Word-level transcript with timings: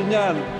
oldu 0.00 0.59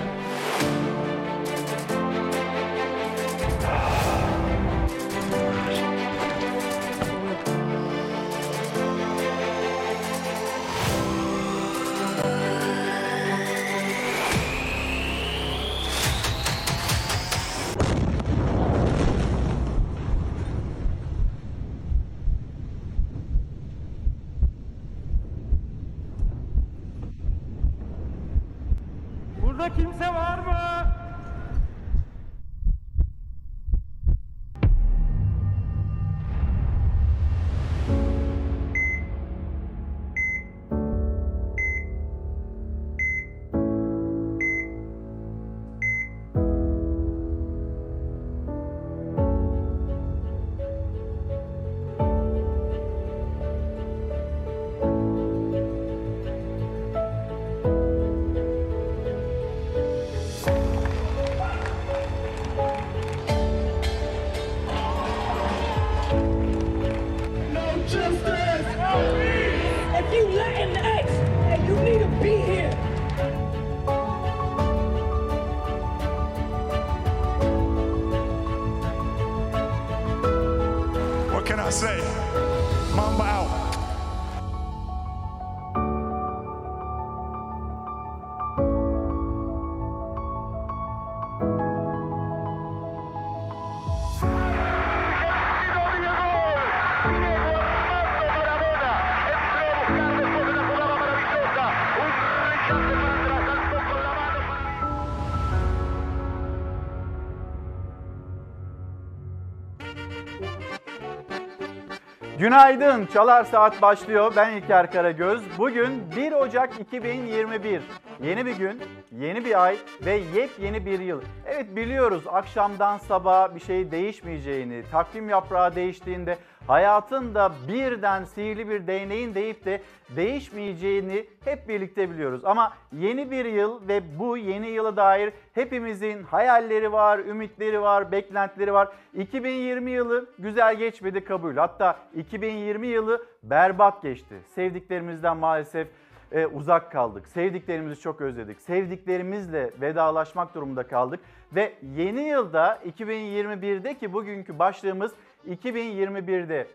Günaydın. 112.41 113.05
Çalar 113.05 113.43
Saat 113.43 113.81
başlıyor. 113.81 114.33
Ben 114.35 114.51
İlker 114.57 114.91
Karagöz. 114.91 115.41
Bugün 115.57 116.03
1 116.15 116.31
Ocak 116.31 116.79
2021. 116.79 117.81
Yeni 118.23 118.45
bir 118.45 118.55
gün, 118.55 118.81
yeni 119.11 119.45
bir 119.45 119.63
ay 119.63 119.77
ve 120.05 120.21
yepyeni 120.35 120.85
bir 120.85 120.99
yıl. 120.99 121.21
Evet 121.61 121.75
biliyoruz 121.75 122.23
akşamdan 122.27 122.97
sabaha 122.97 123.55
bir 123.55 123.59
şey 123.59 123.91
değişmeyeceğini, 123.91 124.83
takvim 124.91 125.29
yaprağı 125.29 125.75
değiştiğinde 125.75 126.37
hayatın 126.67 127.35
da 127.35 127.51
birden 127.67 128.23
sihirli 128.23 128.69
bir 128.69 128.87
değneğin 128.87 129.35
deyip 129.35 129.65
de 129.65 129.81
değişmeyeceğini 130.15 131.25
hep 131.45 131.67
birlikte 131.67 132.09
biliyoruz. 132.09 132.45
Ama 132.45 132.73
yeni 132.93 133.31
bir 133.31 133.45
yıl 133.45 133.87
ve 133.87 134.19
bu 134.19 134.37
yeni 134.37 134.67
yıla 134.67 134.95
dair 134.95 135.33
hepimizin 135.53 136.23
hayalleri 136.23 136.91
var, 136.91 137.19
ümitleri 137.19 137.81
var, 137.81 138.11
beklentileri 138.11 138.73
var. 138.73 138.87
2020 139.13 139.91
yılı 139.91 140.29
güzel 140.39 140.75
geçmedi 140.75 141.23
kabul. 141.23 141.57
Hatta 141.57 141.99
2020 142.15 142.87
yılı 142.87 143.25
berbat 143.43 144.01
geçti. 144.01 144.35
Sevdiklerimizden 144.55 145.37
maalesef 145.37 145.87
e, 146.31 146.45
uzak 146.45 146.91
kaldık. 146.91 147.27
Sevdiklerimizi 147.27 148.01
çok 148.01 148.21
özledik. 148.21 148.61
Sevdiklerimizle 148.61 149.71
vedalaşmak 149.81 150.55
durumunda 150.55 150.87
kaldık. 150.87 151.19
Ve 151.55 151.73
yeni 151.95 152.21
yılda 152.21 152.79
2021'de 152.97 153.97
ki 153.97 154.13
bugünkü 154.13 154.59
başlığımız 154.59 155.11
2021'de 155.49 156.67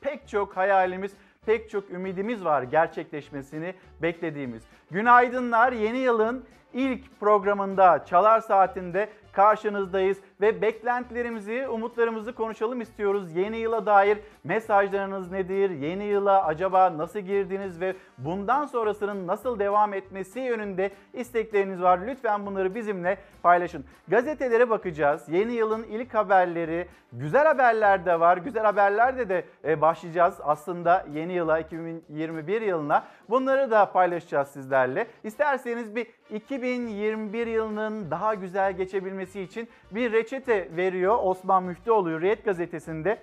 pek 0.00 0.28
çok 0.28 0.56
hayalimiz, 0.56 1.12
pek 1.46 1.70
çok 1.70 1.90
ümidimiz 1.90 2.44
var 2.44 2.62
gerçekleşmesini 2.62 3.74
beklediğimiz. 4.02 4.62
Günaydınlar 4.92 5.72
yeni 5.72 5.98
yılın 5.98 6.44
ilk 6.72 7.20
programında 7.20 8.04
Çalar 8.04 8.40
Saatinde 8.40 9.08
karşınızdayız 9.32 10.18
ve 10.40 10.62
beklentilerimizi, 10.62 11.68
umutlarımızı 11.68 12.34
konuşalım 12.34 12.80
istiyoruz. 12.80 13.36
Yeni 13.36 13.56
yıla 13.56 13.86
dair 13.86 14.18
mesajlarınız 14.44 15.30
nedir? 15.30 15.70
Yeni 15.70 16.04
yıla 16.04 16.44
acaba 16.44 16.98
nasıl 16.98 17.18
girdiniz 17.18 17.80
ve 17.80 17.96
bundan 18.18 18.66
sonrasının 18.66 19.26
nasıl 19.26 19.58
devam 19.58 19.94
etmesi 19.94 20.40
yönünde 20.40 20.90
istekleriniz 21.12 21.82
var. 21.82 22.00
Lütfen 22.06 22.46
bunları 22.46 22.74
bizimle 22.74 23.18
paylaşın. 23.42 23.84
Gazetelere 24.08 24.70
bakacağız. 24.70 25.28
Yeni 25.28 25.52
yılın 25.52 25.82
ilk 25.82 26.14
haberleri, 26.14 26.88
güzel 27.12 27.44
haberler 27.44 28.06
de 28.06 28.20
var. 28.20 28.36
Güzel 28.36 28.64
haberlerde 28.64 29.28
de 29.28 29.44
e, 29.64 29.80
başlayacağız 29.80 30.34
aslında 30.42 31.06
yeni 31.12 31.32
yıla 31.32 31.58
2021 31.58 32.62
yılına. 32.62 33.04
Bunları 33.30 33.70
da 33.70 33.92
paylaşacağız 33.92 34.48
sizlerle. 34.82 35.06
İsterseniz 35.24 35.96
bir 35.96 36.06
2021 36.30 37.46
yılının 37.46 38.10
daha 38.10 38.34
güzel 38.34 38.72
geçebilmesi 38.72 39.40
için 39.40 39.68
bir 39.90 40.12
reçete 40.12 40.68
veriyor 40.76 41.18
Osman 41.22 41.62
Müftüoğlu 41.62 42.10
Hürriyet 42.10 42.44
gazetesinde. 42.44 43.18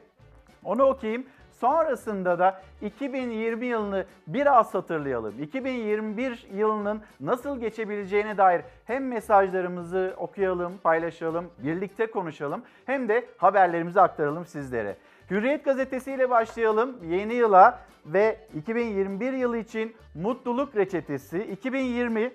Onu 0.64 0.84
okuyayım. 0.84 1.26
Sonrasında 1.52 2.40
da 2.40 2.62
2020 2.82 3.66
yılını 3.66 4.06
biraz 4.28 4.74
hatırlayalım. 4.74 5.44
2021 5.44 6.48
yılının 6.54 7.02
nasıl 7.20 7.60
geçebileceğine 7.60 8.38
dair 8.38 8.62
hem 8.86 9.08
mesajlarımızı 9.08 10.14
okuyalım, 10.18 10.78
paylaşalım, 10.78 11.50
birlikte 11.64 12.06
konuşalım 12.06 12.62
hem 12.86 13.10
de 13.10 13.26
haberlerimizi 13.38 14.02
aktaralım 14.02 14.46
sizlere. 14.46 14.96
Hürriyet 15.32 15.66
gazetesiyle 15.66 16.30
başlayalım 16.30 16.98
yeni 17.04 17.34
yıla 17.34 17.80
ve 18.06 18.40
2021 18.56 19.34
yılı 19.34 19.58
için 19.58 19.96
mutluluk 20.16 20.76
reçetesi 20.76 21.44
2020 21.44 22.32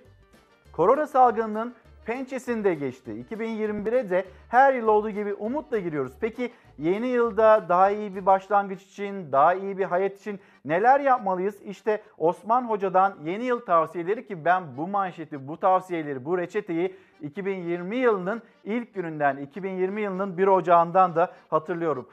korona 0.72 1.06
salgınının 1.06 1.74
pençesinde 2.06 2.74
geçti. 2.74 3.24
2021'e 3.30 4.10
de 4.10 4.24
her 4.48 4.74
yıl 4.74 4.88
olduğu 4.88 5.10
gibi 5.10 5.34
umutla 5.34 5.78
giriyoruz. 5.78 6.12
Peki 6.20 6.52
yeni 6.78 7.06
yılda 7.06 7.66
daha 7.68 7.90
iyi 7.90 8.16
bir 8.16 8.26
başlangıç 8.26 8.82
için, 8.82 9.32
daha 9.32 9.54
iyi 9.54 9.78
bir 9.78 9.84
hayat 9.84 10.16
için 10.20 10.40
neler 10.64 11.00
yapmalıyız? 11.00 11.62
İşte 11.62 12.02
Osman 12.18 12.62
Hoca'dan 12.62 13.14
yeni 13.24 13.44
yıl 13.44 13.60
tavsiyeleri 13.60 14.26
ki 14.26 14.44
ben 14.44 14.76
bu 14.76 14.88
manşeti, 14.88 15.48
bu 15.48 15.56
tavsiyeleri, 15.56 16.24
bu 16.24 16.38
reçeteyi 16.38 16.96
2020 17.20 17.96
yılının 17.96 18.42
ilk 18.64 18.94
gününden, 18.94 19.36
2020 19.36 20.00
yılının 20.00 20.38
1 20.38 20.46
Ocağı'ndan 20.46 21.16
da 21.16 21.32
hatırlıyorum. 21.48 22.08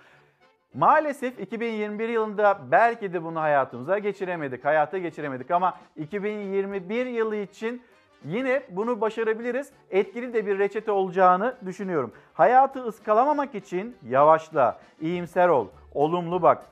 Maalesef 0.74 1.40
2021 1.40 2.10
yılında 2.10 2.60
belki 2.72 3.14
de 3.14 3.24
bunu 3.24 3.42
hayatımıza 3.42 3.98
geçiremedik, 3.98 4.66
hayata 4.66 4.98
geçiremedik 4.98 5.52
ama 5.52 5.78
2021 5.96 7.06
yılı 7.06 7.36
için 7.36 7.82
yine 8.26 8.64
bunu 8.70 9.02
başarabiliriz. 9.02 9.72
Etkili 9.90 10.34
de 10.34 10.46
bir 10.46 10.60
reçete 10.60 10.92
olacağını 10.92 11.56
düşünüyorum. 11.66 12.12
Hayatı 12.34 12.84
ıskalamamak 12.84 13.56
için 13.56 13.96
yavaşla, 14.10 14.80
iyimser 15.02 15.50
ol, 15.50 15.68
olumlu 15.94 16.42
bak. 16.42 16.66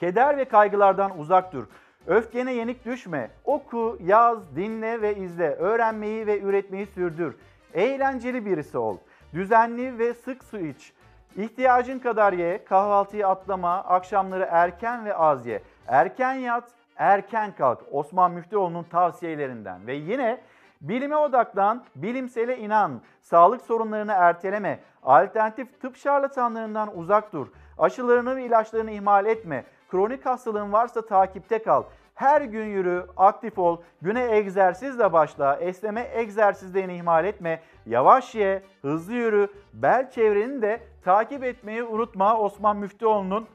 Keder 0.00 0.36
ve 0.36 0.44
kaygılardan 0.44 1.18
uzak 1.18 1.52
dur. 1.52 1.64
Öfkene 2.06 2.52
yenik 2.52 2.84
düşme. 2.84 3.30
Oku, 3.44 3.98
yaz, 4.04 4.56
dinle 4.56 5.02
ve 5.02 5.16
izle. 5.16 5.54
Öğrenmeyi 5.54 6.26
ve 6.26 6.40
üretmeyi 6.40 6.86
sürdür. 6.86 7.34
Eğlenceli 7.74 8.46
birisi 8.46 8.78
ol. 8.78 8.96
Düzenli 9.34 9.98
ve 9.98 10.14
sık 10.14 10.44
su 10.44 10.58
iç. 10.58 10.92
İhtiyacın 11.36 11.98
kadar 11.98 12.32
ye, 12.32 12.64
kahvaltıyı 12.64 13.28
atlama, 13.28 13.74
akşamları 13.74 14.48
erken 14.50 15.04
ve 15.04 15.14
az 15.14 15.46
ye. 15.46 15.62
Erken 15.86 16.34
yat, 16.34 16.64
erken 16.96 17.52
kalk. 17.52 17.78
Osman 17.90 18.32
Müftüoğlu'nun 18.32 18.82
tavsiyelerinden. 18.82 19.86
Ve 19.86 19.94
yine 19.94 20.40
bilime 20.80 21.16
odaklan, 21.16 21.84
bilimsele 21.96 22.58
inan, 22.58 23.00
sağlık 23.22 23.62
sorunlarını 23.62 24.12
erteleme, 24.12 24.80
alternatif 25.02 25.80
tıp 25.80 25.96
şarlatanlarından 25.96 26.98
uzak 26.98 27.32
dur, 27.32 27.46
aşılarını 27.78 28.36
ve 28.36 28.44
ilaçlarını 28.44 28.90
ihmal 28.90 29.26
etme, 29.26 29.64
kronik 29.90 30.26
hastalığın 30.26 30.72
varsa 30.72 31.06
takipte 31.06 31.62
kal. 31.62 31.82
Her 32.20 32.42
gün 32.42 32.64
yürü, 32.64 33.06
aktif 33.16 33.58
ol, 33.58 33.80
güne 34.02 34.36
egzersizle 34.36 35.12
başla, 35.12 35.56
esneme 35.56 36.08
egzersizlerini 36.14 36.96
ihmal 36.96 37.24
etme, 37.24 37.60
yavaş 37.86 38.34
ye, 38.34 38.62
hızlı 38.82 39.12
yürü, 39.12 39.48
bel 39.72 40.10
çevreni 40.10 40.62
de 40.62 40.80
takip 41.04 41.44
etmeyi 41.44 41.82
unutma 41.82 42.38
Osman 42.38 42.76
Müftüoğlu'nun 42.76 43.46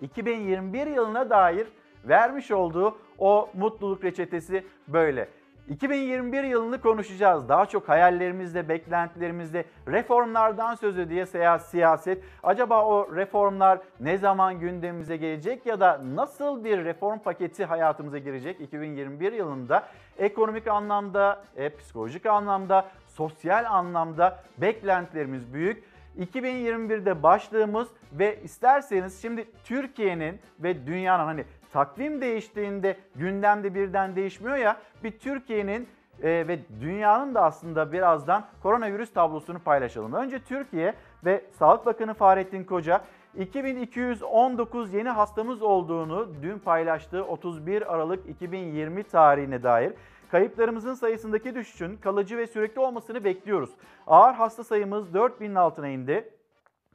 2021 0.00 0.86
yılına 0.86 1.30
dair 1.30 1.66
vermiş 2.04 2.50
olduğu 2.50 2.98
o 3.18 3.50
mutluluk 3.54 4.04
reçetesi 4.04 4.66
böyle. 4.88 5.28
2021 5.70 6.44
yılını 6.44 6.80
konuşacağız. 6.80 7.48
Daha 7.48 7.66
çok 7.66 7.88
hayallerimizde, 7.88 8.68
beklentilerimizde 8.68 9.64
reformlardan 9.88 10.74
söz 10.74 10.98
ediyor 10.98 11.58
siyaset. 11.58 12.24
Acaba 12.42 12.84
o 12.84 13.16
reformlar 13.16 13.78
ne 14.00 14.18
zaman 14.18 14.60
gündemimize 14.60 15.16
gelecek 15.16 15.66
ya 15.66 15.80
da 15.80 16.00
nasıl 16.14 16.64
bir 16.64 16.84
reform 16.84 17.18
paketi 17.18 17.64
hayatımıza 17.64 18.18
girecek 18.18 18.60
2021 18.60 19.32
yılında? 19.32 19.88
Ekonomik 20.18 20.66
anlamda, 20.66 21.42
e, 21.56 21.76
psikolojik 21.76 22.26
anlamda, 22.26 22.88
sosyal 23.06 23.64
anlamda 23.64 24.38
beklentilerimiz 24.58 25.52
büyük. 25.52 25.84
2021'de 26.18 27.22
başlığımız 27.22 27.88
ve 28.12 28.42
isterseniz 28.42 29.22
şimdi 29.22 29.44
Türkiye'nin 29.64 30.40
ve 30.58 30.86
dünyanın 30.86 31.24
hani 31.24 31.44
takvim 31.72 32.20
değiştiğinde 32.20 32.96
gündemde 33.14 33.74
birden 33.74 34.16
değişmiyor 34.16 34.56
ya 34.56 34.76
bir 35.04 35.18
Türkiye'nin 35.18 35.88
e, 36.22 36.48
ve 36.48 36.58
dünyanın 36.80 37.34
da 37.34 37.42
aslında 37.42 37.92
birazdan 37.92 38.44
koronavirüs 38.62 39.12
tablosunu 39.12 39.58
paylaşalım. 39.58 40.12
Önce 40.12 40.38
Türkiye 40.38 40.94
ve 41.24 41.44
Sağlık 41.58 41.86
Bakanı 41.86 42.14
Fahrettin 42.14 42.64
Koca 42.64 43.00
2219 43.38 44.94
yeni 44.94 45.08
hastamız 45.08 45.62
olduğunu 45.62 46.28
dün 46.42 46.58
paylaştığı 46.58 47.24
31 47.24 47.94
Aralık 47.94 48.28
2020 48.28 49.02
tarihine 49.04 49.62
dair 49.62 49.92
kayıplarımızın 50.30 50.94
sayısındaki 50.94 51.54
düşüşün 51.54 51.96
kalıcı 51.96 52.36
ve 52.36 52.46
sürekli 52.46 52.80
olmasını 52.80 53.24
bekliyoruz. 53.24 53.70
Ağır 54.06 54.34
hasta 54.34 54.64
sayımız 54.64 55.14
4000'in 55.14 55.54
altına 55.54 55.88
indi. 55.88 56.30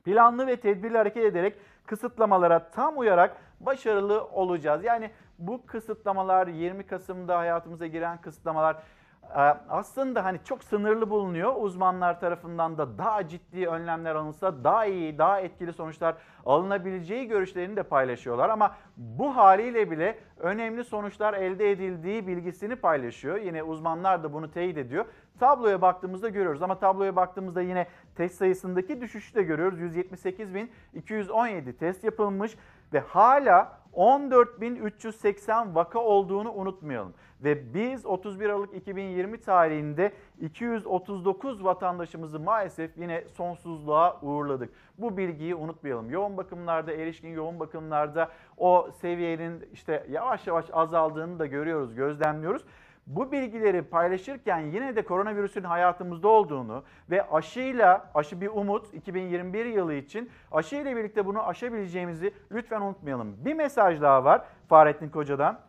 Planlı 0.04 0.48
ve 0.48 0.56
tedbirli 0.56 0.98
hareket 0.98 1.24
ederek 1.24 1.56
kısıtlamalara 1.86 2.70
tam 2.70 2.98
uyarak 2.98 3.38
başarılı 3.66 4.24
olacağız. 4.24 4.84
Yani 4.84 5.12
bu 5.40 5.66
kısıtlamalar 5.66 6.48
20 6.48 6.84
Kasım'da 6.84 7.38
hayatımıza 7.38 7.88
giren 7.88 8.22
kısıtlamalar 8.22 8.76
e, 9.30 9.42
aslında 9.70 10.26
hani 10.26 10.40
çok 10.44 10.64
sınırlı 10.64 11.10
bulunuyor. 11.10 11.54
Uzmanlar 11.58 12.20
tarafından 12.20 12.78
da 12.78 12.98
daha 12.98 13.28
ciddi 13.28 13.68
önlemler 13.68 14.16
alınsa 14.16 14.64
daha 14.64 14.86
iyi, 14.86 15.18
daha 15.18 15.42
etkili 15.42 15.74
sonuçlar 15.74 16.16
alınabileceği 16.46 17.28
görüşlerini 17.28 17.76
de 17.76 17.84
paylaşıyorlar. 17.84 18.50
Ama 18.50 18.76
bu 18.98 19.36
haliyle 19.36 19.92
bile 19.92 20.20
önemli 20.40 20.84
sonuçlar 20.84 21.34
elde 21.34 21.72
edildiği 21.72 22.28
bilgisini 22.28 22.76
paylaşıyor. 22.76 23.38
Yine 23.38 23.64
uzmanlar 23.64 24.24
da 24.24 24.34
bunu 24.34 24.52
teyit 24.52 24.78
ediyor. 24.78 25.06
Tabloya 25.40 25.82
baktığımızda 25.82 26.30
görüyoruz 26.30 26.62
ama 26.62 26.80
tabloya 26.80 27.16
baktığımızda 27.16 27.62
yine 27.62 27.88
test 28.16 28.36
sayısındaki 28.36 29.02
düşüşü 29.02 29.36
de 29.36 29.44
görüyoruz. 29.44 29.80
178.217 29.80 31.74
test 31.74 32.04
yapılmış 32.04 32.58
ve 32.94 33.00
hala 33.00 33.86
14.380 33.96 35.76
vaka 35.76 36.00
olduğunu 36.00 36.52
unutmayalım. 36.52 37.14
Ve 37.44 37.74
biz 37.74 38.06
31 38.06 38.50
Aralık 38.50 38.76
2020 38.76 39.42
tarihinde 39.42 40.12
239 40.42 41.64
vatandaşımızı 41.64 42.40
maalesef 42.40 42.98
yine 42.98 43.24
sonsuzluğa 43.38 44.20
uğurladık. 44.22 44.70
Bu 44.98 45.18
bilgiyi 45.18 45.56
unutmayalım. 45.56 46.10
Yoğun 46.10 46.38
bakımlarda, 46.38 46.94
erişkin 46.94 47.30
yoğun 47.30 47.60
bakımlarda 47.60 48.32
o 48.58 48.90
seviyenin 49.02 49.70
işte 49.74 50.06
yavaş 50.10 50.48
yavaş 50.48 50.66
azaldığını 50.74 51.40
da 51.40 51.46
görüyoruz, 51.46 51.96
gözlemliyoruz. 51.96 52.62
Bu 53.08 53.32
bilgileri 53.32 53.82
paylaşırken 53.82 54.60
yine 54.60 54.96
de 54.96 55.06
koronavirüsün 55.06 55.64
hayatımızda 55.64 56.28
olduğunu 56.28 56.84
ve 57.10 57.30
aşıyla, 57.30 58.12
aşı 58.14 58.42
bir 58.42 58.48
umut 58.48 58.94
2021 58.94 59.66
yılı 59.66 59.94
için 59.94 60.30
aşı 60.52 60.76
ile 60.76 60.96
birlikte 60.96 61.26
bunu 61.26 61.48
aşabileceğimizi 61.48 62.34
lütfen 62.52 62.82
unutmayalım. 62.82 63.36
Bir 63.46 63.54
mesaj 63.54 64.02
daha 64.02 64.24
var 64.24 64.46
Fahrettin 64.70 65.10
Koca'dan. 65.10 65.60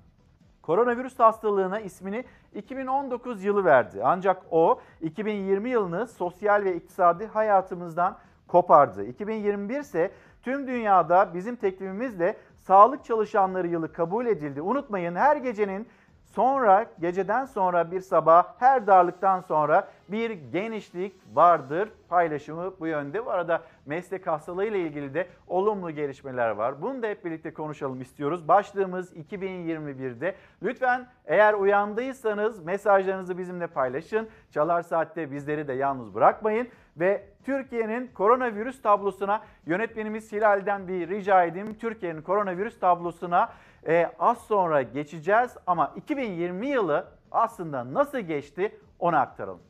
Koronavirüs 0.62 1.18
hastalığına 1.18 1.80
ismini 1.80 2.24
2019 2.54 3.44
yılı 3.44 3.64
verdi. 3.64 4.00
Ancak 4.04 4.42
o 4.50 4.80
2020 5.00 5.70
yılını 5.70 6.06
sosyal 6.06 6.64
ve 6.64 6.76
iktisadi 6.76 7.26
hayatımızdan 7.26 8.18
kopardı. 8.48 9.04
2021 9.04 9.80
ise 9.80 10.10
tüm 10.42 10.66
dünyada 10.66 11.34
bizim 11.34 11.56
teklifimizle 11.56 12.36
sağlık 12.58 13.04
çalışanları 13.04 13.66
yılı 13.66 13.92
kabul 13.92 14.26
edildi. 14.26 14.62
Unutmayın 14.62 15.14
her 15.14 15.36
gecenin 15.36 15.88
Sonra 16.36 16.86
geceden 17.00 17.44
sonra 17.44 17.90
bir 17.90 18.00
sabah 18.00 18.44
her 18.58 18.86
darlıktan 18.86 19.40
sonra 19.40 19.88
bir 20.08 20.30
genişlik 20.30 21.14
vardır 21.34 21.88
paylaşımı 22.08 22.74
bu 22.80 22.86
yönde. 22.86 23.26
Bu 23.26 23.30
arada 23.30 23.62
meslek 23.86 24.26
hastalığıyla 24.26 24.78
ilgili 24.78 25.14
de 25.14 25.26
olumlu 25.46 25.90
gelişmeler 25.90 26.50
var. 26.50 26.82
Bunu 26.82 27.02
da 27.02 27.06
hep 27.06 27.24
birlikte 27.24 27.54
konuşalım 27.54 28.00
istiyoruz. 28.00 28.48
Başlığımız 28.48 29.16
2021'de. 29.16 30.34
Lütfen 30.62 31.06
eğer 31.26 31.54
uyandıysanız 31.54 32.64
mesajlarınızı 32.64 33.38
bizimle 33.38 33.66
paylaşın. 33.66 34.28
Çalar 34.50 34.82
Saat'te 34.82 35.32
bizleri 35.32 35.68
de 35.68 35.72
yalnız 35.72 36.14
bırakmayın. 36.14 36.68
Ve 36.96 37.24
Türkiye'nin 37.44 38.10
koronavirüs 38.14 38.82
tablosuna 38.82 39.42
yönetmenimiz 39.66 40.32
Hilal'den 40.32 40.88
bir 40.88 41.08
rica 41.08 41.44
edeyim. 41.44 41.74
Türkiye'nin 41.80 42.22
koronavirüs 42.22 42.80
tablosuna 42.80 43.48
e, 43.88 44.12
az 44.18 44.38
sonra 44.38 44.82
geçeceğiz 44.82 45.50
ama 45.66 45.94
2020 45.96 46.68
yılı 46.68 47.08
aslında 47.30 47.94
nasıl 47.94 48.18
geçti 48.18 48.80
onu 48.98 49.16
aktaralım. 49.16 49.62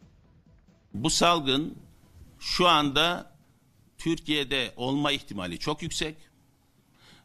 Bu 0.94 1.10
salgın 1.10 1.78
şu 2.38 2.68
anda 2.68 3.30
Türkiye'de 3.98 4.72
olma 4.76 5.12
ihtimali 5.12 5.58
çok 5.58 5.82
yüksek 5.82 6.16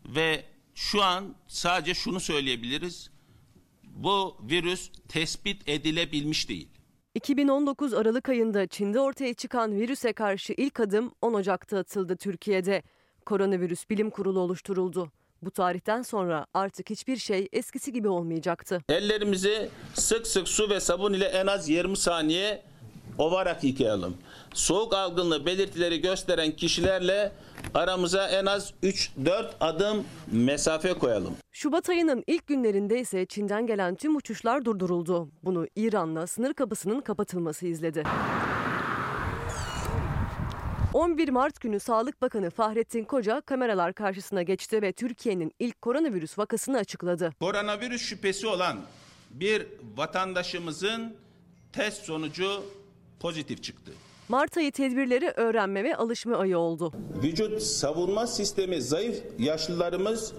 ve 0.06 0.44
şu 0.76 1.04
an 1.04 1.36
sadece 1.48 1.94
şunu 1.94 2.20
söyleyebiliriz. 2.20 3.12
Bu 3.84 4.38
virüs 4.42 4.92
tespit 5.08 5.70
edilebilmiş 5.70 6.50
değil. 6.50 6.70
2019 7.16 7.94
Aralık 7.94 8.30
ayında 8.30 8.68
Çin'de 8.68 9.00
ortaya 9.00 9.34
çıkan 9.34 9.76
virüse 9.76 10.14
karşı 10.14 10.54
ilk 10.58 10.80
adım 10.80 11.12
10 11.22 11.34
Ocak'ta 11.34 11.78
atıldı 11.78 12.16
Türkiye'de. 12.16 12.84
Koronavirüs 13.26 13.90
Bilim 13.90 14.10
Kurulu 14.10 14.40
oluşturuldu. 14.40 15.12
Bu 15.42 15.52
tarihten 15.52 16.02
sonra 16.02 16.46
artık 16.54 16.90
hiçbir 16.90 17.18
şey 17.18 17.48
eskisi 17.54 17.94
gibi 17.94 18.08
olmayacaktı. 18.08 18.82
Ellerimizi 18.90 19.70
sık 19.94 20.28
sık 20.28 20.48
su 20.48 20.70
ve 20.70 20.80
sabun 20.80 21.14
ile 21.14 21.26
en 21.26 21.48
az 21.48 21.70
20 21.70 21.98
saniye 21.98 22.64
ovarak 23.18 23.64
yıkayalım. 23.64 24.18
Soğuk 24.54 24.94
algınlığı 24.94 25.46
belirtileri 25.46 26.02
gösteren 26.02 26.52
kişilerle 26.52 27.32
aramıza 27.74 28.28
en 28.30 28.46
az 28.46 28.74
3-4 28.84 29.52
adım 29.60 30.04
mesafe 30.32 30.94
koyalım. 30.94 31.36
Şubat 31.52 31.90
ayının 31.90 32.24
ilk 32.28 32.48
günlerinde 32.48 33.00
ise 33.00 33.26
Çin'den 33.26 33.68
gelen 33.68 33.96
tüm 33.96 34.16
uçuşlar 34.16 34.66
durduruldu. 34.66 35.30
Bunu 35.44 35.68
İran'la 35.76 36.28
sınır 36.28 36.54
kapısının 36.54 37.02
kapatılması 37.02 37.68
izledi. 37.68 38.04
11 40.94 41.30
Mart 41.30 41.62
günü 41.62 41.80
Sağlık 41.80 42.22
Bakanı 42.22 42.50
Fahrettin 42.50 43.04
Koca 43.04 43.42
kameralar 43.42 43.94
karşısına 43.94 44.42
geçti 44.44 44.82
ve 44.82 44.92
Türkiye'nin 44.92 45.52
ilk 45.60 45.82
koronavirüs 45.82 46.38
vakasını 46.38 46.78
açıkladı. 46.78 47.34
Koronavirüs 47.40 48.02
şüphesi 48.02 48.48
olan 48.48 48.80
bir 49.30 49.68
vatandaşımızın 49.98 51.16
test 51.74 52.04
sonucu 52.06 52.64
pozitif 53.20 53.64
çıktı. 53.64 53.92
Mart 54.30 54.58
ayı 54.58 54.72
tedbirleri 54.72 55.28
öğrenme 55.36 55.84
ve 55.84 55.96
alışma 55.96 56.38
ayı 56.38 56.58
oldu. 56.58 56.94
Vücut 57.24 57.62
savunma 57.62 58.28
sistemi 58.28 58.82
zayıf 58.82 59.24
yaşlılarımız 59.40 60.34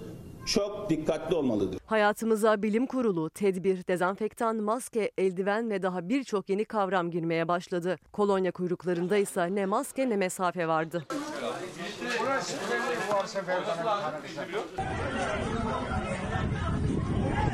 çok 0.47 0.91
dikkatli 0.91 1.35
olmalıdır. 1.35 1.81
Hayatımıza 1.87 2.63
bilim 2.63 2.87
kurulu, 2.87 3.31
tedbir, 3.31 3.87
dezenfektan, 3.87 4.57
maske, 4.57 5.11
eldiven 5.19 5.71
ve 5.71 5.83
daha 5.83 6.09
birçok 6.09 6.49
yeni 6.49 6.65
kavram 6.65 7.11
girmeye 7.11 7.49
başladı. 7.49 7.99
Kolonya 8.13 8.53
kuyruklarında 8.53 9.17
ise 9.17 9.55
ne 9.55 9.67
maske 9.67 10.09
ne 10.09 10.17
mesafe 10.17 10.69
vardı. 10.69 11.07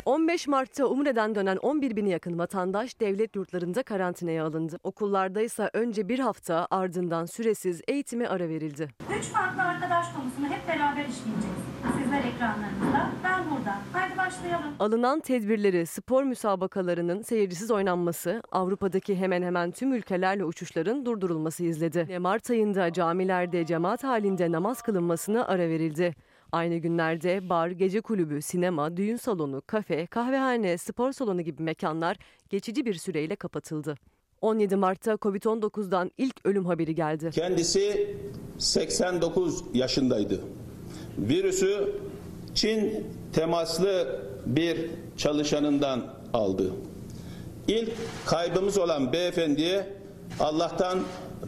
15 0.09 0.49
Mart'ta 0.49 0.87
Umre'den 0.87 1.35
dönen 1.35 1.57
11 1.57 1.97
bine 1.97 2.09
yakın 2.09 2.39
vatandaş 2.39 3.01
devlet 3.01 3.37
yurtlarında 3.37 3.83
karantinaya 3.83 4.45
alındı. 4.45 4.79
Okullarda 4.83 5.41
ise 5.41 5.71
önce 5.73 6.09
bir 6.09 6.19
hafta 6.19 6.67
ardından 6.71 7.27
süresiz 7.27 7.81
eğitime 7.89 8.29
ara 8.29 8.49
verildi. 8.49 8.89
Üç 9.19 9.25
farklı 9.25 9.63
arkadaş 9.63 10.07
konusunu 10.13 10.47
hep 10.47 10.69
beraber 10.69 11.05
işleyeceğiz. 11.05 11.59
Sizler 12.03 12.25
ekranlarınızda, 12.25 13.11
ben 13.25 13.51
burada. 13.51 13.77
Haydi 13.93 14.19
başlayalım. 14.19 14.73
Alınan 14.79 15.21
tedbirleri 15.21 15.87
spor 15.87 16.23
müsabakalarının 16.23 17.23
seyircisiz 17.23 17.71
oynanması, 17.71 18.43
Avrupa'daki 18.53 19.17
hemen 19.17 19.43
hemen 19.43 19.71
tüm 19.71 19.93
ülkelerle 19.93 20.45
uçuşların 20.45 21.07
durdurulması 21.07 21.65
izledi. 21.65 22.19
Mart 22.19 22.51
ayında 22.51 22.93
camilerde 22.93 23.67
cemaat 23.67 24.05
halinde 24.05 24.53
namaz 24.53 24.83
kılınmasına 24.83 25.47
ara 25.47 25.69
verildi. 25.69 26.15
Aynı 26.53 26.77
günlerde 26.77 27.49
bar, 27.49 27.69
gece 27.69 28.01
kulübü, 28.01 28.43
sinema, 28.43 28.97
düğün 28.97 29.17
salonu, 29.17 29.63
kafe, 29.67 30.07
kahvehane, 30.07 30.79
spor 30.79 31.13
salonu 31.13 31.43
gibi 31.43 31.63
mekanlar 31.63 32.17
geçici 32.51 32.87
bir 32.87 32.95
süreyle 32.95 33.37
kapatıldı. 33.37 33.95
17 34.41 34.77
Mart'ta 34.77 35.13
Covid-19'dan 35.13 36.11
ilk 36.19 36.47
ölüm 36.47 36.67
haberi 36.67 36.95
geldi. 36.95 37.31
Kendisi 37.33 38.17
89 38.59 39.65
yaşındaydı. 39.75 40.41
Virüsü 41.19 41.93
Çin 42.55 43.07
temaslı 43.33 44.21
bir 44.47 44.91
çalışanından 45.17 46.15
aldı. 46.33 46.73
İlk 47.69 47.93
kaybımız 48.27 48.79
olan 48.79 49.13
beyefendiye 49.13 49.87
Allah'tan 50.41 50.99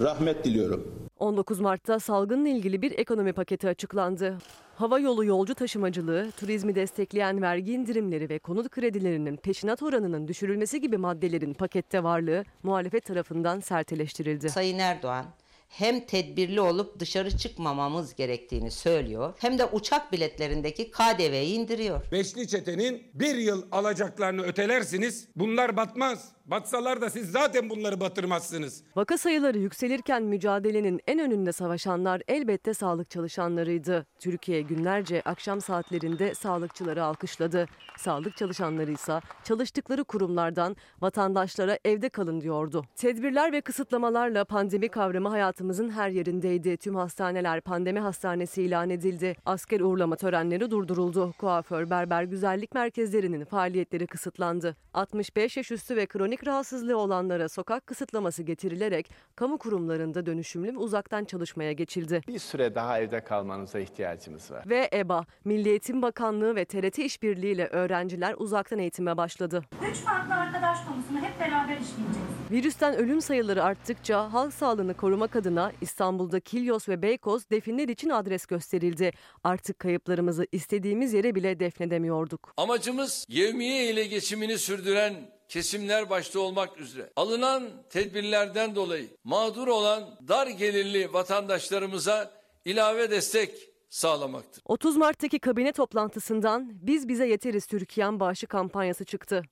rahmet 0.00 0.44
diliyorum. 0.44 1.08
19 1.18 1.60
Mart'ta 1.60 1.98
salgınla 1.98 2.48
ilgili 2.48 2.82
bir 2.82 2.98
ekonomi 2.98 3.32
paketi 3.32 3.68
açıklandı. 3.68 4.38
Hava 4.80 4.98
yolu 4.98 5.24
yolcu 5.24 5.54
taşımacılığı, 5.54 6.30
turizmi 6.36 6.74
destekleyen 6.74 7.42
vergi 7.42 7.72
indirimleri 7.72 8.28
ve 8.28 8.38
konut 8.38 8.70
kredilerinin 8.70 9.36
peşinat 9.36 9.82
oranının 9.82 10.28
düşürülmesi 10.28 10.80
gibi 10.80 10.96
maddelerin 10.96 11.54
pakette 11.54 12.02
varlığı 12.02 12.44
muhalefet 12.62 13.04
tarafından 13.04 13.60
sert 13.60 13.92
eleştirildi. 13.92 14.50
Sayın 14.50 14.78
Erdoğan 14.78 15.26
hem 15.68 16.00
tedbirli 16.06 16.60
olup 16.60 17.00
dışarı 17.00 17.36
çıkmamamız 17.38 18.14
gerektiğini 18.14 18.70
söylüyor 18.70 19.34
hem 19.38 19.58
de 19.58 19.66
uçak 19.66 20.12
biletlerindeki 20.12 20.90
KDV'yi 20.90 21.54
indiriyor. 21.54 22.02
Beşli 22.12 22.48
çetenin 22.48 23.02
bir 23.14 23.34
yıl 23.34 23.62
alacaklarını 23.72 24.42
ötelersiniz 24.42 25.28
bunlar 25.36 25.76
batmaz. 25.76 26.32
Batsalar 26.50 27.00
da 27.00 27.10
siz 27.10 27.30
zaten 27.30 27.70
bunları 27.70 28.00
batırmazsınız. 28.00 28.82
Vaka 28.96 29.18
sayıları 29.18 29.58
yükselirken 29.58 30.22
mücadelenin 30.22 31.00
en 31.06 31.18
önünde 31.18 31.52
savaşanlar 31.52 32.22
elbette 32.28 32.74
sağlık 32.74 33.10
çalışanlarıydı. 33.10 34.06
Türkiye 34.18 34.62
günlerce 34.62 35.22
akşam 35.24 35.60
saatlerinde 35.60 36.34
sağlıkçıları 36.34 37.04
alkışladı. 37.04 37.66
Sağlık 37.98 38.36
çalışanları 38.36 38.92
ise 38.92 39.20
çalıştıkları 39.44 40.04
kurumlardan 40.04 40.76
vatandaşlara 41.00 41.78
evde 41.84 42.08
kalın 42.08 42.40
diyordu. 42.40 42.84
Tedbirler 42.96 43.52
ve 43.52 43.60
kısıtlamalarla 43.60 44.44
pandemi 44.44 44.88
kavramı 44.88 45.28
hayatımızın 45.28 45.90
her 45.90 46.10
yerindeydi. 46.10 46.76
Tüm 46.76 46.94
hastaneler 46.94 47.60
pandemi 47.60 48.00
hastanesi 48.00 48.62
ilan 48.62 48.90
edildi. 48.90 49.36
Asker 49.46 49.80
uğurlama 49.80 50.16
törenleri 50.16 50.70
durduruldu. 50.70 51.32
Kuaför, 51.38 51.90
berber, 51.90 52.22
güzellik 52.22 52.74
merkezlerinin 52.74 53.44
faaliyetleri 53.44 54.06
kısıtlandı. 54.06 54.76
65 54.94 55.56
yaş 55.56 55.70
üstü 55.70 55.96
ve 55.96 56.06
kronik 56.06 56.39
rahatsızlığı 56.46 56.96
olanlara 56.98 57.48
sokak 57.48 57.86
kısıtlaması 57.86 58.42
getirilerek 58.42 59.10
kamu 59.36 59.58
kurumlarında 59.58 60.26
dönüşümlü 60.26 60.72
ve 60.74 60.78
uzaktan 60.78 61.24
çalışmaya 61.24 61.72
geçildi. 61.72 62.20
Bir 62.28 62.38
süre 62.38 62.74
daha 62.74 63.00
evde 63.00 63.24
kalmanıza 63.24 63.78
ihtiyacımız 63.78 64.50
var. 64.50 64.64
Ve 64.68 64.90
EBA, 64.92 65.24
Milli 65.44 65.68
Eğitim 65.68 66.02
Bakanlığı 66.02 66.56
ve 66.56 66.64
TRT 66.64 66.98
işbirliğiyle 66.98 67.66
öğrenciler 67.66 68.34
uzaktan 68.38 68.78
eğitime 68.78 69.16
başladı. 69.16 69.62
Üç 69.90 69.96
farklı 69.96 70.34
arkadaş 70.34 70.78
konusunu 70.84 71.18
hep 71.20 71.40
beraber 71.40 71.76
işleyeceğiz. 71.76 72.30
Virüsten 72.50 72.94
ölüm 72.94 73.20
sayıları 73.20 73.64
arttıkça 73.64 74.32
halk 74.32 74.54
sağlığını 74.54 74.94
korumak 74.94 75.36
adına 75.36 75.72
İstanbul'da 75.80 76.40
Kilyos 76.40 76.88
ve 76.88 77.02
Beykoz 77.02 77.50
definler 77.50 77.88
için 77.88 78.10
adres 78.10 78.46
gösterildi. 78.46 79.12
Artık 79.44 79.78
kayıplarımızı 79.78 80.46
istediğimiz 80.52 81.12
yere 81.12 81.34
bile 81.34 81.60
defnedemiyorduk. 81.60 82.54
Amacımız 82.56 83.26
yevmiye 83.28 83.90
ile 83.90 84.06
geçimini 84.06 84.58
sürdüren 84.58 85.14
kesimler 85.50 86.10
başta 86.10 86.40
olmak 86.40 86.80
üzere 86.80 87.10
alınan 87.16 87.70
tedbirlerden 87.90 88.74
dolayı 88.74 89.08
mağdur 89.24 89.68
olan 89.68 90.18
dar 90.28 90.46
gelirli 90.46 91.12
vatandaşlarımıza 91.12 92.32
ilave 92.64 93.10
destek 93.10 93.70
sağlamaktır. 93.88 94.62
30 94.64 94.96
Mart'taki 94.96 95.38
kabine 95.38 95.72
toplantısından 95.72 96.70
Biz 96.82 97.08
Bize 97.08 97.26
Yeteriz 97.26 97.66
Türkiye'm 97.66 98.20
bağışı 98.20 98.46
kampanyası 98.46 99.04
çıktı. 99.04 99.42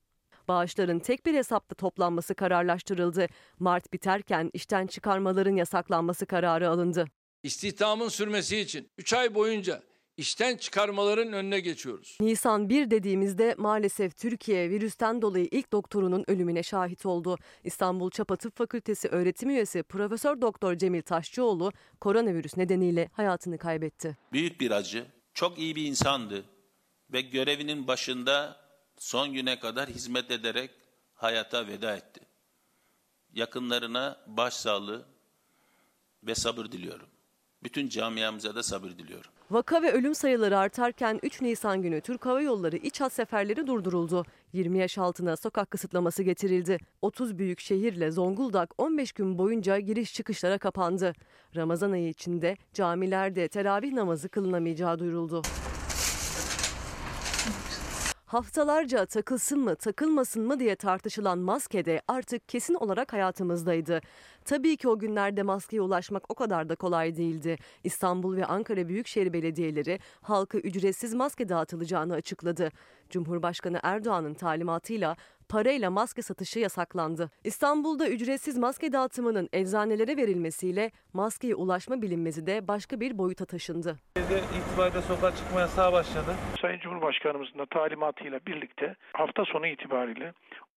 Bağışların 0.49 0.99
tek 0.99 1.27
bir 1.27 1.35
hesapta 1.35 1.75
toplanması 1.75 2.35
kararlaştırıldı. 2.35 3.27
Mart 3.59 3.93
biterken 3.93 4.51
işten 4.53 4.87
çıkarmaların 4.87 5.57
yasaklanması 5.57 6.27
kararı 6.27 6.69
alındı. 6.69 7.07
İstihdamın 7.43 8.09
sürmesi 8.09 8.59
için 8.59 8.91
3 8.99 9.13
ay 9.13 9.35
boyunca 9.35 9.83
işten 10.19 10.57
çıkarmaların 10.57 11.33
önüne 11.33 11.61
geçiyoruz. 11.61 12.19
Nisan 12.21 12.69
1 12.69 12.91
dediğimizde 12.91 13.55
maalesef 13.59 14.17
Türkiye 14.17 14.71
virüsten 14.71 15.23
dolayı 15.23 15.49
ilk 15.51 15.73
doktorunun 15.73 16.25
ölümüne 16.29 16.63
şahit 16.63 17.07
oldu. 17.07 17.39
İstanbul 17.65 18.11
Çapa 18.11 18.37
Tıp 18.37 18.57
Fakültesi 18.57 19.09
öğretim 19.09 19.51
üyesi 19.51 19.83
Profesör 19.83 20.41
Doktor 20.41 20.75
Cemil 20.75 21.03
Taşçıoğlu 21.03 21.73
koronavirüs 22.01 22.57
nedeniyle 22.57 23.11
hayatını 23.13 23.59
kaybetti. 23.59 24.17
Büyük 24.33 24.61
bir 24.61 24.71
acı. 24.71 25.07
Çok 25.35 25.59
iyi 25.59 25.77
bir 25.77 25.87
insandı 25.87 26.45
ve 27.13 27.21
görevinin 27.21 27.87
başında 27.87 28.57
son 28.99 29.33
güne 29.33 29.61
kadar 29.61 29.89
hizmet 29.89 30.31
ederek 30.31 30.71
hayata 31.15 31.67
veda 31.67 31.97
etti. 31.97 32.21
Yakınlarına 33.35 34.21
başsağlığı 34.27 35.07
ve 36.23 36.35
sabır 36.35 36.65
diliyorum. 36.65 37.09
Bütün 37.63 37.89
camiamıza 37.89 38.55
da 38.55 38.63
sabır 38.63 38.91
diliyorum. 38.91 39.31
Vaka 39.51 39.83
ve 39.83 39.93
ölüm 39.93 40.15
sayıları 40.15 40.59
artarken 40.59 41.21
3 41.23 41.41
Nisan 41.43 41.83
günü 41.83 42.01
Türk 42.01 42.27
Hava 42.27 42.41
Yolları 42.41 42.77
iç 42.77 43.01
hat 43.01 43.13
seferleri 43.13 43.67
durduruldu. 43.67 44.25
20 44.53 44.79
yaş 44.79 44.99
altına 44.99 45.37
sokak 45.37 45.71
kısıtlaması 45.71 46.23
getirildi. 46.23 46.79
30 47.03 47.39
büyük 47.39 47.61
şehirle 47.61 48.11
Zonguldak 48.11 48.75
15 48.79 49.13
gün 49.13 49.39
boyunca 49.39 49.79
giriş 49.79 50.15
çıkışlara 50.15 50.59
kapandı. 50.59 51.13
Ramazan 51.57 51.93
ayı 51.93 52.09
içinde 52.09 52.57
camilerde 52.75 53.49
teravih 53.49 53.93
namazı 53.93 54.29
kılınamayacağı 54.29 54.99
duyuruldu. 54.99 55.43
Haftalarca 58.29 59.07
takılsın 59.07 59.61
mı 59.61 59.77
takılmasın 59.77 60.47
mı 60.47 60.61
diye 60.61 60.77
tartışılan 60.77 61.39
maske 61.39 61.85
de 61.85 62.03
artık 62.09 62.49
kesin 62.49 62.75
olarak 62.75 63.13
hayatımızdaydı. 63.13 64.01
Tabii 64.45 64.77
ki 64.77 64.89
o 64.89 64.99
günlerde 64.99 65.43
maskeye 65.43 65.83
ulaşmak 65.83 66.31
o 66.31 66.35
kadar 66.35 66.69
da 66.69 66.75
kolay 66.75 67.17
değildi. 67.17 67.57
İstanbul 67.85 68.37
ve 68.37 68.47
Ankara 68.47 68.89
Büyükşehir 68.89 69.33
Belediyeleri 69.33 70.01
halka 70.23 70.59
ücretsiz 70.59 71.15
maske 71.15 71.49
dağıtılacağını 71.49 72.15
açıkladı. 72.15 72.71
Cumhurbaşkanı 73.11 73.81
Erdoğan'ın 73.83 74.35
talimatıyla 74.35 75.17
parayla 75.49 75.91
maske 75.91 76.23
satışı 76.23 76.59
yasaklandı. 76.59 77.31
İstanbul'da 77.45 78.09
ücretsiz 78.09 78.59
maske 78.59 78.93
dağıtımının 78.93 79.49
eczanelere 79.53 80.17
verilmesiyle 80.17 80.91
maskeye 81.13 81.55
ulaşma 81.55 82.03
bilinmezi 82.03 82.47
de 82.47 82.69
başka 82.69 83.01
bir 83.01 83.19
boyuta 83.19 83.45
taşındı. 83.45 83.97
itibariyle 84.17 85.03
sokağa 85.03 85.37
çıkma 85.37 85.61
yasağı 85.61 85.93
başladı. 85.93 86.35
Sayın 86.61 86.79
Cumhurbaşkanımızın 86.79 87.59
da 87.59 87.67
talimatıyla 87.67 88.41
birlikte 88.47 88.97
hafta 89.13 89.45
sonu 89.45 89.67
itibariyle 89.67 90.33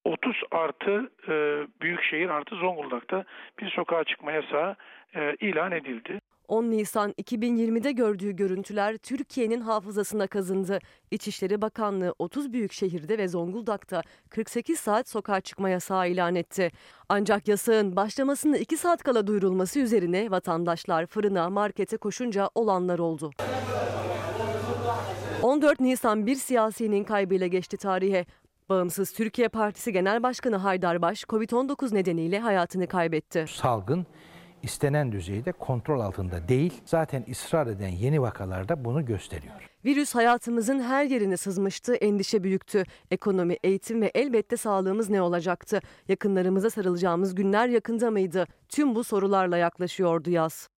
30 0.05 0.35
artı 0.51 1.11
e, 1.27 1.33
Büyükşehir 1.81 2.29
artı 2.29 2.55
Zonguldak'ta 2.55 3.25
bir 3.59 3.69
sokağa 3.69 4.03
çıkma 4.03 4.31
yasağı 4.31 4.75
e, 5.15 5.35
ilan 5.39 5.71
edildi. 5.71 6.19
10 6.51 6.71
Nisan 6.71 7.11
2020'de 7.11 7.91
gördüğü 7.91 8.31
görüntüler 8.31 8.97
Türkiye'nin 8.97 9.61
hafızasına 9.61 10.27
kazındı. 10.27 10.79
İçişleri 11.11 11.61
Bakanlığı 11.61 12.15
30 12.19 12.53
büyük 12.53 12.73
şehirde 12.73 13.17
ve 13.17 13.27
Zonguldak'ta 13.27 14.03
48 14.29 14.79
saat 14.79 15.09
sokağa 15.09 15.41
çıkma 15.41 15.69
yasağı 15.69 16.09
ilan 16.09 16.35
etti. 16.35 16.71
Ancak 17.09 17.47
yasağın 17.47 17.95
başlamasını 17.95 18.57
2 18.57 18.77
saat 18.77 19.03
kala 19.03 19.27
duyurulması 19.27 19.79
üzerine 19.79 20.31
vatandaşlar 20.31 21.05
fırına, 21.05 21.49
markete 21.49 21.97
koşunca 21.97 22.49
olanlar 22.55 22.99
oldu. 22.99 23.31
14 25.41 25.79
Nisan 25.79 26.25
bir 26.25 26.35
siyasinin 26.35 27.03
kaybıyla 27.03 27.47
geçti 27.47 27.77
tarihe. 27.77 28.25
Bağımsız 28.69 29.11
Türkiye 29.11 29.47
Partisi 29.47 29.93
Genel 29.93 30.23
Başkanı 30.23 30.55
Haydar 30.55 31.01
Baş, 31.01 31.23
Covid-19 31.23 31.95
nedeniyle 31.95 32.39
hayatını 32.39 32.87
kaybetti. 32.87 33.45
Salgın 33.49 34.05
istenen 34.63 35.11
düzeyde 35.11 35.51
kontrol 35.51 35.99
altında 35.99 36.47
değil. 36.47 36.81
Zaten 36.85 37.25
ısrar 37.31 37.67
eden 37.67 37.87
yeni 37.87 38.21
vakalarda 38.21 38.85
bunu 38.85 39.05
gösteriyor. 39.05 39.69
Virüs 39.85 40.15
hayatımızın 40.15 40.79
her 40.79 41.05
yerine 41.05 41.37
sızmıştı, 41.37 41.95
endişe 41.95 42.43
büyüktü. 42.43 42.83
Ekonomi, 43.11 43.57
eğitim 43.63 44.01
ve 44.01 44.11
elbette 44.15 44.57
sağlığımız 44.57 45.09
ne 45.09 45.21
olacaktı? 45.21 45.81
Yakınlarımıza 46.07 46.69
sarılacağımız 46.69 47.35
günler 47.35 47.67
yakında 47.67 48.11
mıydı? 48.11 48.47
Tüm 48.69 48.95
bu 48.95 49.03
sorularla 49.03 49.57
yaklaşıyordu 49.57 50.29
yaz. 50.29 50.69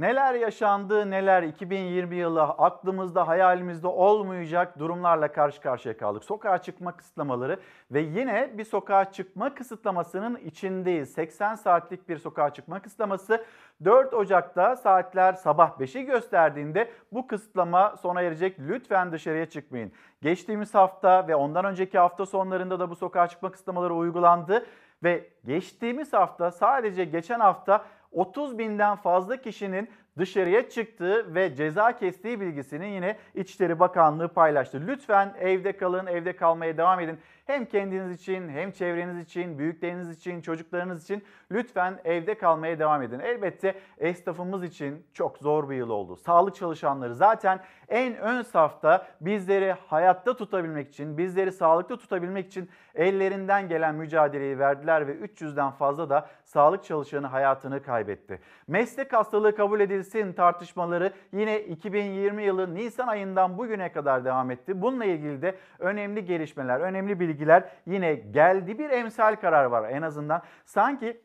Neler 0.00 0.34
yaşandı, 0.34 1.10
neler 1.10 1.42
2020 1.42 2.16
yılı 2.16 2.42
aklımızda, 2.42 3.28
hayalimizde 3.28 3.86
olmayacak 3.86 4.78
durumlarla 4.78 5.32
karşı 5.32 5.60
karşıya 5.60 5.96
kaldık. 5.96 6.24
Sokağa 6.24 6.58
çıkma 6.58 6.96
kısıtlamaları 6.96 7.60
ve 7.90 8.00
yine 8.00 8.50
bir 8.58 8.64
sokağa 8.64 9.12
çıkma 9.12 9.54
kısıtlamasının 9.54 10.36
içindeyiz. 10.36 11.12
80 11.12 11.54
saatlik 11.54 12.08
bir 12.08 12.18
sokağa 12.18 12.50
çıkma 12.50 12.82
kısıtlaması 12.82 13.44
4 13.84 14.14
Ocak'ta 14.14 14.76
saatler 14.76 15.32
sabah 15.32 15.70
5'i 15.80 16.04
gösterdiğinde 16.04 16.90
bu 17.12 17.26
kısıtlama 17.26 17.96
sona 17.96 18.22
erecek. 18.22 18.60
Lütfen 18.60 19.12
dışarıya 19.12 19.46
çıkmayın. 19.46 19.92
Geçtiğimiz 20.22 20.74
hafta 20.74 21.28
ve 21.28 21.34
ondan 21.34 21.64
önceki 21.64 21.98
hafta 21.98 22.26
sonlarında 22.26 22.80
da 22.80 22.90
bu 22.90 22.96
sokağa 22.96 23.28
çıkma 23.28 23.50
kısıtlamaları 23.50 23.94
uygulandı 23.94 24.66
ve 25.02 25.28
geçtiğimiz 25.44 26.12
hafta 26.12 26.50
sadece 26.50 27.04
geçen 27.04 27.40
hafta 27.40 27.84
30 28.12 28.58
binden 28.58 28.96
fazla 28.96 29.36
kişinin 29.36 29.88
dışarıya 30.20 30.68
çıktı 30.68 31.34
ve 31.34 31.54
ceza 31.54 31.96
kestiği 31.96 32.40
bilgisini 32.40 32.90
yine 32.90 33.16
İçişleri 33.34 33.80
Bakanlığı 33.80 34.28
paylaştı. 34.28 34.82
Lütfen 34.86 35.34
evde 35.40 35.76
kalın, 35.76 36.06
evde 36.06 36.36
kalmaya 36.36 36.76
devam 36.76 37.00
edin. 37.00 37.18
Hem 37.46 37.64
kendiniz 37.64 38.20
için, 38.20 38.48
hem 38.48 38.70
çevreniz 38.70 39.18
için, 39.18 39.58
büyükleriniz 39.58 40.18
için, 40.18 40.40
çocuklarınız 40.40 41.04
için 41.04 41.24
lütfen 41.50 42.00
evde 42.04 42.34
kalmaya 42.34 42.78
devam 42.78 43.02
edin. 43.02 43.18
Elbette 43.18 43.74
esnafımız 43.98 44.64
için 44.64 45.06
çok 45.14 45.38
zor 45.38 45.70
bir 45.70 45.76
yıl 45.76 45.90
oldu. 45.90 46.16
Sağlık 46.16 46.54
çalışanları 46.54 47.14
zaten 47.14 47.60
en 47.88 48.16
ön 48.16 48.42
safta 48.42 49.06
bizleri 49.20 49.72
hayatta 49.86 50.36
tutabilmek 50.36 50.88
için, 50.88 51.18
bizleri 51.18 51.52
sağlıklı 51.52 51.96
tutabilmek 51.98 52.46
için 52.46 52.70
ellerinden 52.94 53.68
gelen 53.68 53.94
mücadeleyi 53.94 54.58
verdiler 54.58 55.06
ve 55.06 55.14
300'den 55.14 55.70
fazla 55.70 56.10
da 56.10 56.28
sağlık 56.44 56.84
çalışanı 56.84 57.26
hayatını 57.26 57.82
kaybetti. 57.82 58.40
Meslek 58.66 59.12
hastalığı 59.12 59.56
kabul 59.56 59.80
edilsin 60.14 60.32
tartışmaları 60.32 61.12
yine 61.32 61.60
2020 61.60 62.42
yılı 62.42 62.74
Nisan 62.74 63.08
ayından 63.08 63.58
bugüne 63.58 63.92
kadar 63.92 64.24
devam 64.24 64.50
etti. 64.50 64.82
Bununla 64.82 65.04
ilgili 65.04 65.42
de 65.42 65.54
önemli 65.78 66.24
gelişmeler, 66.24 66.80
önemli 66.80 67.20
bilgiler 67.20 67.64
yine 67.86 68.14
geldi. 68.14 68.78
Bir 68.78 68.90
emsal 68.90 69.36
karar 69.36 69.64
var 69.64 69.90
en 69.90 70.02
azından. 70.02 70.42
Sanki 70.64 71.20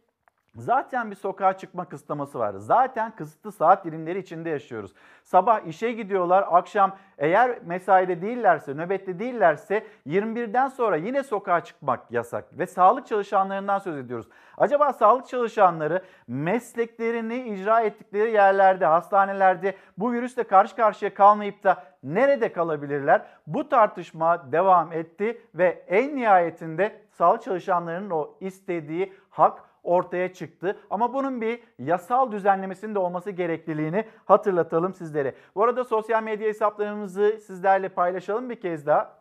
Zaten 0.56 1.12
bir 1.12 1.16
sokağa 1.16 1.58
çıkma 1.58 1.86
kısıtlaması 1.86 2.40
var. 2.40 2.54
Zaten 2.58 3.12
kısıtlı 3.16 3.52
saat 3.52 3.86
dilimleri 3.86 4.20
içinde 4.20 4.50
yaşıyoruz. 4.50 4.94
Sabah 5.24 5.68
işe 5.68 5.92
gidiyorlar, 5.92 6.46
akşam 6.52 6.96
eğer 7.18 7.60
mesaide 7.66 8.22
değillerse, 8.22 8.74
nöbette 8.74 9.20
değillerse 9.20 9.84
21'den 10.08 10.68
sonra 10.68 10.96
yine 10.96 11.24
sokağa 11.24 11.64
çıkmak 11.64 12.12
yasak. 12.12 12.60
Ve 12.60 12.66
sağlık 12.66 13.08
çalışanlarından 13.08 13.80
söz 13.80 13.98
ediyoruz. 13.98 14.28
Acaba 14.58 14.94
sağlık 14.94 15.28
çalışanları 15.28 16.02
mesleklerini 16.28 17.50
icra 17.50 17.82
ettikleri 17.82 18.32
yerlerde, 18.32 18.86
hastanelerde 18.86 19.76
bu 19.98 20.12
virüsle 20.12 20.44
karşı 20.44 20.76
karşıya 20.76 21.14
kalmayıp 21.14 21.64
da 21.64 21.84
nerede 22.04 22.52
kalabilirler? 22.52 23.22
Bu 23.48 23.70
tartışma 23.70 24.52
devam 24.52 24.92
etti 24.92 25.42
ve 25.56 25.84
en 25.88 26.16
nihayetinde 26.16 27.02
sağlık 27.12 27.44
çalışanlarının 27.44 28.10
o 28.10 28.38
istediği 28.40 29.14
hak 29.36 29.64
ortaya 29.84 30.34
çıktı. 30.34 30.78
Ama 30.90 31.14
bunun 31.14 31.42
bir 31.42 31.60
yasal 31.80 32.32
düzenlemesinin 32.32 32.96
de 32.96 33.00
olması 33.00 33.32
gerekliliğini 33.32 34.06
hatırlatalım 34.26 34.94
sizlere. 34.94 35.36
Bu 35.56 35.64
arada 35.64 35.84
sosyal 35.84 36.24
medya 36.24 36.48
hesaplarımızı 36.48 37.40
sizlerle 37.48 37.90
paylaşalım 37.90 38.50
bir 38.50 38.56
kez 38.56 38.86
daha. 38.86 39.18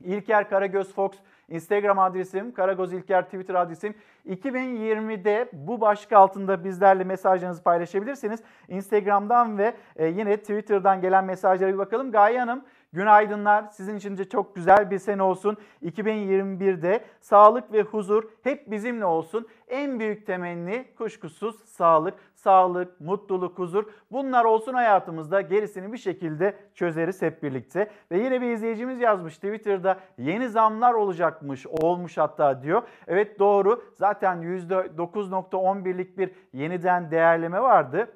İlker 0.00 0.48
Karagöz 0.48 0.94
Fox 0.94 1.12
Instagram 1.48 1.98
adresim, 1.98 2.54
Karagoz 2.54 2.92
İlker 2.92 3.24
Twitter 3.24 3.54
adresim. 3.54 3.94
2020'de 4.28 5.48
bu 5.52 5.80
başlık 5.80 6.12
altında 6.12 6.64
bizlerle 6.64 7.04
mesajlarınızı 7.04 7.62
paylaşabilirsiniz. 7.62 8.40
Instagram'dan 8.68 9.58
ve 9.58 9.74
e, 9.96 10.06
yine 10.06 10.36
Twitter'dan 10.36 11.00
gelen 11.00 11.24
mesajlara 11.24 11.72
bir 11.72 11.78
bakalım. 11.78 12.12
Gaye 12.12 12.40
Hanım 12.40 12.64
Günaydınlar. 12.94 13.64
Sizin 13.70 13.96
için 13.96 14.16
de 14.16 14.24
çok 14.24 14.54
güzel 14.54 14.90
bir 14.90 14.98
sene 14.98 15.22
olsun. 15.22 15.56
2021'de 15.82 17.04
sağlık 17.20 17.72
ve 17.72 17.82
huzur 17.82 18.24
hep 18.42 18.70
bizimle 18.70 19.04
olsun. 19.04 19.48
En 19.68 20.00
büyük 20.00 20.26
temenni 20.26 20.84
kuşkusuz 20.98 21.64
sağlık, 21.64 22.14
sağlık, 22.34 23.00
mutluluk, 23.00 23.58
huzur. 23.58 23.84
Bunlar 24.12 24.44
olsun 24.44 24.74
hayatımızda. 24.74 25.40
Gerisini 25.40 25.92
bir 25.92 25.98
şekilde 25.98 26.56
çözeriz 26.74 27.22
hep 27.22 27.42
birlikte. 27.42 27.90
Ve 28.10 28.18
yine 28.18 28.40
bir 28.40 28.50
izleyicimiz 28.50 29.00
yazmış 29.00 29.34
Twitter'da 29.34 29.98
yeni 30.18 30.48
zamlar 30.48 30.94
olacakmış, 30.94 31.66
olmuş 31.66 32.18
hatta 32.18 32.62
diyor. 32.62 32.82
Evet 33.06 33.38
doğru. 33.38 33.84
Zaten 33.94 34.42
%9.11'lik 34.42 36.18
bir 36.18 36.30
yeniden 36.52 37.10
değerleme 37.10 37.60
vardı. 37.60 38.08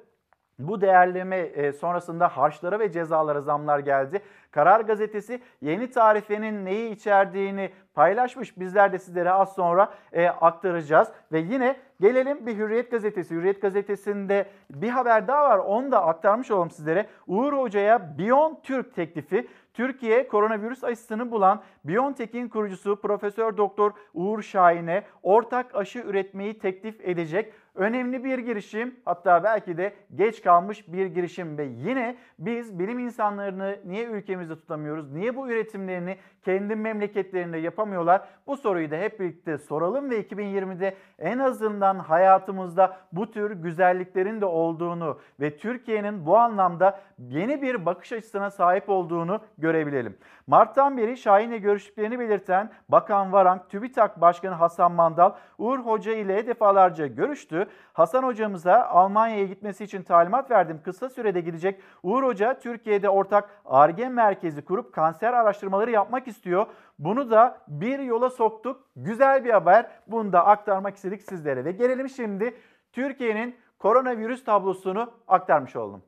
Bu 0.59 0.81
değerleme 0.81 1.37
e, 1.37 1.73
sonrasında 1.73 2.27
harçlara 2.27 2.79
ve 2.79 2.91
cezalara 2.91 3.41
zamlar 3.41 3.79
geldi. 3.79 4.21
Karar 4.51 4.81
Gazetesi 4.81 5.41
yeni 5.61 5.91
tarifenin 5.91 6.65
neyi 6.65 6.91
içerdiğini 6.91 7.71
paylaşmış. 7.93 8.59
Bizler 8.59 8.93
de 8.93 8.99
sizlere 8.99 9.31
az 9.31 9.53
sonra 9.53 9.93
e, 10.13 10.27
aktaracağız. 10.27 11.07
Ve 11.31 11.39
yine 11.39 11.75
gelelim 12.01 12.45
bir 12.45 12.57
Hürriyet 12.57 12.91
Gazetesi. 12.91 13.35
Hürriyet 13.35 13.61
Gazetesi'nde 13.61 14.45
bir 14.69 14.89
haber 14.89 15.27
daha 15.27 15.49
var. 15.49 15.57
Onu 15.57 15.91
da 15.91 16.05
aktarmış 16.05 16.51
olalım 16.51 16.71
sizlere. 16.71 17.07
Uğur 17.27 17.53
Hoca'ya 17.53 18.17
Bion 18.17 18.59
Türk 18.63 18.95
teklifi. 18.95 19.47
Türkiye 19.73 20.27
koronavirüs 20.27 20.83
aşısını 20.83 21.31
bulan 21.31 21.61
BioNTech'in 21.83 22.49
kurucusu 22.49 23.01
Profesör 23.01 23.57
Doktor 23.57 23.91
Uğur 24.13 24.41
Şahin'e 24.41 25.03
ortak 25.23 25.75
aşı 25.75 25.99
üretmeyi 25.99 26.59
teklif 26.59 27.07
edecek. 27.07 27.53
Önemli 27.75 28.23
bir 28.23 28.39
girişim 28.39 28.95
hatta 29.05 29.43
belki 29.43 29.77
de 29.77 29.93
geç 30.15 30.41
kalmış 30.41 30.93
bir 30.93 31.05
girişim 31.05 31.57
ve 31.57 31.63
yine 31.63 32.15
biz 32.39 32.79
bilim 32.79 32.99
insanlarını 32.99 33.79
niye 33.85 34.05
ülkemizde 34.05 34.55
tutamıyoruz? 34.55 35.11
Niye 35.11 35.35
bu 35.35 35.49
üretimlerini 35.49 36.17
kendi 36.45 36.75
memleketlerinde 36.75 37.57
yapamıyorlar? 37.57 38.27
Bu 38.47 38.57
soruyu 38.57 38.91
da 38.91 38.95
hep 38.95 39.19
birlikte 39.19 39.57
soralım 39.57 40.09
ve 40.09 40.21
2020'de 40.21 40.95
en 41.19 41.39
azından 41.39 41.99
hayatımızda 41.99 42.97
bu 43.11 43.31
tür 43.31 43.51
güzelliklerin 43.51 44.41
de 44.41 44.45
olduğunu 44.45 45.19
ve 45.39 45.57
Türkiye'nin 45.57 46.25
bu 46.25 46.37
anlamda 46.37 46.99
yeni 47.17 47.61
bir 47.61 47.85
bakış 47.85 48.13
açısına 48.13 48.51
sahip 48.51 48.89
olduğunu 48.89 49.41
görebilelim. 49.57 50.17
Mart'tan 50.47 50.97
beri 50.97 51.17
Şahin'le 51.17 51.61
görüştüklerini 51.61 52.19
belirten 52.19 52.71
Bakan 52.89 53.31
Varank, 53.31 53.69
TÜBİTAK 53.69 54.21
Başkanı 54.21 54.55
Hasan 54.55 54.91
Mandal, 54.91 55.33
Uğur 55.57 55.79
Hoca 55.79 56.13
ile 56.13 56.47
defalarca 56.47 57.07
görüştü. 57.07 57.67
Hasan 57.93 58.23
hocamıza 58.23 58.83
Almanya'ya 58.83 59.45
gitmesi 59.45 59.83
için 59.83 60.03
talimat 60.03 60.51
verdim. 60.51 60.81
Kısa 60.83 61.09
sürede 61.09 61.41
gidecek. 61.41 61.81
Uğur 62.03 62.23
Hoca 62.23 62.59
Türkiye'de 62.59 63.09
ortak 63.09 63.49
ARGE 63.65 64.09
merkezi 64.09 64.65
kurup 64.65 64.93
kanser 64.93 65.33
araştırmaları 65.33 65.91
yapmak 65.91 66.27
istiyor. 66.27 66.65
Bunu 66.99 67.31
da 67.31 67.57
bir 67.67 67.99
yola 67.99 68.29
soktuk. 68.29 68.81
Güzel 68.95 69.45
bir 69.45 69.49
haber. 69.49 69.89
Bunu 70.07 70.33
da 70.33 70.45
aktarmak 70.45 70.95
istedik 70.95 71.21
sizlere. 71.21 71.65
Ve 71.65 71.71
gelelim 71.71 72.09
şimdi 72.09 72.55
Türkiye'nin 72.91 73.55
koronavirüs 73.79 74.43
tablosunu 74.43 75.11
aktarmış 75.27 75.75
oldum. 75.75 76.03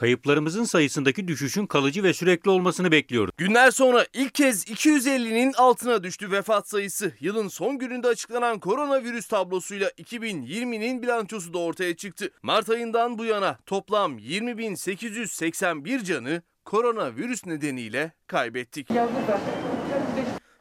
Kayıplarımızın 0.00 0.64
sayısındaki 0.64 1.28
düşüşün 1.28 1.66
kalıcı 1.66 2.02
ve 2.02 2.12
sürekli 2.12 2.50
olmasını 2.50 2.92
bekliyoruz. 2.92 3.32
Günler 3.36 3.70
sonra 3.70 4.06
ilk 4.12 4.34
kez 4.34 4.64
250'nin 4.64 5.52
altına 5.52 6.02
düştü 6.02 6.30
vefat 6.30 6.68
sayısı. 6.68 7.12
Yılın 7.20 7.48
son 7.48 7.78
gününde 7.78 8.08
açıklanan 8.08 8.58
koronavirüs 8.58 9.28
tablosuyla 9.28 9.88
2020'nin 9.88 11.02
bilançosu 11.02 11.52
da 11.52 11.58
ortaya 11.58 11.96
çıktı. 11.96 12.30
Mart 12.42 12.70
ayından 12.70 13.18
bu 13.18 13.24
yana 13.24 13.58
toplam 13.66 14.18
20.881 14.18 16.04
canı 16.04 16.42
koronavirüs 16.64 17.46
nedeniyle 17.46 18.12
kaybettik. 18.26 18.88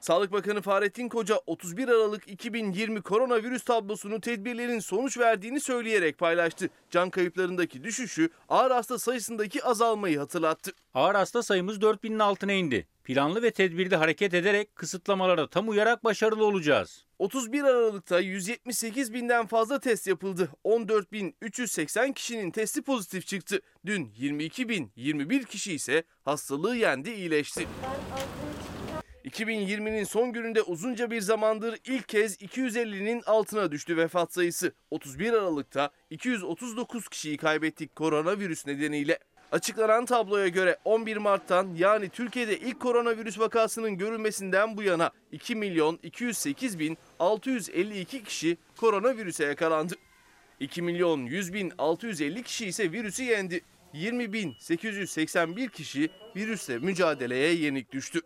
Sağlık 0.02 0.32
Bakanı 0.32 0.62
Fahrettin 0.62 1.10
Koca 1.10 1.40
31 1.46 1.88
Aralık 1.88 2.28
2020 2.28 3.02
koronavirüs 3.02 3.64
tablosunu 3.64 4.22
tedbirlerin 4.22 4.80
sonuç 4.80 5.18
verdiğini 5.18 5.60
söyleyerek 5.60 6.18
paylaştı. 6.18 6.70
Can 6.92 7.10
kayıplarındaki 7.10 7.84
düşüşü, 7.84 8.30
ağır 8.50 8.72
hasta 8.72 9.00
sayısındaki 9.00 9.64
azalmayı 9.64 10.20
hatırlattı. 10.20 10.72
Ağır 10.94 11.16
hasta 11.16 11.44
sayımız 11.44 11.78
4000'in 11.78 12.20
altına 12.20 12.54
indi. 12.54 12.88
Planlı 13.04 13.42
ve 13.42 13.52
tedbirli 13.52 13.96
hareket 13.96 14.34
ederek 14.34 14.76
kısıtlamalara 14.76 15.48
tam 15.48 15.70
uyarak 15.70 16.04
başarılı 16.04 16.46
olacağız. 16.46 17.06
31 17.20 17.64
Aralık'ta 17.64 18.20
178 18.20 19.14
binden 19.14 19.46
fazla 19.46 19.80
test 19.80 20.08
yapıldı. 20.08 20.50
14.380 20.66 22.14
kişinin 22.14 22.52
testi 22.52 22.82
pozitif 22.82 23.28
çıktı. 23.28 23.62
Dün 23.86 24.06
22.021 24.06 25.46
kişi 25.46 25.74
ise 25.74 26.04
hastalığı 26.26 26.76
yendi 26.76 27.12
iyileşti. 27.12 27.68
2020'nin 29.26 30.04
son 30.04 30.32
gününde 30.34 30.62
uzunca 30.62 31.12
bir 31.12 31.22
zamandır 31.22 31.80
ilk 31.86 32.10
kez 32.10 32.42
250'nin 32.42 33.24
altına 33.26 33.72
düştü 33.72 33.98
vefat 33.98 34.34
sayısı. 34.34 34.74
31 34.92 35.34
Aralık'ta 35.34 35.90
239 36.10 37.10
kişiyi 37.10 37.38
kaybettik 37.38 37.96
koronavirüs 37.96 38.68
nedeniyle. 38.68 39.20
Açıklanan 39.52 40.06
tabloya 40.06 40.48
göre 40.48 40.78
11 40.86 41.18
Mart'tan 41.18 41.76
yani 41.78 42.10
Türkiye'de 42.10 42.60
ilk 42.60 42.80
koronavirüs 42.80 43.40
vakasının 43.40 43.98
görülmesinden 43.98 44.78
bu 44.78 44.84
yana 44.84 45.12
2 45.32 45.56
milyon 45.56 46.00
208 46.04 46.80
bin 46.80 46.98
652 47.20 48.24
kişi 48.24 48.58
koronavirüse 48.78 49.46
yakalandı. 49.46 49.96
2 50.60 50.82
milyon 50.82 51.26
100 51.26 51.54
bin 51.54 51.74
650 51.78 52.44
kişi 52.44 52.66
ise 52.66 52.92
virüsü 52.92 53.24
yendi. 53.24 53.62
20 53.94 54.34
bin 54.34 54.56
881 54.60 55.70
kişi 55.70 56.10
virüsle 56.36 56.80
mücadeleye 56.80 57.54
yenik 57.54 57.92
düştü. 57.92 58.22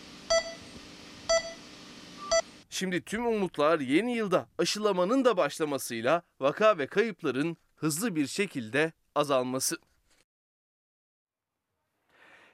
Şimdi 2.73 3.01
tüm 3.01 3.27
umutlar 3.27 3.79
yeni 3.79 4.15
yılda 4.15 4.45
aşılamanın 4.57 5.25
da 5.25 5.37
başlamasıyla 5.37 6.21
vaka 6.39 6.77
ve 6.77 6.87
kayıpların 6.87 7.57
hızlı 7.75 8.15
bir 8.15 8.27
şekilde 8.27 8.91
azalması. 9.15 9.75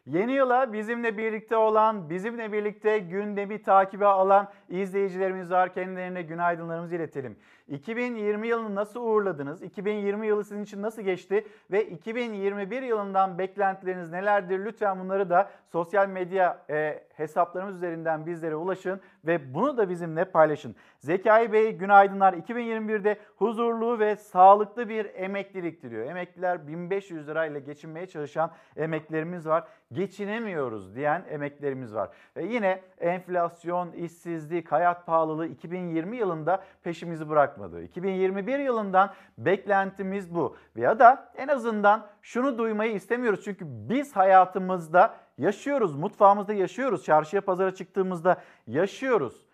Yeni 0.05 0.33
yıla 0.33 0.73
bizimle 0.73 1.17
birlikte 1.17 1.55
olan, 1.55 2.09
bizimle 2.09 2.51
birlikte 2.51 2.99
gündemi 2.99 3.61
takibe 3.61 4.05
alan 4.05 4.51
izleyicilerimiz 4.69 5.51
var. 5.51 5.73
Kendilerine 5.73 6.21
günaydınlarımızı 6.21 6.95
iletelim. 6.95 7.39
2020 7.69 8.47
yılını 8.47 8.75
nasıl 8.75 9.01
uğurladınız? 9.01 9.63
2020 9.63 10.27
yılı 10.27 10.43
sizin 10.43 10.63
için 10.63 10.81
nasıl 10.81 11.01
geçti? 11.01 11.47
Ve 11.71 11.85
2021 11.85 12.81
yılından 12.81 13.37
beklentileriniz 13.37 14.11
nelerdir? 14.11 14.65
Lütfen 14.65 14.99
bunları 14.99 15.29
da 15.29 15.49
sosyal 15.71 16.07
medya 16.07 16.65
e, 16.69 17.03
hesaplarımız 17.13 17.75
üzerinden 17.75 18.25
bizlere 18.25 18.55
ulaşın 18.55 19.01
ve 19.25 19.53
bunu 19.53 19.77
da 19.77 19.89
bizimle 19.89 20.25
paylaşın. 20.25 20.75
Zekai 20.99 21.53
Bey 21.53 21.71
günaydınlar. 21.71 22.33
2021'de 22.33 23.17
huzurlu 23.35 23.99
ve 23.99 24.15
sağlıklı 24.15 24.89
bir 24.89 25.07
emeklilik 25.15 25.83
diliyor. 25.83 26.05
Emekliler 26.05 26.67
1500 26.67 27.27
lirayla 27.27 27.59
geçinmeye 27.59 28.07
çalışan 28.07 28.51
emeklilerimiz 28.75 29.47
var. 29.47 29.67
Geçinemiyoruz 29.91 30.95
diyen 30.95 31.25
emeklilerimiz 31.29 31.95
var. 31.95 32.09
Ve 32.35 32.43
yine 32.43 32.81
enflasyon, 32.99 33.91
işsizlik, 33.91 34.71
hayat 34.71 35.05
pahalılığı 35.05 35.47
2020 35.47 36.17
yılında 36.17 36.63
peşimizi 36.83 37.29
bırakmadı. 37.59 37.83
2021 37.83 38.59
yılından 38.59 39.13
beklentimiz 39.37 40.35
bu. 40.35 40.55
Ya 40.75 40.99
da 40.99 41.31
en 41.37 41.47
azından 41.47 42.07
şunu 42.21 42.57
duymayı 42.57 42.93
istemiyoruz. 42.93 43.43
Çünkü 43.43 43.65
biz 43.67 44.15
hayatımızda 44.15 45.15
yaşıyoruz, 45.37 45.95
mutfağımızda 45.95 46.53
yaşıyoruz, 46.53 47.03
çarşıya 47.03 47.41
pazara 47.41 47.75
çıktığımızda 47.75 48.41
yaşıyoruz. 48.67 49.45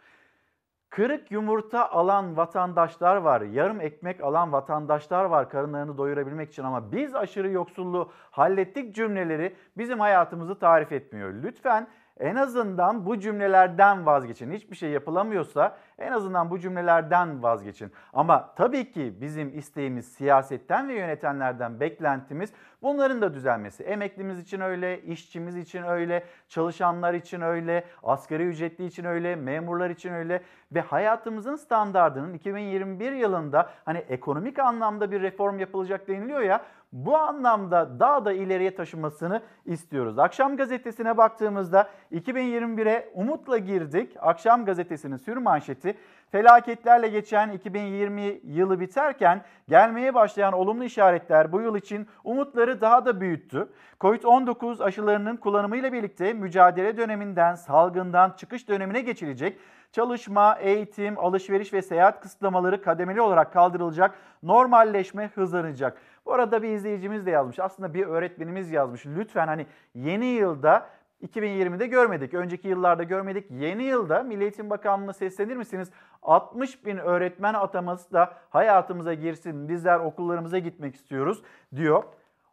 Kırık 0.89 1.31
yumurta 1.31 1.91
alan 1.91 2.37
vatandaşlar 2.37 3.15
var, 3.15 3.41
yarım 3.41 3.81
ekmek 3.81 4.23
alan 4.23 4.51
vatandaşlar 4.51 5.25
var 5.25 5.49
karınlarını 5.49 5.97
doyurabilmek 5.97 6.49
için 6.49 6.63
ama 6.63 6.91
biz 6.91 7.15
aşırı 7.15 7.49
yoksulluğu 7.49 8.11
hallettik 8.31 8.95
cümleleri 8.95 9.55
bizim 9.77 9.99
hayatımızı 9.99 10.59
tarif 10.59 10.91
etmiyor. 10.91 11.33
Lütfen 11.43 11.87
en 12.19 12.35
azından 12.35 13.05
bu 13.05 13.19
cümlelerden 13.19 14.05
vazgeçin. 14.05 14.51
Hiçbir 14.51 14.75
şey 14.75 14.89
yapılamıyorsa 14.89 15.77
en 15.99 16.11
azından 16.11 16.49
bu 16.49 16.59
cümlelerden 16.59 17.43
vazgeçin. 17.43 17.91
Ama 18.13 18.53
tabii 18.55 18.91
ki 18.91 19.13
bizim 19.21 19.57
isteğimiz 19.57 20.13
siyasetten 20.13 20.89
ve 20.89 20.93
yönetenlerden 20.93 21.79
beklentimiz 21.79 22.53
bunların 22.81 23.21
da 23.21 23.33
düzelmesi. 23.33 23.83
Emeklimiz 23.83 24.39
için 24.39 24.61
öyle, 24.61 25.01
işçimiz 25.01 25.57
için 25.57 25.83
öyle, 25.83 26.23
çalışanlar 26.49 27.13
için 27.13 27.41
öyle, 27.41 27.83
asgari 28.03 28.43
ücretli 28.43 28.85
için 28.85 29.05
öyle, 29.05 29.35
memurlar 29.35 29.89
için 29.89 30.13
öyle 30.13 30.41
ve 30.71 30.81
hayatımızın 30.81 31.55
standardının 31.55 32.33
2021 32.33 33.11
yılında 33.11 33.69
hani 33.85 33.97
ekonomik 33.97 34.59
anlamda 34.59 35.11
bir 35.11 35.21
reform 35.21 35.59
yapılacak 35.59 36.07
deniliyor 36.07 36.41
ya 36.41 36.61
bu 36.93 37.17
anlamda 37.17 37.99
daha 37.99 38.25
da 38.25 38.33
ileriye 38.33 38.75
taşımasını 38.75 39.41
istiyoruz. 39.65 40.19
Akşam 40.19 40.57
gazetesine 40.57 41.17
baktığımızda 41.17 41.89
2021'e 42.11 43.09
umutla 43.13 43.57
girdik. 43.57 44.15
Akşam 44.19 44.65
gazetesinin 44.65 45.17
sür 45.17 45.37
manşeti 45.37 45.95
felaketlerle 46.31 47.07
geçen 47.07 47.51
2020 47.51 48.39
yılı 48.43 48.79
biterken 48.79 49.41
gelmeye 49.69 50.13
başlayan 50.13 50.53
olumlu 50.53 50.83
işaretler 50.83 51.51
bu 51.51 51.61
yıl 51.61 51.75
için 51.75 52.07
umutları 52.23 52.81
daha 52.81 53.05
da 53.05 53.21
büyüttü. 53.21 53.67
Covid-19 54.01 54.83
aşılarının 54.83 55.37
kullanımıyla 55.37 55.93
birlikte 55.93 56.33
mücadele 56.33 56.97
döneminden, 56.97 57.55
salgından 57.55 58.31
çıkış 58.37 58.67
dönemine 58.67 59.01
geçilecek. 59.01 59.57
Çalışma, 59.95 60.57
eğitim, 60.59 61.19
alışveriş 61.19 61.73
ve 61.73 61.81
seyahat 61.81 62.21
kısıtlamaları 62.21 62.81
kademeli 62.81 63.21
olarak 63.21 63.53
kaldırılacak. 63.53 64.15
Normalleşme 64.43 65.27
hızlanacak. 65.35 65.97
Bu 66.25 66.33
arada 66.33 66.63
bir 66.63 66.69
izleyicimiz 66.69 67.25
de 67.25 67.31
yazmış. 67.31 67.59
Aslında 67.59 67.93
bir 67.93 68.05
öğretmenimiz 68.05 68.71
yazmış. 68.71 69.05
Lütfen 69.05 69.47
hani 69.47 69.65
yeni 69.93 70.25
yılda 70.25 70.89
2020'de 71.27 71.87
görmedik. 71.87 72.33
Önceki 72.33 72.67
yıllarda 72.67 73.03
görmedik. 73.03 73.51
Yeni 73.51 73.83
yılda 73.83 74.23
Milli 74.23 74.43
Eğitim 74.43 74.69
Bakanlığı'na 74.69 75.13
seslenir 75.13 75.55
misiniz? 75.55 75.91
60 76.21 76.85
bin 76.85 76.97
öğretmen 76.97 77.53
ataması 77.53 78.13
da 78.13 78.33
hayatımıza 78.49 79.13
girsin. 79.13 79.69
Bizler 79.69 79.99
okullarımıza 79.99 80.59
gitmek 80.59 80.95
istiyoruz 80.95 81.43
diyor. 81.75 82.03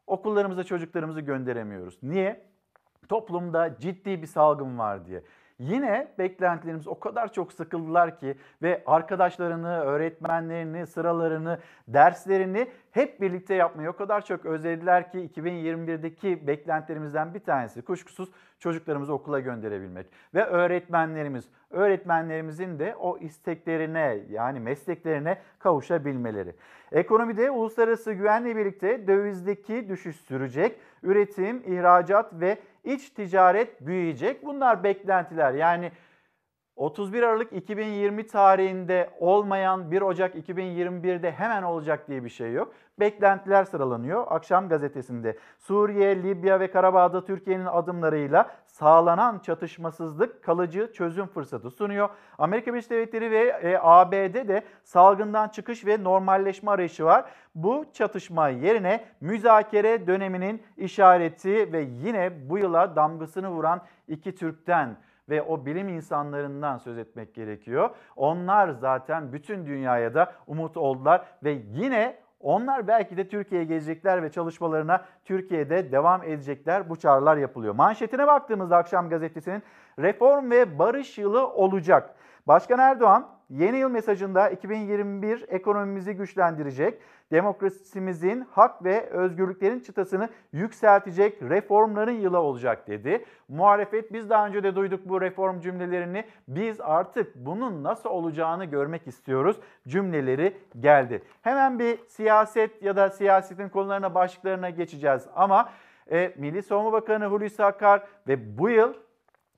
Okullarımıza 0.06 0.64
çocuklarımızı 0.64 1.20
gönderemiyoruz. 1.20 1.98
Niye? 2.02 2.44
Toplumda 3.08 3.78
ciddi 3.78 4.22
bir 4.22 4.26
salgın 4.26 4.78
var 4.78 5.06
diye. 5.06 5.22
Yine 5.58 6.08
beklentilerimiz 6.18 6.88
o 6.88 7.00
kadar 7.00 7.32
çok 7.32 7.52
sıkıldılar 7.52 8.18
ki 8.18 8.36
ve 8.62 8.82
arkadaşlarını, 8.86 9.80
öğretmenlerini, 9.80 10.86
sıralarını, 10.86 11.58
derslerini 11.88 12.68
hep 12.90 13.20
birlikte 13.20 13.54
yapmayı 13.54 13.90
o 13.90 13.92
kadar 13.92 14.24
çok 14.24 14.46
özlediler 14.46 15.10
ki 15.10 15.30
2021'deki 15.34 16.46
beklentilerimizden 16.46 17.34
bir 17.34 17.40
tanesi 17.40 17.82
kuşkusuz 17.82 18.28
çocuklarımızı 18.58 19.12
okula 19.12 19.40
gönderebilmek. 19.40 20.06
Ve 20.34 20.44
öğretmenlerimiz, 20.44 21.48
öğretmenlerimizin 21.70 22.78
de 22.78 22.96
o 22.96 23.18
isteklerine 23.18 24.18
yani 24.30 24.60
mesleklerine 24.60 25.38
kavuşabilmeleri. 25.58 26.54
Ekonomide 26.92 27.50
uluslararası 27.50 28.12
güvenle 28.12 28.56
birlikte 28.56 29.06
dövizdeki 29.06 29.88
düşüş 29.88 30.16
sürecek. 30.16 30.78
Üretim, 31.02 31.62
ihracat 31.66 32.32
ve 32.40 32.58
iç 32.84 33.10
ticaret 33.10 33.80
büyüyecek. 33.80 34.46
Bunlar 34.46 34.84
beklentiler. 34.84 35.54
Yani 35.54 35.92
31 36.76 37.22
Aralık 37.22 37.52
2020 37.52 38.26
tarihinde 38.26 39.10
olmayan 39.20 39.90
1 39.90 40.02
Ocak 40.02 40.34
2021'de 40.34 41.32
hemen 41.32 41.62
olacak 41.62 42.08
diye 42.08 42.24
bir 42.24 42.28
şey 42.28 42.52
yok. 42.52 42.72
Beklentiler 43.00 43.64
sıralanıyor 43.64 44.26
Akşam 44.28 44.68
gazetesinde. 44.68 45.38
Suriye, 45.58 46.22
Libya 46.22 46.60
ve 46.60 46.70
Karabağ'da 46.70 47.24
Türkiye'nin 47.24 47.66
adımlarıyla 47.66 48.50
sağlanan 48.66 49.38
çatışmasızlık 49.38 50.44
kalıcı 50.44 50.92
çözüm 50.92 51.26
fırsatı 51.26 51.70
sunuyor. 51.70 52.08
Amerika 52.38 52.72
Birleşik 52.72 52.90
Devletleri 52.90 53.30
ve 53.30 53.48
e, 53.62 53.78
ABD 53.80 54.48
de 54.48 54.62
salgından 54.84 55.48
çıkış 55.48 55.86
ve 55.86 56.04
normalleşme 56.04 56.70
arayışı 56.70 57.04
var. 57.04 57.24
Bu 57.54 57.84
çatışma 57.92 58.48
yerine 58.48 59.04
müzakere 59.20 60.06
döneminin 60.06 60.62
işareti 60.76 61.72
ve 61.72 61.80
yine 61.80 62.50
bu 62.50 62.58
yıla 62.58 62.96
damgasını 62.96 63.50
vuran 63.50 63.80
iki 64.08 64.34
Türk'ten 64.34 64.96
ve 65.32 65.42
o 65.42 65.66
bilim 65.66 65.88
insanlarından 65.88 66.78
söz 66.78 66.98
etmek 66.98 67.34
gerekiyor. 67.34 67.90
Onlar 68.16 68.68
zaten 68.68 69.32
bütün 69.32 69.66
dünyaya 69.66 70.14
da 70.14 70.32
umut 70.46 70.76
oldular 70.76 71.24
ve 71.44 71.58
yine 71.72 72.16
onlar 72.40 72.86
belki 72.86 73.16
de 73.16 73.28
Türkiye'ye 73.28 73.66
gelecekler 73.66 74.22
ve 74.22 74.32
çalışmalarına 74.32 75.04
Türkiye'de 75.24 75.92
devam 75.92 76.22
edecekler. 76.22 76.90
Bu 76.90 76.96
çağrılar 76.96 77.36
yapılıyor. 77.36 77.74
Manşetine 77.74 78.26
baktığımızda 78.26 78.76
akşam 78.76 79.08
gazetesinin 79.08 79.62
reform 79.98 80.50
ve 80.50 80.78
barış 80.78 81.18
yılı 81.18 81.48
olacak. 81.48 82.14
Başkan 82.46 82.78
Erdoğan 82.78 83.28
yeni 83.52 83.78
yıl 83.78 83.90
mesajında 83.90 84.50
2021 84.50 85.44
ekonomimizi 85.48 86.12
güçlendirecek, 86.14 86.98
demokrasimizin 87.32 88.46
hak 88.50 88.84
ve 88.84 89.10
özgürlüklerin 89.10 89.80
çıtasını 89.80 90.28
yükseltecek 90.52 91.42
reformların 91.42 92.12
yılı 92.12 92.38
olacak 92.38 92.88
dedi. 92.88 93.24
Muhalefet 93.48 94.12
biz 94.12 94.30
daha 94.30 94.46
önce 94.46 94.62
de 94.62 94.74
duyduk 94.74 95.08
bu 95.08 95.20
reform 95.20 95.60
cümlelerini. 95.60 96.24
Biz 96.48 96.80
artık 96.80 97.36
bunun 97.36 97.82
nasıl 97.84 98.10
olacağını 98.10 98.64
görmek 98.64 99.06
istiyoruz 99.06 99.56
cümleleri 99.88 100.56
geldi. 100.80 101.22
Hemen 101.42 101.78
bir 101.78 101.98
siyaset 102.08 102.82
ya 102.82 102.96
da 102.96 103.10
siyasetin 103.10 103.68
konularına 103.68 104.14
başlıklarına 104.14 104.70
geçeceğiz 104.70 105.28
ama 105.34 105.72
e, 106.10 106.34
Milli 106.36 106.62
Savunma 106.62 106.92
Bakanı 106.92 107.26
Hulusi 107.26 107.64
Akar 107.64 108.02
ve 108.28 108.58
bu 108.58 108.70
yıl 108.70 108.94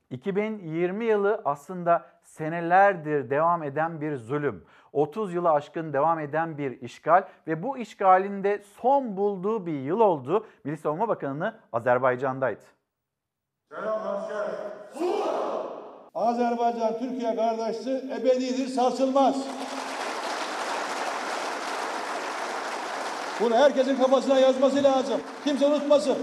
2020 0.09 1.05
yılı 1.05 1.41
aslında 1.45 2.14
senelerdir 2.37 3.29
devam 3.29 3.63
eden 3.63 4.01
bir 4.01 4.15
zulüm. 4.15 4.65
30 4.93 5.33
yılı 5.33 5.51
aşkın 5.51 5.93
devam 5.93 6.19
eden 6.19 6.57
bir 6.57 6.81
işgal 6.81 7.23
ve 7.47 7.63
bu 7.63 7.77
işgalinde 7.77 8.61
son 8.81 9.17
bulduğu 9.17 9.65
bir 9.65 9.79
yıl 9.79 9.99
oldu. 9.99 10.47
Milli 10.63 10.77
Savunma 10.77 11.07
Bakanı'nı 11.07 11.55
Azerbaycan'daydı. 11.73 12.63
Selam 13.71 14.07
asker. 14.07 14.45
Azerbaycan 16.15 16.99
Türkiye 16.99 17.35
kardeşliği 17.35 17.97
ebedidir, 17.97 18.67
sarsılmaz. 18.67 19.47
Bunu 23.39 23.55
herkesin 23.55 23.97
kafasına 23.97 24.39
yazması 24.39 24.83
lazım. 24.83 25.21
Kimse 25.43 25.65
unutmasın. 25.65 26.17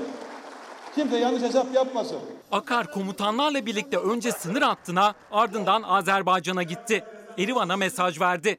Kimse 0.94 1.16
yanlış 1.16 1.42
hesap 1.42 1.74
yapmasın. 1.74 2.18
Akar 2.52 2.90
komutanlarla 2.90 3.66
birlikte 3.66 3.96
önce 3.96 4.32
sınır 4.32 4.62
hattına 4.62 5.14
ardından 5.30 5.82
Azerbaycan'a 5.82 6.62
gitti. 6.62 7.04
Erivan'a 7.38 7.76
mesaj 7.76 8.20
verdi. 8.20 8.58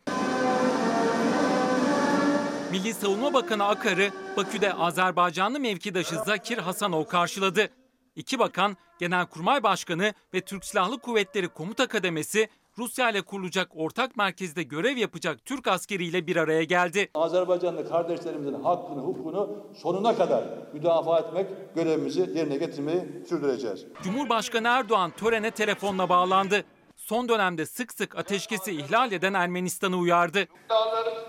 Milli 2.72 2.94
Savunma 2.94 3.34
Bakanı 3.34 3.66
Akar'ı 3.66 4.12
Bakü'de 4.38 4.74
Azerbaycanlı 4.74 5.60
mevkidaşı 5.60 6.16
Zakir 6.16 6.58
Hasanov 6.58 7.06
karşıladı. 7.06 7.70
İki 8.16 8.40
bakan, 8.40 8.78
Genelkurmay 9.00 9.64
Başkanı 9.64 10.14
ve 10.34 10.42
Türk 10.42 10.66
Silahlı 10.66 11.00
Kuvvetleri 11.00 11.48
Komuta 11.48 11.88
Kademesi 11.88 12.50
Rusya 12.78 13.10
ile 13.10 13.22
kurulacak 13.22 13.70
ortak 13.76 14.18
merkezde 14.18 14.64
görev 14.64 14.98
yapacak 14.98 15.46
Türk 15.46 15.68
askeriyle 15.68 16.28
bir 16.28 16.36
araya 16.36 16.64
geldi. 16.64 17.10
Azerbaycanlı 17.14 17.90
kardeşlerimizin 17.90 18.64
hakkını, 18.64 19.00
hukukunu 19.02 19.68
sonuna 19.82 20.16
kadar 20.16 20.44
müdafaa 20.74 21.20
etmek 21.20 21.48
görevimizi 21.76 22.20
yerine 22.20 22.58
getirmeyi 22.58 23.02
sürdüreceğiz. 23.30 23.86
Cumhurbaşkanı 24.04 24.68
Erdoğan 24.68 25.12
törene 25.12 25.52
telefonla 25.52 26.10
bağlandı. 26.10 26.64
Son 26.96 27.30
dönemde 27.30 27.66
sık 27.66 27.94
sık 27.94 28.18
ateşkesi 28.18 28.72
ihlal 28.72 29.12
eden 29.12 29.34
Ermenistan'ı 29.34 29.98
uyardı. 29.98 30.48
Dağların 30.70 31.24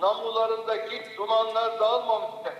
namlularındaki 0.00 1.02
dumanlar 1.18 1.80
dağılmamıştır. 1.80 2.52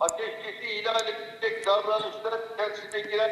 Ateşkesi 0.00 0.80
ihlal 0.80 1.08
edecek 1.08 1.66
davranışlar 1.66 2.40
içerisine 2.54 3.00
giren 3.00 3.30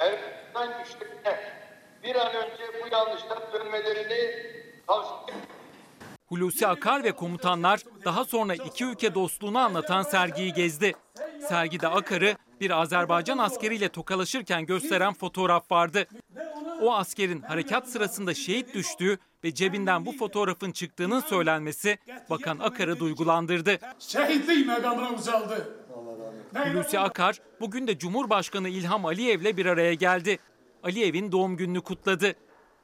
Ermenistan 0.00 0.84
güçlerine 0.84 1.58
bir 2.04 2.14
an 2.14 2.34
önce 2.34 2.64
bu 2.82 2.94
yanlışlar 2.94 3.52
dönmelerini 3.52 4.46
tavsiye 4.86 5.36
Hulusi 6.28 6.66
Akar 6.66 7.04
ve 7.04 7.12
komutanlar 7.12 7.80
daha 8.04 8.24
sonra 8.24 8.54
iki 8.54 8.84
ülke 8.84 9.14
dostluğunu 9.14 9.58
anlatan 9.58 10.02
sergiyi 10.02 10.52
gezdi. 10.52 10.92
Sergide 11.48 11.88
Akar'ı 11.88 12.36
bir 12.60 12.70
Azerbaycan 12.70 13.38
askeriyle 13.38 13.88
tokalaşırken 13.88 14.66
gösteren 14.66 15.14
fotoğraf 15.14 15.70
vardı. 15.70 16.06
O 16.82 16.94
askerin 16.94 17.42
harekat 17.42 17.88
sırasında 17.88 18.34
şehit 18.34 18.74
düştüğü 18.74 19.18
ve 19.44 19.54
cebinden 19.54 20.06
bu 20.06 20.12
fotoğrafın 20.12 20.72
çıktığının 20.72 21.20
söylenmesi 21.20 21.98
Bakan 22.30 22.58
Akar'ı 22.58 22.98
duygulandırdı. 22.98 23.78
Şehitlik 23.98 24.66
makamına 24.66 25.10
uçaldı. 25.10 25.84
Hulusi 26.54 26.98
Akar 26.98 27.38
bugün 27.60 27.86
de 27.86 27.98
Cumhurbaşkanı 27.98 28.68
İlham 28.68 29.04
Aliyev'le 29.04 29.56
bir 29.56 29.66
araya 29.66 29.94
geldi. 29.94 30.38
Aliyev'in 30.82 31.32
doğum 31.32 31.56
gününü 31.56 31.80
kutladı. 31.80 32.34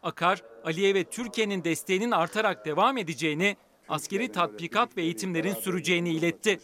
Akar, 0.03 0.43
Aliyev'e 0.65 1.05
Türkiye'nin 1.05 1.65
desteğinin 1.65 2.11
artarak 2.11 2.67
devam 2.67 2.99
edeceğini, 2.99 3.57
askeri 3.89 4.33
tatbikat 4.33 4.97
ve 4.97 5.03
eğitimlerin 5.03 5.55
süreceğini 5.55 6.11
iletti. 6.11 6.59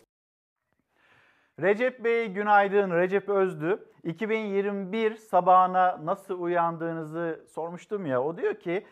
Recep 1.60 2.04
Bey 2.04 2.28
günaydın. 2.28 2.90
Recep 2.90 3.28
Özdü. 3.28 3.84
2021 4.04 5.16
sabahına 5.16 6.00
nasıl 6.04 6.40
uyandığınızı 6.40 7.44
sormuştum 7.54 8.06
ya. 8.06 8.22
O 8.22 8.36
diyor 8.36 8.54
ki 8.54 8.86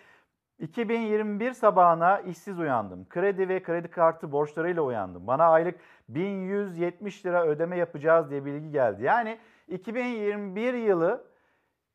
2021 0.58 1.52
sabahına 1.52 2.18
işsiz 2.18 2.58
uyandım. 2.58 3.08
Kredi 3.08 3.48
ve 3.48 3.62
kredi 3.62 3.88
kartı 3.88 4.32
borçlarıyla 4.32 4.82
uyandım. 4.82 5.26
Bana 5.26 5.44
aylık 5.44 5.74
1170 6.08 7.26
lira 7.26 7.46
ödeme 7.46 7.76
yapacağız 7.76 8.30
diye 8.30 8.44
bilgi 8.44 8.70
geldi. 8.70 9.04
Yani 9.04 9.38
2021 9.68 10.74
yılı 10.74 11.24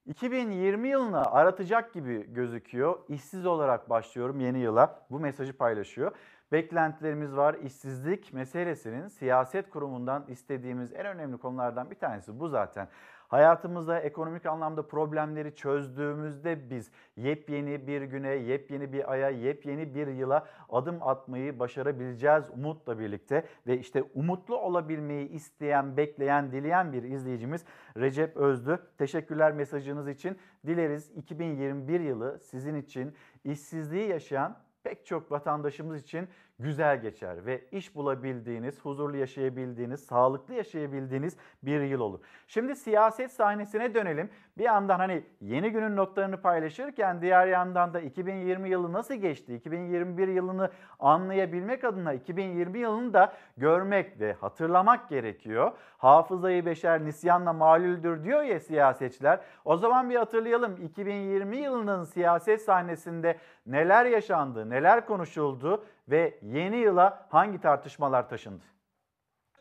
2020 0.05 0.89
yılını 0.89 1.31
aratacak 1.31 1.93
gibi 1.93 2.33
gözüküyor. 2.33 2.99
İşsiz 3.07 3.45
olarak 3.45 3.89
başlıyorum 3.89 4.39
yeni 4.39 4.59
yıla. 4.59 5.05
Bu 5.11 5.19
mesajı 5.19 5.57
paylaşıyor. 5.57 6.11
Beklentilerimiz 6.51 7.35
var. 7.35 7.53
İşsizlik 7.53 8.33
meselesinin 8.33 9.07
siyaset 9.07 9.69
kurumundan 9.69 10.25
istediğimiz 10.27 10.93
en 10.93 11.05
önemli 11.05 11.37
konulardan 11.37 11.91
bir 11.91 11.95
tanesi 11.95 12.39
bu 12.39 12.47
zaten. 12.47 12.87
Hayatımızda 13.33 13.99
ekonomik 13.99 14.45
anlamda 14.45 14.87
problemleri 14.87 15.55
çözdüğümüzde 15.55 16.69
biz 16.69 16.91
yepyeni 17.17 17.87
bir 17.87 18.01
güne, 18.01 18.29
yepyeni 18.29 18.93
bir 18.93 19.11
aya, 19.11 19.29
yepyeni 19.29 19.95
bir 19.95 20.07
yıla 20.07 20.47
adım 20.69 20.97
atmayı 21.01 21.59
başarabileceğiz 21.59 22.49
umutla 22.49 22.99
birlikte. 22.99 23.45
Ve 23.67 23.79
işte 23.79 24.03
umutlu 24.13 24.57
olabilmeyi 24.57 25.29
isteyen, 25.29 25.97
bekleyen, 25.97 26.51
dileyen 26.51 26.93
bir 26.93 27.03
izleyicimiz 27.03 27.65
Recep 27.97 28.37
Özdü. 28.37 28.79
Teşekkürler 28.97 29.51
mesajınız 29.51 30.07
için. 30.07 30.37
Dileriz 30.65 31.11
2021 31.11 31.99
yılı 31.99 32.39
sizin 32.39 32.75
için 32.75 33.15
işsizliği 33.43 34.09
yaşayan 34.09 34.57
pek 34.83 35.05
çok 35.05 35.31
vatandaşımız 35.31 36.01
için 36.01 36.27
güzel 36.63 37.01
geçer 37.01 37.45
ve 37.45 37.61
iş 37.71 37.95
bulabildiğiniz, 37.95 38.85
huzurlu 38.85 39.17
yaşayabildiğiniz, 39.17 40.05
sağlıklı 40.05 40.53
yaşayabildiğiniz 40.53 41.37
bir 41.63 41.81
yıl 41.81 41.99
olur. 41.99 42.19
Şimdi 42.47 42.75
siyaset 42.75 43.31
sahnesine 43.31 43.93
dönelim. 43.93 44.29
Bir 44.57 44.63
yandan 44.63 44.99
hani 44.99 45.23
yeni 45.41 45.71
günün 45.71 45.95
notlarını 45.95 46.41
paylaşırken 46.41 47.21
diğer 47.21 47.47
yandan 47.47 47.93
da 47.93 47.99
2020 47.99 48.69
yılı 48.69 48.93
nasıl 48.93 49.15
geçti? 49.15 49.55
2021 49.55 50.27
yılını 50.27 50.69
anlayabilmek 50.99 51.83
adına 51.83 52.13
2020 52.13 52.79
yılını 52.79 53.13
da 53.13 53.33
görmek 53.57 54.19
ve 54.19 54.33
hatırlamak 54.33 55.09
gerekiyor. 55.09 55.71
Hafızayı 55.97 56.65
beşer 56.65 57.05
nisyanla 57.05 57.53
malüldür 57.53 58.23
diyor 58.23 58.43
ya 58.43 58.59
siyasetçiler. 58.59 59.39
O 59.65 59.77
zaman 59.77 60.09
bir 60.09 60.15
hatırlayalım 60.15 60.77
2020 60.85 61.57
yılının 61.57 62.03
siyaset 62.03 62.61
sahnesinde 62.61 63.37
neler 63.65 64.05
yaşandı, 64.05 64.69
neler 64.69 65.05
konuşuldu 65.05 65.85
ve 66.09 66.39
yeni 66.53 66.77
yıla 66.77 67.27
hangi 67.29 67.61
tartışmalar 67.61 68.29
taşındı? 68.29 68.63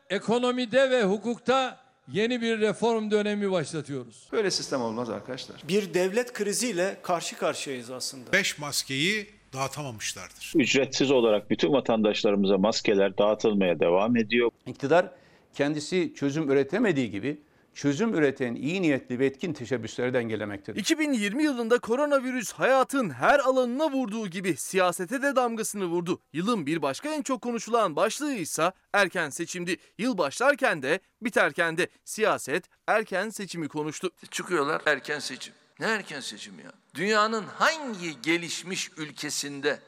Ekonomide 0.09 0.89
ve 0.89 1.03
hukukta 1.03 1.79
yeni 2.07 2.41
bir 2.41 2.59
reform 2.59 3.11
dönemi 3.11 3.51
başlatıyoruz. 3.51 4.29
Böyle 4.31 4.51
sistem 4.51 4.81
olmaz 4.81 5.09
arkadaşlar. 5.09 5.61
Bir 5.67 5.93
devlet 5.93 6.33
kriziyle 6.33 6.97
karşı 7.03 7.37
karşıyayız 7.37 7.91
aslında. 7.91 8.31
Beş 8.33 8.59
maskeyi 8.59 9.29
dağıtamamışlardır. 9.53 10.53
Ücretsiz 10.55 11.11
olarak 11.11 11.49
bütün 11.49 11.73
vatandaşlarımıza 11.73 12.57
maskeler 12.57 13.17
dağıtılmaya 13.17 13.79
devam 13.79 14.17
ediyor. 14.17 14.51
İktidar 14.65 15.09
kendisi 15.53 16.13
çözüm 16.15 16.51
üretemediği 16.51 17.11
gibi 17.11 17.41
çözüm 17.73 18.13
üreten 18.13 18.55
iyi 18.55 18.81
niyetli 18.81 19.19
ve 19.19 19.25
etkin 19.25 19.53
teşebbüsleri 19.53 20.13
dengelemektedir. 20.13 20.79
2020 20.79 21.43
yılında 21.43 21.79
koronavirüs 21.79 22.51
hayatın 22.53 23.09
her 23.09 23.39
alanına 23.39 23.91
vurduğu 23.91 24.27
gibi 24.27 24.55
siyasete 24.55 25.21
de 25.21 25.35
damgasını 25.35 25.85
vurdu. 25.85 26.19
Yılın 26.33 26.65
bir 26.65 26.81
başka 26.81 27.09
en 27.09 27.21
çok 27.21 27.41
konuşulan 27.41 27.95
başlığı 27.95 28.33
ise 28.33 28.71
erken 28.93 29.29
seçimdi. 29.29 29.77
Yıl 29.97 30.17
başlarken 30.17 30.81
de 30.81 30.99
biterken 31.21 31.77
de 31.77 31.87
siyaset 32.05 32.69
erken 32.87 33.29
seçimi 33.29 33.67
konuştu. 33.67 34.11
Çıkıyorlar 34.31 34.81
erken 34.85 35.19
seçim. 35.19 35.53
Ne 35.79 35.85
erken 35.85 36.19
seçim 36.19 36.59
ya? 36.59 36.71
Dünyanın 36.95 37.43
hangi 37.43 38.21
gelişmiş 38.21 38.91
ülkesinde 38.97 39.79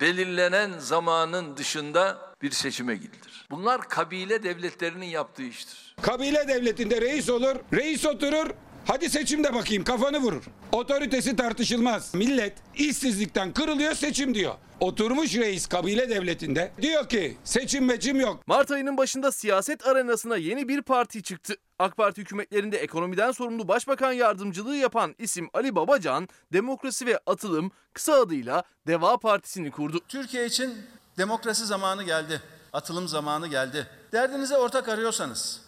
belirlenen 0.00 0.70
zamanın 0.78 1.56
dışında 1.56 2.18
bir 2.42 2.50
seçime 2.50 2.94
gidilir? 2.94 3.46
Bunlar 3.50 3.88
kabile 3.88 4.42
devletlerinin 4.42 5.06
yaptığı 5.06 5.42
iştir. 5.42 5.96
Kabile 6.02 6.48
devletinde 6.48 7.00
reis 7.00 7.30
olur, 7.30 7.56
reis 7.72 8.06
oturur, 8.06 8.50
hadi 8.86 9.10
seçimde 9.10 9.54
bakayım 9.54 9.84
kafanı 9.84 10.18
vurur. 10.18 10.42
Otoritesi 10.72 11.36
tartışılmaz. 11.36 12.14
Millet 12.14 12.52
işsizlikten 12.74 13.52
kırılıyor 13.52 13.94
seçim 13.94 14.34
diyor. 14.34 14.54
Oturmuş 14.80 15.34
reis 15.34 15.66
kabile 15.66 16.10
devletinde 16.10 16.72
diyor 16.82 17.08
ki 17.08 17.36
seçim 17.44 17.84
meçim 17.84 18.20
yok. 18.20 18.46
Mart 18.46 18.70
ayının 18.70 18.96
başında 18.96 19.32
siyaset 19.32 19.86
arenasına 19.86 20.36
yeni 20.36 20.68
bir 20.68 20.82
parti 20.82 21.22
çıktı. 21.22 21.54
AK 21.84 21.96
Parti 21.96 22.20
hükümetlerinde 22.20 22.78
ekonomiden 22.78 23.32
sorumlu 23.32 23.68
başbakan 23.68 24.12
yardımcılığı 24.12 24.76
yapan 24.76 25.14
isim 25.18 25.50
Ali 25.54 25.74
Babacan, 25.74 26.28
Demokrasi 26.52 27.06
ve 27.06 27.20
Atılım 27.26 27.70
kısa 27.92 28.12
adıyla 28.12 28.62
Deva 28.86 29.16
Partisi'ni 29.16 29.70
kurdu. 29.70 30.00
Türkiye 30.08 30.46
için 30.46 30.86
demokrasi 31.18 31.66
zamanı 31.66 32.02
geldi. 32.02 32.42
Atılım 32.72 33.08
zamanı 33.08 33.48
geldi. 33.48 33.86
Derdinize 34.12 34.56
ortak 34.56 34.88
arıyorsanız 34.88 35.60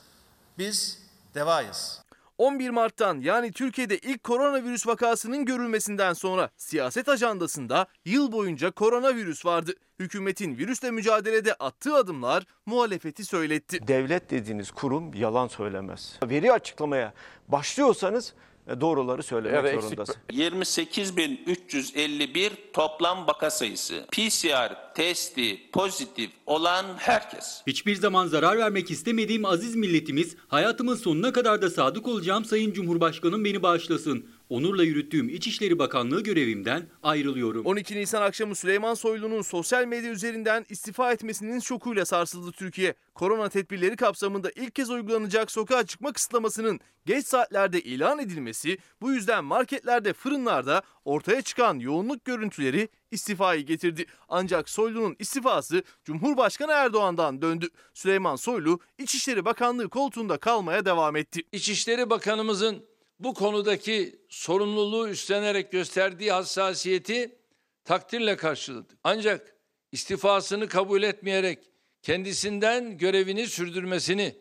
biz 0.59 0.98
devayız. 1.35 2.05
11 2.38 2.70
Mart'tan 2.70 3.20
yani 3.20 3.53
Türkiye'de 3.53 3.99
ilk 3.99 4.25
koronavirüs 4.25 4.87
vakasının 4.87 5.44
görülmesinden 5.44 6.12
sonra 6.12 6.51
siyaset 6.57 7.09
ajandasında 7.09 7.87
yıl 8.05 8.33
boyunca 8.33 8.70
koronavirüs 8.70 9.46
vardı. 9.46 9.72
Hükümetin 9.99 10.59
virüsle 10.59 10.90
mücadelede 10.90 11.55
attığı 11.55 11.94
adımlar 11.94 12.44
muhalefeti 12.66 13.25
söyletti. 13.25 13.88
Devlet 13.88 14.31
dediğiniz 14.31 14.70
kurum 14.70 15.14
yalan 15.14 15.49
söylemez. 15.49 16.18
Veri 16.22 16.53
açıklamaya 16.53 17.14
başlıyorsanız 17.49 18.35
doğruları 18.81 19.22
söylemek 19.22 19.83
zorundasınız. 19.83 20.18
28.351 20.31 22.50
toplam 22.72 23.26
vaka 23.26 23.50
sayısı. 23.50 24.07
PCR 24.12 24.94
testi 24.94 25.59
pozitif 25.72 26.31
olan 26.46 26.85
herkes. 26.96 27.62
Hiçbir 27.66 27.96
zaman 27.96 28.26
zarar 28.26 28.59
vermek 28.59 28.90
istemediğim 28.90 29.44
aziz 29.44 29.76
milletimiz, 29.76 30.37
hayatımın 30.48 30.94
sonuna 30.94 31.33
kadar 31.33 31.62
da 31.62 31.70
sadık 31.70 32.09
olacağım 32.09 32.44
Sayın 32.44 32.72
Cumhurbaşkanım 32.72 33.44
beni 33.44 33.62
bağışlasın. 33.62 34.26
Onurla 34.48 34.85
yürüttüğüm 34.85 35.28
İçişleri 35.28 35.78
Bakanlığı 35.78 36.22
görevimden 36.22 36.87
ayrılıyorum. 37.02 37.66
12 37.66 37.96
Nisan 37.96 38.22
akşamı 38.22 38.54
Süleyman 38.54 38.94
Soylu'nun 38.94 39.42
sosyal 39.42 39.85
medya 39.85 40.11
üzerinden 40.11 40.66
istifa 40.68 41.12
etmesinin 41.12 41.61
şokuyla 41.61 42.04
sarsıldı 42.04 42.52
Türkiye. 42.52 42.94
Korona 43.14 43.48
tedbirleri 43.48 43.96
kapsamında 43.96 44.50
ilk 44.56 44.74
kez 44.74 44.90
uygulanacak 44.90 45.50
sokağa 45.50 45.87
çıkma 45.87 46.12
kısıtlamasının 46.12 46.80
geç 47.06 47.26
saatlerde 47.26 47.80
ilan 47.80 48.18
edilmesi, 48.18 48.78
bu 49.00 49.12
yüzden 49.12 49.44
marketlerde, 49.44 50.12
fırınlarda 50.12 50.82
ortaya 51.04 51.42
çıkan 51.42 51.78
yoğunluk 51.78 52.24
görüntüleri 52.24 52.88
istifayı 53.11 53.66
getirdi. 53.66 54.06
Ancak 54.28 54.68
Soylu'nun 54.68 55.16
istifası 55.18 55.82
Cumhurbaşkanı 56.04 56.72
Erdoğan'dan 56.72 57.42
döndü. 57.42 57.68
Süleyman 57.94 58.37
Soylu 58.37 58.80
İçişleri 58.98 59.44
Bakanlığı 59.44 59.88
koltuğunda 59.88 60.38
kalmaya 60.38 60.85
devam 60.85 61.16
etti. 61.16 61.42
İçişleri 61.52 62.11
Bakanımızın 62.11 62.95
bu 63.20 63.35
konudaki 63.35 64.20
sorumluluğu 64.29 65.09
üstlenerek 65.09 65.72
gösterdiği 65.72 66.33
hassasiyeti 66.33 67.38
takdirle 67.85 68.37
karşıladı. 68.37 68.92
Ancak 69.05 69.55
istifasını 69.92 70.68
kabul 70.68 71.02
etmeyerek 71.02 71.59
kendisinden 72.02 72.98
görevini 72.98 73.46
sürdürmesini 73.46 74.37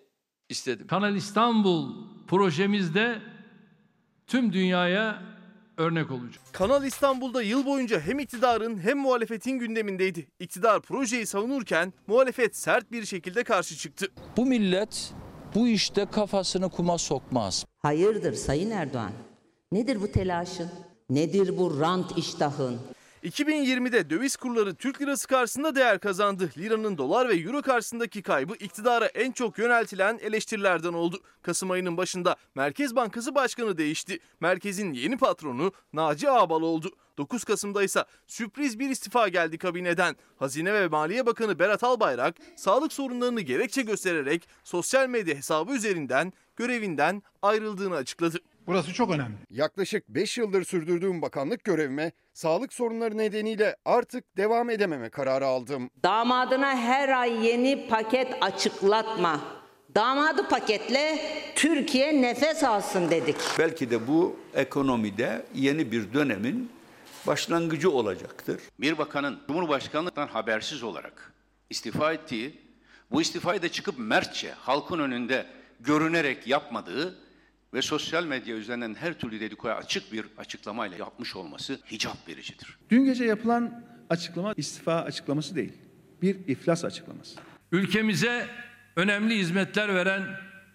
istedim. 0.49 0.87
Kanal 0.87 1.15
İstanbul 1.15 1.93
projemizde 2.27 3.21
tüm 4.27 4.53
dünyaya 4.53 5.23
örnek 5.77 6.11
olacak. 6.11 6.43
Kanal 6.53 6.83
İstanbul'da 6.83 7.41
yıl 7.41 7.65
boyunca 7.65 7.99
hem 7.99 8.19
iktidarın 8.19 8.79
hem 8.79 8.97
muhalefetin 8.97 9.59
gündemindeydi. 9.59 10.27
İktidar 10.39 10.81
projeyi 10.81 11.25
savunurken 11.25 11.93
muhalefet 12.07 12.55
sert 12.55 12.91
bir 12.91 13.05
şekilde 13.05 13.43
karşı 13.43 13.75
çıktı. 13.77 14.07
Bu 14.37 14.45
millet 14.45 15.13
bu 15.55 15.67
işte 15.67 16.05
kafasını 16.05 16.69
kuma 16.69 16.97
sokmaz. 16.97 17.65
Hayırdır 17.77 18.33
Sayın 18.33 18.71
Erdoğan? 18.71 19.11
Nedir 19.71 20.01
bu 20.01 20.11
telaşın? 20.11 20.69
Nedir 21.09 21.57
bu 21.57 21.79
rant 21.79 22.17
iştahın? 22.17 22.79
2020'de 23.25 24.09
döviz 24.09 24.35
kurları 24.35 24.75
Türk 24.75 25.01
lirası 25.01 25.27
karşısında 25.27 25.75
değer 25.75 25.99
kazandı. 25.99 26.49
Liranın 26.57 26.97
dolar 26.97 27.29
ve 27.29 27.33
euro 27.33 27.61
karşısındaki 27.61 28.21
kaybı 28.21 28.53
iktidara 28.53 29.05
en 29.05 29.31
çok 29.31 29.57
yöneltilen 29.57 30.19
eleştirilerden 30.21 30.93
oldu. 30.93 31.19
Kasım 31.41 31.71
ayının 31.71 31.97
başında 31.97 32.35
Merkez 32.55 32.95
Bankası 32.95 33.35
Başkanı 33.35 33.77
değişti. 33.77 34.19
Merkezin 34.39 34.93
yeni 34.93 35.17
patronu 35.17 35.71
Naci 35.93 36.29
Ağbal 36.29 36.61
oldu. 36.61 36.91
9 37.17 37.43
Kasım'da 37.43 37.83
ise 37.83 38.05
sürpriz 38.27 38.79
bir 38.79 38.89
istifa 38.89 39.27
geldi 39.27 39.57
kabineden. 39.57 40.15
Hazine 40.37 40.73
ve 40.73 40.87
Maliye 40.87 41.25
Bakanı 41.25 41.59
Berat 41.59 41.83
Albayrak 41.83 42.35
sağlık 42.55 42.93
sorunlarını 42.93 43.41
gerekçe 43.41 43.81
göstererek 43.81 44.47
sosyal 44.63 45.09
medya 45.09 45.35
hesabı 45.35 45.73
üzerinden 45.73 46.33
görevinden 46.55 47.23
ayrıldığını 47.41 47.95
açıkladı. 47.95 48.37
Burası 48.67 48.93
çok 48.93 49.11
önemli. 49.11 49.35
Yaklaşık 49.49 50.09
5 50.09 50.37
yıldır 50.37 50.63
sürdürdüğüm 50.63 51.21
bakanlık 51.21 51.63
görevime 51.63 52.11
sağlık 52.33 52.73
sorunları 52.73 53.17
nedeniyle 53.17 53.75
artık 53.85 54.37
devam 54.37 54.69
edememe 54.69 55.09
kararı 55.09 55.45
aldım. 55.45 55.89
Damadına 56.03 56.75
her 56.75 57.09
ay 57.09 57.45
yeni 57.45 57.87
paket 57.87 58.37
açıklatma. 58.41 59.41
Damadı 59.95 60.47
paketle 60.49 61.19
Türkiye 61.55 62.21
nefes 62.21 62.63
alsın 62.63 63.09
dedik. 63.11 63.35
Belki 63.59 63.89
de 63.91 64.07
bu 64.07 64.39
ekonomide 64.53 65.45
yeni 65.53 65.91
bir 65.91 66.13
dönemin 66.13 66.71
başlangıcı 67.27 67.91
olacaktır. 67.91 68.61
Bir 68.79 68.97
bakanın 68.97 69.39
Cumhurbaşkanlıktan 69.47 70.27
habersiz 70.27 70.83
olarak 70.83 71.33
istifa 71.69 72.13
ettiği, 72.13 72.61
bu 73.11 73.21
istifayı 73.21 73.61
da 73.61 73.69
çıkıp 73.69 73.95
mertçe 73.99 74.51
halkın 74.51 74.99
önünde 74.99 75.45
görünerek 75.79 76.47
yapmadığı 76.47 77.24
ve 77.75 77.81
sosyal 77.81 78.25
medya 78.25 78.55
üzerinden 78.55 78.95
her 78.99 79.13
türlü 79.13 79.39
dedikoya 79.39 79.75
açık 79.75 80.13
bir 80.13 80.25
açıklamayla 80.37 80.97
yapmış 80.97 81.35
olması 81.35 81.79
hicap 81.91 82.27
vericidir. 82.27 82.77
Dün 82.89 83.05
gece 83.05 83.25
yapılan 83.25 83.83
açıklama 84.09 84.53
istifa 84.57 84.93
açıklaması 84.93 85.55
değil. 85.55 85.73
Bir 86.21 86.35
iflas 86.47 86.85
açıklaması. 86.85 87.35
Ülkemize 87.71 88.47
önemli 88.95 89.37
hizmetler 89.37 89.95
veren 89.95 90.23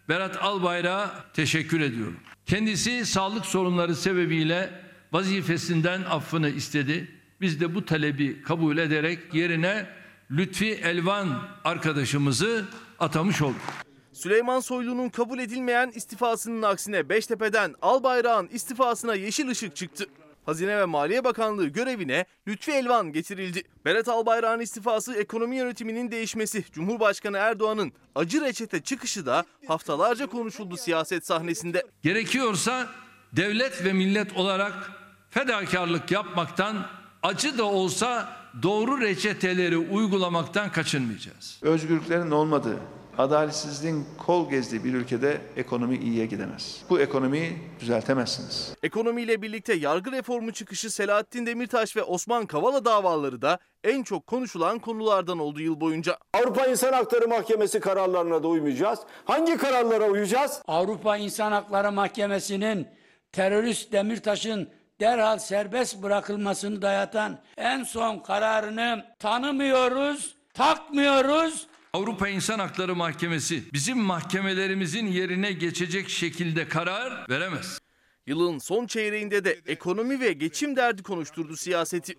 Berat 0.08 0.36
Albayrak'a 0.42 1.24
teşekkür 1.32 1.80
ediyorum. 1.80 2.20
Kendisi 2.46 3.06
sağlık 3.06 3.46
sorunları 3.46 3.96
sebebiyle 3.96 4.70
vazifesinden 5.12 6.02
affını 6.02 6.48
istedi. 6.48 7.08
Biz 7.40 7.60
de 7.60 7.74
bu 7.74 7.84
talebi 7.84 8.42
kabul 8.42 8.78
ederek 8.78 9.34
yerine 9.34 9.86
Lütfi 10.30 10.70
Elvan 10.72 11.48
arkadaşımızı 11.64 12.64
atamış 12.98 13.42
olduk. 13.42 13.89
Süleyman 14.20 14.60
Soylu'nun 14.60 15.08
kabul 15.08 15.38
edilmeyen 15.38 15.92
istifasının 15.94 16.62
aksine 16.62 17.08
Beştepe'den 17.08 17.74
Albayrak'ın 17.82 18.48
istifasına 18.52 19.14
yeşil 19.14 19.48
ışık 19.48 19.76
çıktı. 19.76 20.06
Hazine 20.46 20.78
ve 20.78 20.84
Maliye 20.84 21.24
Bakanlığı 21.24 21.66
görevine 21.66 22.26
Lütfi 22.48 22.72
Elvan 22.72 23.12
getirildi. 23.12 23.62
Berat 23.84 24.08
Albayrak'ın 24.08 24.60
istifası 24.60 25.14
ekonomi 25.14 25.56
yönetiminin 25.56 26.10
değişmesi, 26.10 26.64
Cumhurbaşkanı 26.72 27.36
Erdoğan'ın 27.36 27.92
acı 28.14 28.40
reçete 28.40 28.80
çıkışı 28.80 29.26
da 29.26 29.44
haftalarca 29.66 30.26
konuşuldu 30.26 30.76
siyaset 30.76 31.26
sahnesinde. 31.26 31.86
Gerekiyorsa 32.02 32.88
devlet 33.32 33.84
ve 33.84 33.92
millet 33.92 34.36
olarak 34.36 34.90
fedakarlık 35.30 36.10
yapmaktan 36.10 36.86
acı 37.22 37.58
da 37.58 37.64
olsa 37.64 38.36
doğru 38.62 39.00
reçeteleri 39.00 39.78
uygulamaktan 39.78 40.72
kaçınmayacağız. 40.72 41.58
Özgürlüklerin 41.62 42.30
olmadığı, 42.30 42.76
adaletsizliğin 43.20 44.06
kol 44.18 44.50
gezdiği 44.50 44.84
bir 44.84 44.94
ülkede 44.94 45.40
ekonomi 45.56 45.96
iyiye 45.96 46.26
gidemez. 46.26 46.82
Bu 46.90 47.00
ekonomiyi 47.00 47.58
düzeltemezsiniz. 47.80 48.74
Ekonomiyle 48.82 49.42
birlikte 49.42 49.74
yargı 49.74 50.12
reformu 50.12 50.52
çıkışı 50.52 50.90
Selahattin 50.90 51.46
Demirtaş 51.46 51.96
ve 51.96 52.02
Osman 52.02 52.46
Kavala 52.46 52.84
davaları 52.84 53.42
da 53.42 53.58
en 53.84 54.02
çok 54.02 54.26
konuşulan 54.26 54.78
konulardan 54.78 55.38
oldu 55.38 55.60
yıl 55.60 55.80
boyunca. 55.80 56.16
Avrupa 56.34 56.66
İnsan 56.66 56.92
Hakları 56.92 57.28
Mahkemesi 57.28 57.80
kararlarına 57.80 58.42
da 58.42 58.48
uymayacağız. 58.48 58.98
Hangi 59.24 59.56
kararlara 59.56 60.08
uyacağız? 60.08 60.62
Avrupa 60.68 61.16
İnsan 61.16 61.52
Hakları 61.52 61.92
Mahkemesi'nin 61.92 62.88
terörist 63.32 63.92
Demirtaş'ın 63.92 64.68
derhal 65.00 65.38
serbest 65.38 66.02
bırakılmasını 66.02 66.82
dayatan 66.82 67.38
en 67.56 67.84
son 67.84 68.18
kararını 68.18 69.04
tanımıyoruz, 69.18 70.34
takmıyoruz. 70.54 71.69
Avrupa 71.94 72.28
İnsan 72.28 72.58
Hakları 72.58 72.94
Mahkemesi 72.96 73.62
bizim 73.72 73.98
mahkemelerimizin 73.98 75.06
yerine 75.06 75.52
geçecek 75.52 76.08
şekilde 76.08 76.68
karar 76.68 77.26
veremez. 77.30 77.78
Yılın 78.26 78.58
son 78.58 78.86
çeyreğinde 78.86 79.44
de 79.44 79.58
ekonomi 79.66 80.20
ve 80.20 80.32
geçim 80.32 80.76
derdi 80.76 81.02
konuşturdu 81.02 81.56
siyaseti. 81.56 82.14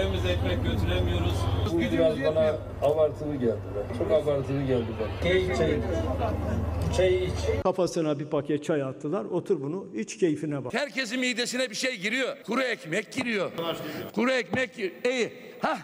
Evimize 0.00 0.28
ekmek 0.28 0.64
götüremiyoruz. 0.64 1.34
Bu 1.72 1.80
biraz 1.80 2.20
bana 2.20 2.56
abartılı 2.82 3.36
geldi. 3.36 3.60
Çok 3.98 4.10
abartılı 4.12 4.62
geldi 4.62 4.86
bana. 5.00 5.22
Çay, 5.22 5.56
çay, 5.56 5.80
çay 6.96 7.24
iç. 7.24 7.62
Kafasına 7.62 8.18
bir 8.18 8.26
paket 8.26 8.64
çay 8.64 8.82
attılar. 8.82 9.24
Otur 9.24 9.60
bunu 9.60 9.86
iç 9.94 10.18
keyfine 10.18 10.64
bak. 10.64 10.74
Herkesin 10.74 11.20
midesine 11.20 11.70
bir 11.70 11.74
şey 11.74 11.96
giriyor. 11.96 12.36
Kuru 12.46 12.62
ekmek 12.62 13.12
giriyor. 13.12 13.52
Kuru 14.14 14.30
ekmek 14.32 14.76
giriyor. 14.76 14.92
İyi. 15.04 15.32
Hah 15.60 15.78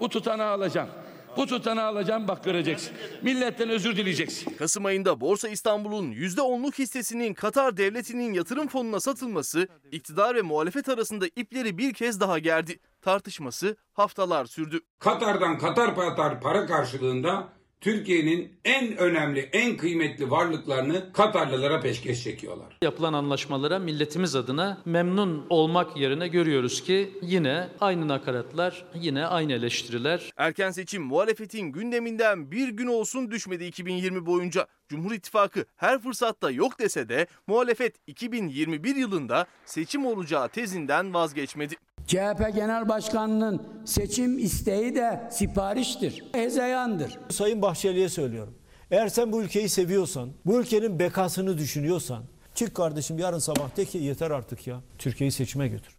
bu 0.00 0.08
tutanağı 0.08 0.50
alacağım. 0.52 0.88
Bu 1.36 1.46
tutanağı 1.46 1.86
alacağım 1.86 2.28
bak 2.28 2.44
göreceksin. 2.44 2.92
Milletten 3.22 3.68
özür 3.68 3.96
dileyeceksin. 3.96 4.54
Kasım 4.56 4.84
ayında 4.84 5.20
Borsa 5.20 5.48
İstanbul'un 5.48 6.12
%10'luk 6.12 6.78
hissesinin 6.78 7.34
Katar 7.34 7.76
devletinin 7.76 8.32
yatırım 8.32 8.68
fonuna 8.68 9.00
satılması 9.00 9.68
iktidar 9.92 10.34
ve 10.34 10.42
muhalefet 10.42 10.88
arasında 10.88 11.26
ipleri 11.36 11.78
bir 11.78 11.94
kez 11.94 12.20
daha 12.20 12.38
gerdi. 12.38 12.78
Tartışması 13.02 13.76
haftalar 13.92 14.46
sürdü. 14.46 14.80
Katar'dan 14.98 15.58
Katar 15.58 15.94
Patar 15.94 16.40
para 16.40 16.66
karşılığında 16.66 17.48
Türkiye'nin 17.86 18.52
en 18.64 18.96
önemli, 18.96 19.40
en 19.40 19.76
kıymetli 19.76 20.30
varlıklarını 20.30 21.12
Katarlılara 21.12 21.80
peşkeş 21.80 22.22
çekiyorlar. 22.22 22.78
Yapılan 22.82 23.12
anlaşmalara 23.12 23.78
milletimiz 23.78 24.36
adına 24.36 24.78
memnun 24.84 25.46
olmak 25.50 25.96
yerine 25.96 26.28
görüyoruz 26.28 26.82
ki 26.82 27.10
yine 27.22 27.68
aynı 27.80 28.08
nakaratlar, 28.08 28.84
yine 28.94 29.26
aynı 29.26 29.52
eleştiriler. 29.52 30.32
Erken 30.36 30.70
seçim 30.70 31.02
muhalefetin 31.02 31.72
gündeminden 31.72 32.50
bir 32.50 32.68
gün 32.68 32.86
olsun 32.86 33.30
düşmedi 33.30 33.64
2020 33.64 34.26
boyunca. 34.26 34.66
Cumhur 34.88 35.12
İttifakı 35.12 35.64
her 35.76 36.02
fırsatta 36.02 36.50
yok 36.50 36.78
dese 36.78 37.08
de 37.08 37.26
muhalefet 37.46 37.94
2021 38.06 38.96
yılında 38.96 39.46
seçim 39.64 40.06
olacağı 40.06 40.48
tezinden 40.48 41.14
vazgeçmedi. 41.14 41.74
CHP 42.06 42.54
Genel 42.54 42.88
Başkanı'nın 42.88 43.62
seçim 43.84 44.38
isteği 44.38 44.94
de 44.94 45.28
sipariştir, 45.30 46.24
hezeyandır. 46.32 47.18
Sayın 47.30 47.62
Bahçeli'ye 47.62 48.08
söylüyorum. 48.08 48.54
Eğer 48.90 49.08
sen 49.08 49.32
bu 49.32 49.42
ülkeyi 49.42 49.68
seviyorsan, 49.68 50.28
bu 50.46 50.60
ülkenin 50.60 50.98
bekasını 50.98 51.58
düşünüyorsan 51.58 52.22
çık 52.54 52.74
kardeşim 52.74 53.18
yarın 53.18 53.38
sabah 53.38 53.76
de 53.76 53.84
ki 53.84 53.98
yeter 53.98 54.30
artık 54.30 54.66
ya. 54.66 54.76
Türkiye'yi 54.98 55.32
seçime 55.32 55.68
götür. 55.68 55.96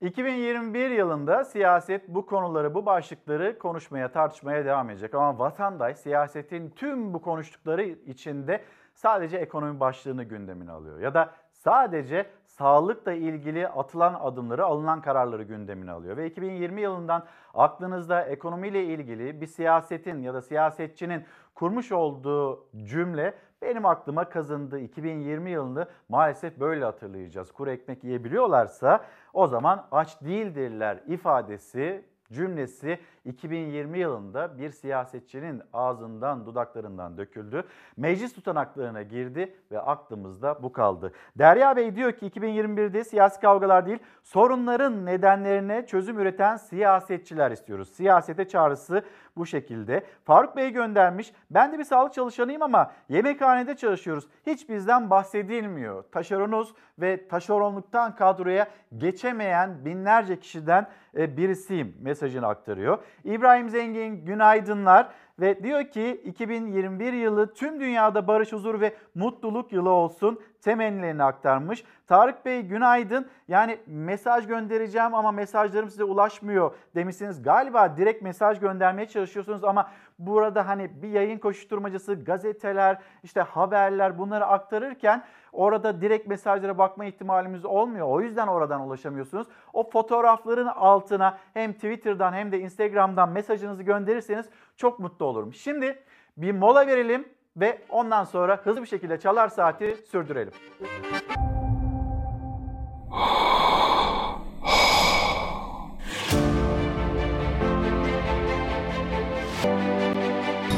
2021 0.00 0.90
yılında 0.90 1.44
siyaset 1.44 2.08
bu 2.08 2.26
konuları, 2.26 2.74
bu 2.74 2.86
başlıkları 2.86 3.58
konuşmaya, 3.58 4.12
tartışmaya 4.12 4.64
devam 4.64 4.90
edecek. 4.90 5.14
Ama 5.14 5.38
vatandaş 5.38 5.98
siyasetin 5.98 6.70
tüm 6.70 7.14
bu 7.14 7.22
konuştukları 7.22 7.82
içinde 7.84 8.62
sadece 8.94 9.36
ekonomi 9.36 9.80
başlığını 9.80 10.24
gündemine 10.24 10.70
alıyor. 10.70 11.00
Ya 11.00 11.14
da 11.14 11.34
sadece 11.52 12.26
sağlıkla 12.58 13.12
ilgili 13.12 13.68
atılan 13.68 14.14
adımları, 14.14 14.64
alınan 14.64 15.02
kararları 15.02 15.42
gündemine 15.42 15.90
alıyor. 15.90 16.16
Ve 16.16 16.26
2020 16.26 16.80
yılından 16.80 17.24
aklınızda 17.54 18.22
ekonomiyle 18.22 18.84
ilgili 18.84 19.40
bir 19.40 19.46
siyasetin 19.46 20.22
ya 20.22 20.34
da 20.34 20.42
siyasetçinin 20.42 21.24
kurmuş 21.54 21.92
olduğu 21.92 22.66
cümle 22.84 23.34
benim 23.62 23.86
aklıma 23.86 24.28
kazındı. 24.28 24.78
2020 24.78 25.50
yılını 25.50 25.86
maalesef 26.08 26.60
böyle 26.60 26.84
hatırlayacağız. 26.84 27.52
Kuru 27.52 27.70
ekmek 27.70 28.04
yiyebiliyorlarsa 28.04 29.04
o 29.32 29.46
zaman 29.46 29.86
aç 29.92 30.20
değildirler 30.20 31.00
ifadesi 31.06 32.04
cümlesi 32.32 32.98
2020 33.24 33.98
yılında 33.98 34.58
bir 34.58 34.70
siyasetçinin 34.70 35.62
ağzından 35.72 36.46
dudaklarından 36.46 37.18
döküldü. 37.18 37.64
Meclis 37.96 38.34
tutanaklarına 38.34 39.02
girdi 39.02 39.54
ve 39.70 39.80
aklımızda 39.80 40.62
bu 40.62 40.72
kaldı. 40.72 41.12
Derya 41.38 41.76
Bey 41.76 41.96
diyor 41.96 42.12
ki 42.12 42.26
2021'de 42.26 43.04
siyasi 43.04 43.40
kavgalar 43.40 43.86
değil 43.86 43.98
sorunların 44.22 45.06
nedenlerine 45.06 45.86
çözüm 45.86 46.18
üreten 46.18 46.56
siyasetçiler 46.56 47.50
istiyoruz. 47.50 47.88
Siyasete 47.92 48.48
çağrısı 48.48 49.02
bu 49.36 49.46
şekilde. 49.46 50.06
Faruk 50.24 50.56
Bey 50.56 50.70
göndermiş. 50.70 51.32
Ben 51.50 51.72
de 51.72 51.78
bir 51.78 51.84
sağlık 51.84 52.14
çalışanıyım 52.14 52.62
ama 52.62 52.92
yemekhanede 53.08 53.76
çalışıyoruz. 53.76 54.28
Hiç 54.46 54.68
bizden 54.68 55.10
bahsedilmiyor. 55.10 56.02
Taşeronuz 56.02 56.74
ve 56.98 57.28
taşeronluktan 57.28 58.16
kadroya 58.16 58.66
geçemeyen 58.98 59.84
binlerce 59.84 60.40
kişiden 60.40 60.86
e, 61.16 61.36
birisiyim 61.36 61.96
mesajını 62.00 62.46
aktarıyor. 62.46 62.98
İbrahim 63.24 63.68
Zengin 63.68 64.24
günaydınlar 64.24 65.08
ve 65.40 65.62
diyor 65.62 65.84
ki 65.84 66.22
2021 66.24 67.12
yılı 67.12 67.54
tüm 67.54 67.80
dünyada 67.80 68.26
barış, 68.26 68.52
huzur 68.52 68.80
ve 68.80 68.96
mutluluk 69.14 69.72
yılı 69.72 69.90
olsun 69.90 70.40
temennilerini 70.60 71.24
aktarmış. 71.24 71.84
Tarık 72.06 72.44
Bey 72.44 72.62
günaydın. 72.62 73.26
Yani 73.48 73.78
mesaj 73.86 74.46
göndereceğim 74.46 75.14
ama 75.14 75.32
mesajlarım 75.32 75.90
size 75.90 76.04
ulaşmıyor 76.04 76.74
demişsiniz. 76.94 77.42
Galiba 77.42 77.96
direkt 77.96 78.22
mesaj 78.22 78.60
göndermeye 78.60 79.08
çalışıyorsunuz 79.08 79.64
ama 79.64 79.90
burada 80.18 80.68
hani 80.68 81.02
bir 81.02 81.08
yayın 81.08 81.38
koşuşturmacası, 81.38 82.24
gazeteler, 82.24 82.98
işte 83.22 83.40
haberler 83.40 84.18
bunları 84.18 84.46
aktarırken 84.46 85.24
orada 85.52 86.00
direkt 86.00 86.28
mesajlara 86.28 86.78
bakma 86.78 87.04
ihtimalimiz 87.04 87.64
olmuyor. 87.64 88.06
O 88.08 88.20
yüzden 88.20 88.46
oradan 88.46 88.80
ulaşamıyorsunuz. 88.80 89.46
O 89.72 89.90
fotoğrafların 89.90 90.66
altına 90.66 91.38
hem 91.54 91.72
Twitter'dan 91.72 92.32
hem 92.32 92.52
de 92.52 92.60
Instagram'dan 92.60 93.28
mesajınızı 93.28 93.82
gönderirseniz 93.82 94.46
çok 94.76 94.98
mutlu 94.98 95.21
olurum. 95.24 95.54
Şimdi 95.54 95.98
bir 96.36 96.52
mola 96.52 96.86
verelim 96.86 97.28
ve 97.56 97.78
ondan 97.88 98.24
sonra 98.24 98.56
hızlı 98.56 98.82
bir 98.82 98.86
şekilde 98.86 99.20
çalar 99.20 99.48
saati 99.48 99.96
sürdürelim. 100.10 100.52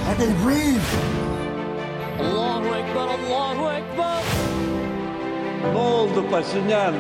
I 0.05 0.17
can 0.19 0.33
breathe. 0.47 0.91
Allahu 2.21 2.75
Ekber, 2.75 3.09
Allahu 3.09 3.71
Ekber. 3.71 4.23
Ne 5.73 5.79
oldu 5.79 6.31
Paşinyan? 6.31 6.95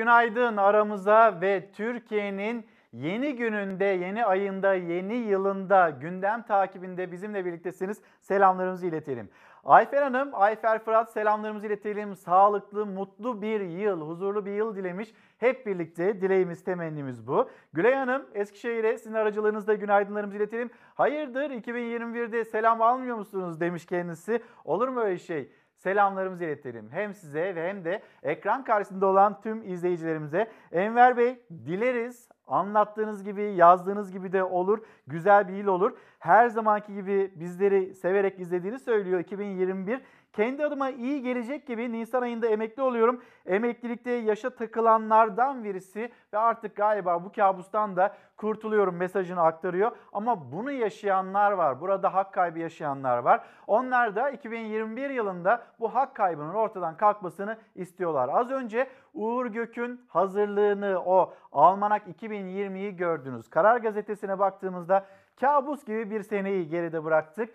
Günaydın 0.00 0.56
aramıza 0.56 1.40
ve 1.40 1.70
Türkiye'nin 1.72 2.66
yeni 2.92 3.36
gününde, 3.36 3.84
yeni 3.84 4.24
ayında, 4.24 4.74
yeni 4.74 5.14
yılında 5.14 5.90
gündem 5.90 6.42
takibinde 6.42 7.12
bizimle 7.12 7.44
birliktesiniz. 7.44 8.00
Selamlarımızı 8.20 8.86
iletelim. 8.86 9.28
Ayfer 9.64 10.02
Hanım, 10.02 10.30
Ayfer 10.32 10.78
Fırat 10.84 11.12
selamlarımızı 11.12 11.66
iletelim. 11.66 12.16
Sağlıklı, 12.16 12.86
mutlu 12.86 13.42
bir 13.42 13.60
yıl, 13.60 14.00
huzurlu 14.00 14.46
bir 14.46 14.50
yıl 14.50 14.76
dilemiş. 14.76 15.14
Hep 15.38 15.66
birlikte 15.66 16.20
dileğimiz, 16.20 16.64
temennimiz 16.64 17.26
bu. 17.26 17.50
Gülay 17.72 17.94
Hanım, 17.94 18.26
Eskişehir'e 18.34 18.98
sizin 18.98 19.14
aracılığınızda 19.14 19.74
günaydınlarımızı 19.74 20.36
iletelim. 20.36 20.70
Hayırdır 20.94 21.50
2021'de 21.50 22.44
selam 22.44 22.82
almıyor 22.82 23.16
musunuz 23.16 23.60
demiş 23.60 23.86
kendisi. 23.86 24.42
Olur 24.64 24.88
mu 24.88 25.00
öyle 25.00 25.18
şey? 25.18 25.48
Selamlarımızı 25.82 26.44
iletelim. 26.44 26.88
Hem 26.90 27.14
size 27.14 27.54
ve 27.54 27.68
hem 27.68 27.84
de 27.84 28.02
ekran 28.22 28.64
karşısında 28.64 29.06
olan 29.06 29.40
tüm 29.40 29.62
izleyicilerimize. 29.72 30.50
Enver 30.72 31.16
Bey 31.16 31.40
dileriz 31.66 32.28
anlattığınız 32.46 33.24
gibi 33.24 33.42
yazdığınız 33.42 34.12
gibi 34.12 34.32
de 34.32 34.44
olur. 34.44 34.78
Güzel 35.06 35.48
bir 35.48 35.52
yıl 35.52 35.66
olur. 35.66 35.96
Her 36.18 36.48
zamanki 36.48 36.94
gibi 36.94 37.32
bizleri 37.36 37.94
severek 37.94 38.40
izlediğini 38.40 38.78
söylüyor 38.78 39.20
2021. 39.20 40.00
Kendi 40.32 40.64
adıma 40.64 40.90
iyi 40.90 41.22
gelecek 41.22 41.66
gibi 41.66 41.92
Nisan 41.92 42.22
ayında 42.22 42.46
emekli 42.46 42.82
oluyorum. 42.82 43.22
Emeklilikte 43.46 44.10
yaşa 44.10 44.50
takılanlardan 44.50 45.64
birisi 45.64 46.12
ve 46.32 46.38
artık 46.38 46.76
galiba 46.76 47.24
bu 47.24 47.32
kabustan 47.32 47.96
da 47.96 48.16
kurtuluyorum 48.36 48.96
mesajını 48.96 49.42
aktarıyor. 49.42 49.96
Ama 50.12 50.52
bunu 50.52 50.72
yaşayanlar 50.72 51.52
var. 51.52 51.80
Burada 51.80 52.14
hak 52.14 52.32
kaybı 52.34 52.58
yaşayanlar 52.58 53.18
var. 53.18 53.44
Onlar 53.66 54.16
da 54.16 54.30
2021 54.30 55.10
yılında 55.10 55.62
bu 55.80 55.94
hak 55.94 56.16
kaybının 56.16 56.54
ortadan 56.54 56.96
kalkmasını 56.96 57.56
istiyorlar. 57.74 58.30
Az 58.32 58.50
önce 58.50 58.88
Uğur 59.14 59.46
Gök'ün 59.46 60.00
hazırlığını 60.08 61.02
o 61.06 61.34
Almanak 61.52 62.06
2020'yi 62.06 62.96
gördünüz. 62.96 63.50
Karar 63.50 63.76
Gazetesi'ne 63.76 64.38
baktığımızda 64.38 65.06
kabus 65.40 65.84
gibi 65.84 66.10
bir 66.10 66.22
seneyi 66.22 66.68
geride 66.68 67.04
bıraktık. 67.04 67.54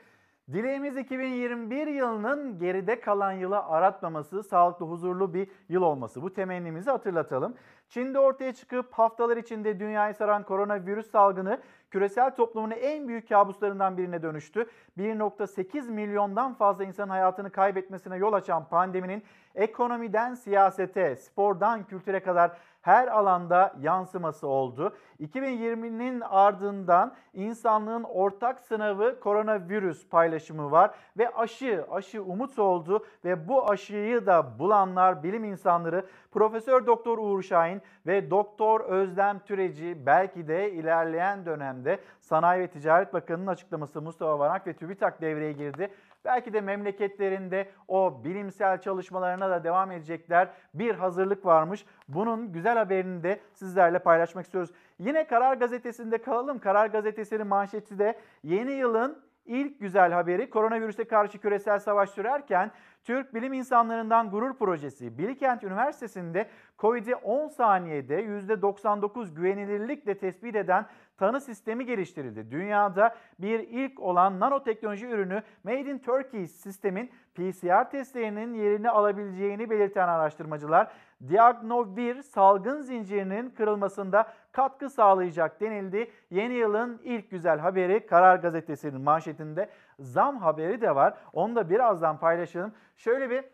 Dileğimiz 0.54 0.98
2021 0.98 1.88
yılının 1.88 2.60
geride 2.60 3.00
kalan 3.00 3.32
yılı 3.32 3.60
aratmaması, 3.60 4.44
sağlıklı, 4.44 4.86
huzurlu 4.86 5.34
bir 5.34 5.48
yıl 5.70 5.82
olması. 5.82 6.22
Bu 6.22 6.34
temennimizi 6.34 6.90
hatırlatalım. 6.90 7.56
Çin'de 7.90 8.20
ortaya 8.20 8.54
çıkıp 8.54 8.94
haftalar 8.94 9.38
içinde 9.38 9.80
dünyayı 9.80 10.14
saran 10.14 10.44
koronavirüs 10.44 11.12
salgını 11.12 11.62
küresel 11.92 12.36
toplumun 12.36 12.72
en 12.72 13.08
büyük 13.08 13.30
kabuslarından 13.30 13.98
birine 13.98 14.22
dönüştü. 14.22 14.70
1.8 14.98 15.92
milyondan 15.92 16.54
fazla 16.54 16.84
insanın 16.84 17.10
hayatını 17.10 17.52
kaybetmesine 17.52 18.18
yol 18.18 18.34
açan 18.34 18.70
pandeminin 18.70 19.24
ekonomiden 19.56 20.34
siyasete, 20.34 21.16
spordan 21.16 21.84
kültüre 21.84 22.20
kadar 22.20 22.58
her 22.86 23.08
alanda 23.08 23.74
yansıması 23.82 24.48
oldu. 24.48 24.96
2020'nin 25.20 26.22
ardından 26.22 27.14
insanlığın 27.34 28.04
ortak 28.04 28.60
sınavı 28.60 29.20
koronavirüs 29.20 30.08
paylaşımı 30.10 30.72
var 30.72 30.92
ve 31.18 31.30
aşı, 31.30 31.86
aşı 31.92 32.24
umut 32.24 32.60
oldu 32.60 33.06
ve 33.26 33.48
bu 33.48 33.70
aşıyı 33.70 34.26
da 34.26 34.60
bulanlar, 34.60 35.24
bilim 35.24 35.44
insanları 35.44 36.06
Profesör 36.32 36.86
Doktor 36.86 37.18
Uğur 37.18 37.42
Şahin 37.42 37.82
ve 38.08 38.32
Doktor 38.32 38.82
Özlem 38.82 39.40
Türeci 39.40 40.06
belki 40.06 40.48
de 40.48 40.72
ilerleyen 40.72 41.46
dönemde 41.46 42.00
Sanayi 42.22 42.62
ve 42.62 42.68
Ticaret 42.68 43.14
Bakanı'nın 43.14 43.48
açıklaması 43.48 44.02
Mustafa 44.02 44.40
Varank 44.40 44.68
ve 44.68 44.74
TÜBİTAK 44.74 45.22
devreye 45.22 45.52
girdi. 45.52 45.90
Belki 46.26 46.54
de 46.54 46.62
memleketlerinde 46.62 47.70
o 47.88 48.22
bilimsel 48.24 48.82
çalışmalarına 48.82 49.50
da 49.50 49.64
devam 49.64 49.92
edecekler. 49.92 50.50
Bir 50.74 50.96
hazırlık 50.96 51.46
varmış. 51.46 51.86
Bunun 52.08 52.52
güzel 52.52 52.78
haberini 52.78 53.24
de 53.24 53.40
sizlerle 53.54 54.00
paylaşmak 54.00 54.46
istiyoruz. 54.46 54.72
Yine 55.00 55.28
Karar 55.28 55.58
Gazetesi'nde 55.58 56.18
kalalım. 56.18 56.60
Karar 56.60 56.88
Gazetesi'nin 56.88 57.48
manşeti 57.48 58.00
de 58.00 58.20
yeni 58.44 58.72
yılın 58.72 59.26
ilk 59.46 59.80
güzel 59.80 60.12
haberi 60.12 60.50
koronavirüse 60.50 61.04
karşı 61.04 61.38
küresel 61.38 61.80
savaş 61.80 62.10
sürerken 62.10 62.72
Türk 63.04 63.34
bilim 63.34 63.54
insanlarından 63.54 64.30
gurur 64.30 64.58
projesi 64.58 65.18
Bilkent 65.18 65.64
Üniversitesi'nde 65.64 66.50
COVID'i 66.80 67.16
10 67.16 67.48
saniyede 67.48 68.26
%99 68.26 69.34
güvenilirlikle 69.36 70.18
tespit 70.18 70.56
eden 70.56 70.86
tanı 71.18 71.42
sistemi 71.42 71.86
geliştirildi. 71.86 72.52
Dünyada 72.52 73.16
bir 73.40 73.60
ilk 73.60 74.00
olan 74.00 74.40
nanoteknoloji 74.40 75.08
ürünü 75.08 75.44
Made 75.64 75.80
in 75.92 75.98
Turkey 75.98 76.48
sistemin 76.48 77.12
PCR 77.36 77.90
testlerinin 77.90 78.54
yerini 78.54 78.90
alabileceğini 78.90 79.70
belirten 79.70 80.08
araştırmacılar 80.08 80.92
Diagnovir 81.30 82.22
salgın 82.22 82.82
zincirinin 82.82 83.50
kırılmasında 83.50 84.34
katkı 84.52 84.90
sağlayacak 84.90 85.62
denildi. 85.62 86.12
Yeni 86.30 86.54
yılın 86.54 87.02
ilk 87.04 87.32
güzel 87.32 87.60
haberi 87.60 88.06
Karar 88.06 88.36
Gazetesi'nin 88.36 89.02
manşetinde 89.02 89.70
zam 90.00 90.38
haberi 90.38 90.82
de 90.82 90.96
var. 90.96 91.18
Onu 91.34 91.56
da 91.56 91.70
birazdan 91.70 92.20
paylaşalım. 92.20 92.74
Şöyle 92.96 93.30
bir 93.30 93.46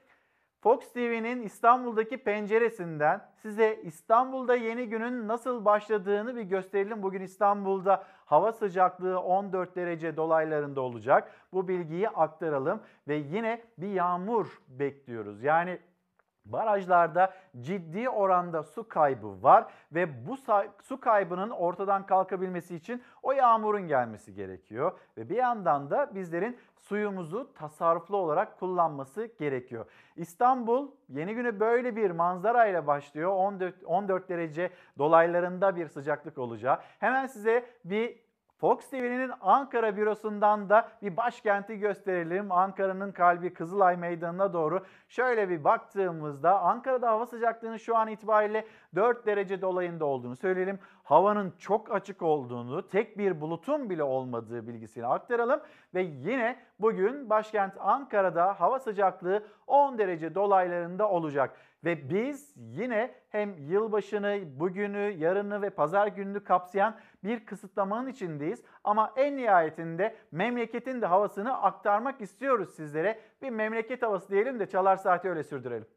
Fox 0.61 0.93
TV'nin 0.93 1.41
İstanbul'daki 1.41 2.17
penceresinden 2.17 3.21
size 3.35 3.79
İstanbul'da 3.83 4.55
yeni 4.55 4.89
günün 4.89 5.27
nasıl 5.27 5.65
başladığını 5.65 6.35
bir 6.35 6.41
gösterelim. 6.41 7.03
Bugün 7.03 7.21
İstanbul'da 7.21 8.03
hava 8.25 8.51
sıcaklığı 8.51 9.19
14 9.19 9.75
derece 9.75 10.17
dolaylarında 10.17 10.81
olacak. 10.81 11.31
Bu 11.53 11.67
bilgiyi 11.67 12.09
aktaralım 12.09 12.81
ve 13.07 13.15
yine 13.15 13.61
bir 13.77 13.87
yağmur 13.87 14.61
bekliyoruz. 14.67 15.43
Yani 15.43 15.79
Barajlarda 16.51 17.33
ciddi 17.61 18.09
oranda 18.09 18.63
su 18.63 18.87
kaybı 18.87 19.43
var 19.43 19.65
ve 19.91 20.27
bu 20.27 20.37
su 20.83 20.99
kaybının 20.99 21.49
ortadan 21.49 22.05
kalkabilmesi 22.05 22.75
için 22.75 23.03
o 23.23 23.31
yağmurun 23.31 23.87
gelmesi 23.87 24.33
gerekiyor. 24.33 24.91
Ve 25.17 25.29
bir 25.29 25.35
yandan 25.35 25.89
da 25.89 26.15
bizlerin 26.15 26.57
suyumuzu 26.79 27.53
tasarruflu 27.53 28.17
olarak 28.17 28.59
kullanması 28.59 29.29
gerekiyor. 29.39 29.85
İstanbul 30.15 30.91
yeni 31.09 31.35
güne 31.35 31.59
böyle 31.59 31.95
bir 31.95 32.11
manzarayla 32.11 32.87
başlıyor. 32.87 33.31
14, 33.31 33.75
14 33.85 34.29
derece 34.29 34.69
dolaylarında 34.97 35.75
bir 35.75 35.87
sıcaklık 35.87 36.37
olacak. 36.37 36.83
Hemen 36.99 37.27
size 37.27 37.65
bir 37.85 38.30
Fox 38.61 38.89
TV'nin 38.89 39.31
Ankara 39.41 39.97
bürosundan 39.97 40.69
da 40.69 40.89
bir 41.01 41.17
başkenti 41.17 41.79
gösterelim. 41.79 42.51
Ankara'nın 42.51 43.11
kalbi 43.11 43.53
Kızılay 43.53 43.97
Meydanı'na 43.97 44.53
doğru 44.53 44.85
şöyle 45.07 45.49
bir 45.49 45.63
baktığımızda 45.63 46.59
Ankara'da 46.59 47.09
hava 47.09 47.25
sıcaklığının 47.25 47.77
şu 47.77 47.97
an 47.97 48.07
itibariyle 48.07 48.65
4 48.95 49.25
derece 49.25 49.61
dolayında 49.61 50.05
olduğunu 50.05 50.35
söyleyelim. 50.35 50.79
Havanın 51.03 51.53
çok 51.59 51.95
açık 51.95 52.21
olduğunu, 52.21 52.87
tek 52.87 53.17
bir 53.17 53.41
bulutun 53.41 53.89
bile 53.89 54.03
olmadığı 54.03 54.67
bilgisini 54.67 55.05
aktaralım. 55.05 55.59
Ve 55.93 56.01
yine 56.01 56.59
bugün 56.79 57.29
başkent 57.29 57.73
Ankara'da 57.79 58.61
hava 58.61 58.79
sıcaklığı 58.79 59.43
10 59.67 59.97
derece 59.97 60.35
dolaylarında 60.35 61.09
olacak. 61.09 61.57
Ve 61.83 62.09
biz 62.09 62.53
yine 62.57 63.11
hem 63.29 63.53
yılbaşını, 63.57 64.39
bugünü, 64.59 65.15
yarını 65.17 65.61
ve 65.61 65.69
pazar 65.69 66.07
gününü 66.07 66.43
kapsayan 66.43 66.95
bir 67.23 67.45
kısıtlamanın 67.45 68.07
içindeyiz. 68.07 68.61
Ama 68.83 69.13
en 69.15 69.37
nihayetinde 69.37 70.15
memleketin 70.31 71.01
de 71.01 71.05
havasını 71.05 71.61
aktarmak 71.61 72.21
istiyoruz 72.21 72.75
sizlere. 72.75 73.19
Bir 73.41 73.49
memleket 73.49 74.01
havası 74.01 74.29
diyelim 74.29 74.59
de 74.59 74.69
çalar 74.69 74.97
saati 74.97 75.29
öyle 75.29 75.43
sürdürelim. 75.43 75.87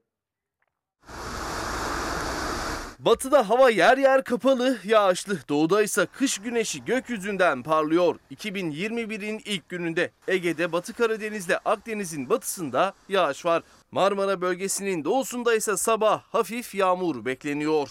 Batıda 2.98 3.48
hava 3.50 3.70
yer 3.70 3.98
yer 3.98 4.24
kapalı, 4.24 4.78
yağışlı. 4.84 5.38
Doğuda 5.48 5.82
ise 5.82 6.06
kış 6.06 6.38
güneşi 6.38 6.84
gökyüzünden 6.84 7.62
parlıyor. 7.62 8.16
2021'in 8.30 9.40
ilk 9.44 9.68
gününde 9.68 10.10
Ege'de, 10.28 10.72
Batı 10.72 10.92
Karadeniz'de, 10.92 11.58
Akdeniz'in 11.58 12.30
batısında 12.30 12.92
yağış 13.08 13.44
var. 13.44 13.62
Marmara 13.90 14.40
bölgesinin 14.40 15.04
doğusunda 15.04 15.54
ise 15.54 15.76
sabah 15.76 16.22
hafif 16.22 16.74
yağmur 16.74 17.24
bekleniyor. 17.24 17.88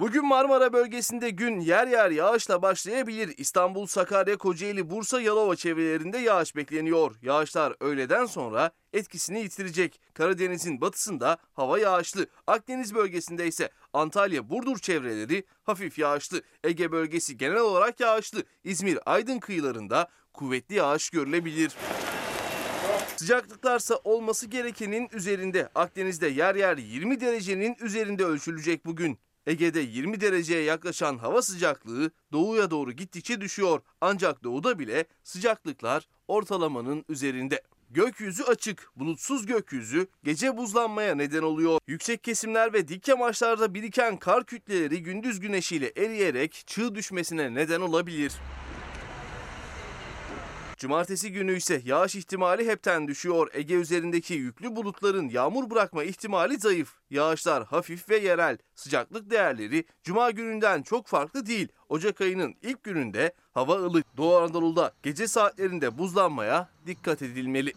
Bugün 0.00 0.26
Marmara 0.26 0.72
bölgesinde 0.72 1.30
gün 1.30 1.60
yer 1.60 1.86
yer 1.86 2.10
yağışla 2.10 2.62
başlayabilir. 2.62 3.34
İstanbul, 3.38 3.86
Sakarya, 3.86 4.36
Kocaeli, 4.36 4.90
Bursa, 4.90 5.20
Yalova 5.20 5.56
çevrelerinde 5.56 6.18
yağış 6.18 6.56
bekleniyor. 6.56 7.16
Yağışlar 7.22 7.74
öğleden 7.80 8.26
sonra 8.26 8.70
etkisini 8.92 9.40
yitirecek. 9.40 10.00
Karadeniz'in 10.14 10.80
batısında 10.80 11.38
hava 11.52 11.78
yağışlı. 11.78 12.26
Akdeniz 12.46 12.94
bölgesinde 12.94 13.46
ise 13.46 13.70
Antalya, 13.92 14.50
Burdur 14.50 14.78
çevreleri 14.78 15.44
hafif 15.62 15.98
yağışlı. 15.98 16.42
Ege 16.64 16.92
bölgesi 16.92 17.36
genel 17.36 17.60
olarak 17.60 18.00
yağışlı. 18.00 18.42
İzmir, 18.64 18.98
Aydın 19.06 19.38
kıyılarında 19.38 20.08
kuvvetli 20.32 20.74
yağış 20.74 21.10
görülebilir. 21.10 21.72
Sıcaklıklarsa 23.16 23.96
olması 24.04 24.46
gerekenin 24.46 25.08
üzerinde. 25.12 25.68
Akdeniz'de 25.74 26.28
yer 26.28 26.54
yer 26.54 26.76
20 26.76 27.20
derecenin 27.20 27.76
üzerinde 27.80 28.24
ölçülecek 28.24 28.86
bugün. 28.86 29.18
Ege'de 29.46 29.80
20 29.80 30.20
dereceye 30.20 30.62
yaklaşan 30.62 31.18
hava 31.18 31.42
sıcaklığı 31.42 32.10
doğuya 32.32 32.70
doğru 32.70 32.92
gittikçe 32.92 33.40
düşüyor. 33.40 33.80
Ancak 34.00 34.44
doğuda 34.44 34.78
bile 34.78 35.04
sıcaklıklar 35.22 36.08
ortalamanın 36.28 37.04
üzerinde. 37.08 37.62
Gökyüzü 37.90 38.42
açık, 38.42 38.90
bulutsuz 38.96 39.46
gökyüzü 39.46 40.06
gece 40.24 40.56
buzlanmaya 40.56 41.14
neden 41.14 41.42
oluyor. 41.42 41.80
Yüksek 41.86 42.24
kesimler 42.24 42.72
ve 42.72 42.88
dik 42.88 43.08
yamaçlarda 43.08 43.74
biriken 43.74 44.16
kar 44.16 44.44
kütleleri 44.44 45.02
gündüz 45.02 45.40
güneşiyle 45.40 45.92
eriyerek 45.96 46.62
çığ 46.66 46.94
düşmesine 46.94 47.54
neden 47.54 47.80
olabilir. 47.80 48.32
Cumartesi 50.80 51.32
günü 51.32 51.56
ise 51.56 51.82
yağış 51.84 52.14
ihtimali 52.14 52.66
hepten 52.66 53.08
düşüyor. 53.08 53.48
Ege 53.52 53.74
üzerindeki 53.74 54.34
yüklü 54.34 54.76
bulutların 54.76 55.28
yağmur 55.28 55.70
bırakma 55.70 56.04
ihtimali 56.04 56.58
zayıf. 56.58 56.94
Yağışlar 57.10 57.64
hafif 57.64 58.08
ve 58.08 58.16
yerel. 58.16 58.58
Sıcaklık 58.74 59.30
değerleri 59.30 59.84
cuma 60.02 60.30
gününden 60.30 60.82
çok 60.82 61.06
farklı 61.06 61.46
değil. 61.46 61.68
Ocak 61.88 62.20
ayının 62.20 62.54
ilk 62.62 62.84
gününde 62.84 63.32
hava 63.52 63.74
ılık. 63.74 64.16
Doğu 64.16 64.36
Anadolu'da 64.36 64.92
gece 65.02 65.28
saatlerinde 65.28 65.98
buzlanmaya 65.98 66.70
dikkat 66.86 67.22
edilmeli. 67.22 67.72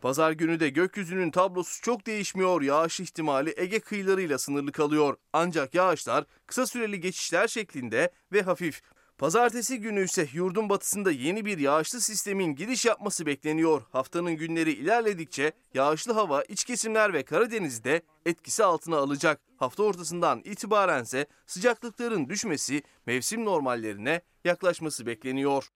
Pazar 0.00 0.32
günü 0.32 0.60
de 0.60 0.68
gökyüzünün 0.68 1.30
tablosu 1.30 1.82
çok 1.82 2.06
değişmiyor. 2.06 2.62
Yağış 2.62 3.00
ihtimali 3.00 3.54
Ege 3.56 3.80
kıyılarıyla 3.80 4.38
sınırlı 4.38 4.72
kalıyor. 4.72 5.16
Ancak 5.32 5.74
yağışlar 5.74 6.24
kısa 6.46 6.66
süreli 6.66 7.00
geçişler 7.00 7.48
şeklinde 7.48 8.12
ve 8.32 8.42
hafif. 8.42 8.82
Pazartesi 9.18 9.80
günü 9.80 10.04
ise 10.04 10.26
yurdun 10.32 10.68
batısında 10.68 11.10
yeni 11.10 11.44
bir 11.44 11.58
yağışlı 11.58 12.00
sistemin 12.00 12.54
giriş 12.54 12.84
yapması 12.84 13.26
bekleniyor. 13.26 13.82
Haftanın 13.92 14.32
günleri 14.32 14.72
ilerledikçe 14.72 15.52
yağışlı 15.74 16.12
hava 16.12 16.42
iç 16.42 16.64
kesimler 16.64 17.12
ve 17.12 17.22
Karadeniz'de 17.22 18.02
etkisi 18.26 18.64
altına 18.64 18.96
alacak. 18.96 19.40
Hafta 19.56 19.82
ortasından 19.82 20.40
itibarense 20.44 21.26
sıcaklıkların 21.46 22.28
düşmesi 22.28 22.82
mevsim 23.06 23.44
normallerine 23.44 24.20
yaklaşması 24.44 25.06
bekleniyor. 25.06 25.68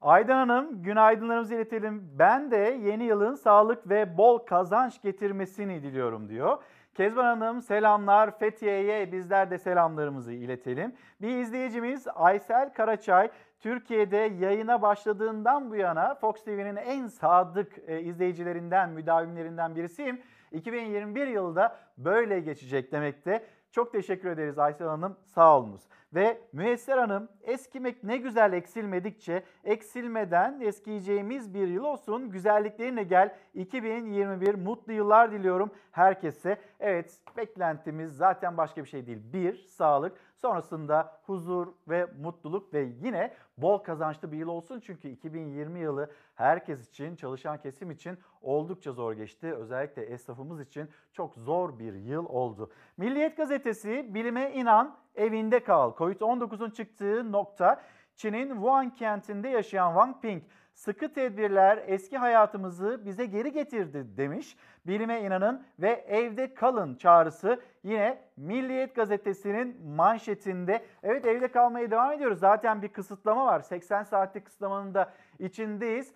Aydan 0.00 0.48
Hanım 0.48 0.82
günaydınlarımızı 0.82 1.54
iletelim. 1.54 2.10
Ben 2.18 2.50
de 2.50 2.80
yeni 2.84 3.04
yılın 3.04 3.34
sağlık 3.34 3.88
ve 3.88 4.18
bol 4.18 4.38
kazanç 4.38 5.02
getirmesini 5.02 5.82
diliyorum 5.82 6.28
diyor. 6.28 6.58
Kezban 6.96 7.24
Hanım 7.24 7.62
selamlar. 7.62 8.38
Fethiye'ye 8.38 9.12
bizler 9.12 9.50
de 9.50 9.58
selamlarımızı 9.58 10.32
iletelim. 10.32 10.94
Bir 11.22 11.38
izleyicimiz 11.38 12.06
Aysel 12.14 12.72
Karaçay 12.72 13.30
Türkiye'de 13.60 14.16
yayına 14.16 14.82
başladığından 14.82 15.70
bu 15.70 15.76
yana 15.76 16.14
Fox 16.14 16.44
TV'nin 16.44 16.76
en 16.76 17.06
sadık 17.06 17.72
e, 17.86 18.00
izleyicilerinden, 18.00 18.90
müdavimlerinden 18.90 19.76
birisiyim. 19.76 20.22
2021 20.52 21.26
yılda 21.26 21.76
böyle 21.98 22.40
geçecek 22.40 22.92
demekte. 22.92 23.46
Çok 23.76 23.92
teşekkür 23.92 24.28
ederiz 24.28 24.58
Aysel 24.58 24.88
Hanım. 24.88 25.16
Sağ 25.24 25.58
olunuz. 25.58 25.82
Ve 26.14 26.40
Müesser 26.52 26.98
Hanım 26.98 27.28
eskimek 27.42 28.04
ne 28.04 28.16
güzel 28.16 28.52
eksilmedikçe 28.52 29.42
eksilmeden 29.64 30.60
eskiyeceğimiz 30.60 31.54
bir 31.54 31.68
yıl 31.68 31.84
olsun. 31.84 32.30
Güzelliklerine 32.30 33.02
gel 33.02 33.34
2021 33.54 34.54
mutlu 34.54 34.92
yıllar 34.92 35.32
diliyorum 35.32 35.70
herkese. 35.90 36.60
Evet 36.80 37.20
beklentimiz 37.36 38.16
zaten 38.16 38.56
başka 38.56 38.84
bir 38.84 38.88
şey 38.88 39.06
değil. 39.06 39.18
Bir, 39.32 39.54
sağlık. 39.54 40.16
Sonrasında 40.36 41.20
huzur 41.22 41.68
ve 41.88 42.06
mutluluk 42.20 42.74
ve 42.74 42.88
yine 43.02 43.34
bol 43.58 43.78
kazançlı 43.78 44.32
bir 44.32 44.36
yıl 44.36 44.48
olsun. 44.48 44.80
Çünkü 44.80 45.08
2020 45.08 45.80
yılı 45.80 46.10
herkes 46.34 46.88
için, 46.88 47.16
çalışan 47.16 47.60
kesim 47.60 47.90
için 47.90 48.18
oldukça 48.42 48.92
zor 48.92 49.12
geçti. 49.12 49.54
Özellikle 49.54 50.02
esnafımız 50.02 50.60
için 50.60 50.88
çok 51.12 51.34
zor 51.34 51.78
bir 51.78 51.94
yıl 51.94 52.26
oldu. 52.26 52.70
Milliyet 52.96 53.36
gazetesi 53.36 54.14
bilime 54.14 54.52
inan 54.52 54.96
evinde 55.14 55.62
kal. 55.62 55.92
Covid-19'un 55.92 56.70
çıktığı 56.70 57.32
nokta 57.32 57.82
Çin'in 58.16 58.48
Wuhan 58.48 58.94
kentinde 58.94 59.48
yaşayan 59.48 59.88
Wang 59.88 60.22
Ping 60.22 60.42
sıkı 60.76 61.12
tedbirler 61.12 61.84
eski 61.86 62.18
hayatımızı 62.18 63.00
bize 63.04 63.26
geri 63.26 63.52
getirdi 63.52 64.06
demiş. 64.16 64.56
Bilime 64.86 65.20
inanın 65.20 65.66
ve 65.78 65.90
evde 66.08 66.54
kalın 66.54 66.94
çağrısı 66.94 67.60
yine 67.82 68.18
Milliyet 68.36 68.94
gazetesinin 68.94 69.86
manşetinde. 69.86 70.84
Evet 71.02 71.26
evde 71.26 71.48
kalmaya 71.48 71.90
devam 71.90 72.12
ediyoruz. 72.12 72.38
Zaten 72.38 72.82
bir 72.82 72.88
kısıtlama 72.88 73.46
var. 73.46 73.60
80 73.60 74.02
saatlik 74.02 74.44
kısıtlamanın 74.44 74.94
da 74.94 75.12
içindeyiz. 75.38 76.12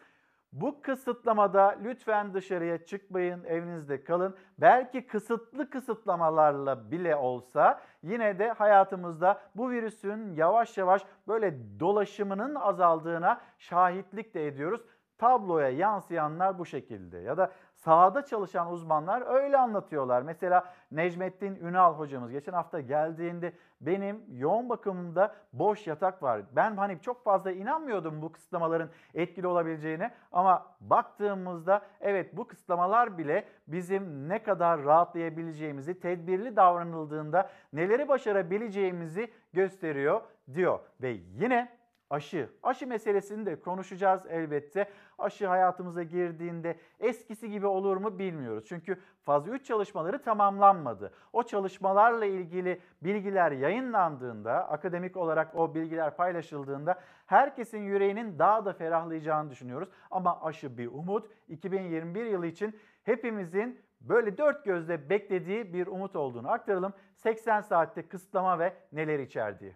Bu 0.53 0.83
kısıtlamada 0.83 1.79
lütfen 1.85 2.35
dışarıya 2.35 2.85
çıkmayın, 2.85 3.45
evinizde 3.45 4.05
kalın. 4.05 4.37
Belki 4.59 5.07
kısıtlı 5.07 5.71
kısıtlamalarla 5.71 6.91
bile 6.91 7.17
olsa 7.17 7.81
yine 8.03 8.39
de 8.39 8.51
hayatımızda 8.51 9.41
bu 9.55 9.71
virüsün 9.71 10.35
yavaş 10.35 10.79
yavaş 10.79 11.03
böyle 11.29 11.81
dolaşımının 11.81 12.55
azaldığına 12.55 13.41
şahitlik 13.59 14.35
de 14.35 14.47
ediyoruz. 14.47 14.81
Tabloya 15.19 15.69
yansıyanlar 15.69 16.59
bu 16.59 16.67
şekilde 16.67 17.19
ya 17.19 17.37
da 17.37 17.53
sahada 17.81 18.25
çalışan 18.25 18.73
uzmanlar 18.73 19.35
öyle 19.35 19.59
anlatıyorlar. 19.59 20.23
Mesela 20.23 20.75
Necmettin 20.91 21.57
Ünal 21.57 21.95
hocamız 21.95 22.31
geçen 22.31 22.53
hafta 22.53 22.81
geldiğinde 22.81 23.53
benim 23.81 24.25
yoğun 24.33 24.69
bakımımda 24.69 25.35
boş 25.53 25.87
yatak 25.87 26.23
var. 26.23 26.43
Ben 26.53 26.77
hani 26.77 27.01
çok 27.01 27.25
fazla 27.25 27.53
inanmıyordum 27.53 28.23
bu 28.23 28.33
kısıtlamaların 28.33 28.91
etkili 29.15 29.47
olabileceğine 29.47 30.11
ama 30.33 30.67
baktığımızda 30.81 31.83
evet 32.01 32.37
bu 32.37 32.47
kısıtlamalar 32.47 33.19
bile 33.19 33.45
bizim 33.67 34.29
ne 34.29 34.43
kadar 34.43 34.85
rahatlayabileceğimizi, 34.85 36.01
tedbirli 36.01 36.57
davranıldığında 36.57 37.51
neleri 37.73 38.09
başarabileceğimizi 38.09 39.33
gösteriyor 39.53 40.21
diyor. 40.55 40.79
Ve 41.03 41.09
yine 41.11 41.80
aşı. 42.11 42.49
Aşı 42.63 42.87
meselesini 42.87 43.47
de 43.47 43.61
konuşacağız 43.61 44.23
elbette. 44.29 44.89
Aşı 45.19 45.47
hayatımıza 45.47 46.03
girdiğinde 46.03 46.77
eskisi 47.01 47.51
gibi 47.51 47.67
olur 47.67 47.97
mu 47.97 48.19
bilmiyoruz. 48.19 48.65
Çünkü 48.69 49.01
faz 49.25 49.49
3 49.49 49.67
çalışmaları 49.67 50.23
tamamlanmadı. 50.23 51.13
O 51.33 51.43
çalışmalarla 51.43 52.25
ilgili 52.25 52.81
bilgiler 53.03 53.53
yayınlandığında, 53.53 54.69
akademik 54.69 55.17
olarak 55.17 55.55
o 55.55 55.75
bilgiler 55.75 56.17
paylaşıldığında 56.17 57.01
herkesin 57.27 57.79
yüreğinin 57.79 58.39
daha 58.39 58.65
da 58.65 58.73
ferahlayacağını 58.73 59.51
düşünüyoruz. 59.51 59.89
Ama 60.11 60.43
aşı 60.43 60.79
bir 60.79 60.87
umut. 60.87 61.31
2021 61.49 62.25
yılı 62.25 62.47
için 62.47 62.79
hepimizin 63.05 63.81
böyle 64.01 64.39
dört 64.39 64.65
gözle 64.65 65.11
beklediği 65.11 65.73
bir 65.73 65.87
umut 65.87 66.17
olduğunu 66.17 66.51
aktaralım. 66.51 66.93
80 67.15 67.61
saatte 67.61 68.09
kısıtlama 68.09 68.59
ve 68.59 68.75
neler 68.93 69.19
içerdiği. 69.19 69.75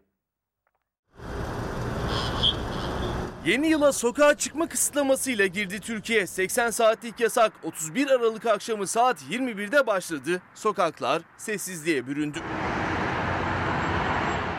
Yeni 3.46 3.68
yıla 3.68 3.92
sokağa 3.92 4.36
çıkma 4.36 4.68
kısıtlamasıyla 4.68 5.46
girdi 5.46 5.80
Türkiye. 5.80 6.26
80 6.26 6.70
saatlik 6.70 7.20
yasak 7.20 7.52
31 7.62 8.10
Aralık 8.10 8.46
akşamı 8.46 8.86
saat 8.86 9.22
21'de 9.22 9.86
başladı. 9.86 10.42
Sokaklar 10.54 11.22
sessizliğe 11.36 12.06
büründü. 12.06 12.38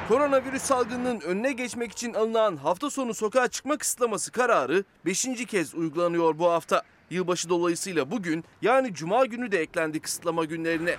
Koronavirüs 0.07 0.61
salgınının 0.61 1.21
önüne 1.21 1.51
geçmek 1.51 1.91
için 1.91 2.13
alınan 2.13 2.55
hafta 2.57 2.89
sonu 2.89 3.13
sokağa 3.13 3.47
çıkma 3.47 3.77
kısıtlaması 3.77 4.31
kararı 4.31 4.83
5. 5.05 5.27
kez 5.47 5.75
uygulanıyor 5.75 6.39
bu 6.39 6.51
hafta. 6.51 6.83
Yılbaşı 7.09 7.49
dolayısıyla 7.49 8.11
bugün 8.11 8.43
yani 8.61 8.93
cuma 8.93 9.25
günü 9.25 9.51
de 9.51 9.59
eklendi 9.59 9.99
kısıtlama 9.99 10.45
günlerine. 10.45 10.95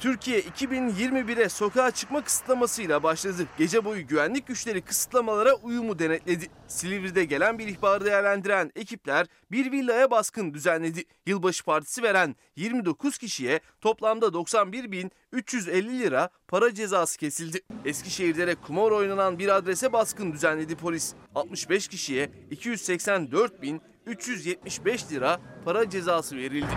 Türkiye 0.00 0.40
2021'e 0.40 1.48
sokağa 1.48 1.90
çıkma 1.90 2.24
kısıtlamasıyla 2.24 3.02
başladı. 3.02 3.46
Gece 3.58 3.84
boyu 3.84 4.06
güvenlik 4.06 4.46
güçleri 4.46 4.82
kısıtlamalara 4.82 5.54
uyumu 5.54 5.98
denetledi. 5.98 6.46
Silivri'de 6.68 7.24
gelen 7.24 7.58
bir 7.58 7.68
ihbarı 7.68 8.04
değerlendiren 8.04 8.72
ekipler 8.76 9.26
bir 9.50 9.72
villaya 9.72 10.10
baskın 10.10 10.54
düzenledi. 10.54 11.04
Yılbaşı 11.26 11.64
partisi 11.64 12.02
veren 12.02 12.36
29 12.56 13.18
kişiye 13.18 13.60
toplamda 13.80 14.26
91.350 14.26 15.98
lira 15.98 16.30
para 16.48 16.74
cezası 16.74 17.18
kesildi. 17.18 17.60
Eskişehir'de 17.84 18.46
de 18.46 18.54
kumar 18.54 18.90
oynanan 18.90 19.38
bir 19.38 19.56
adrese 19.56 19.92
baskın 19.92 20.32
düzenledi 20.32 20.76
polis. 20.76 21.14
65 21.34 21.88
kişiye 21.88 22.30
284.375 22.50 25.10
lira 25.10 25.40
para 25.64 25.90
cezası 25.90 26.36
verildi. 26.36 26.76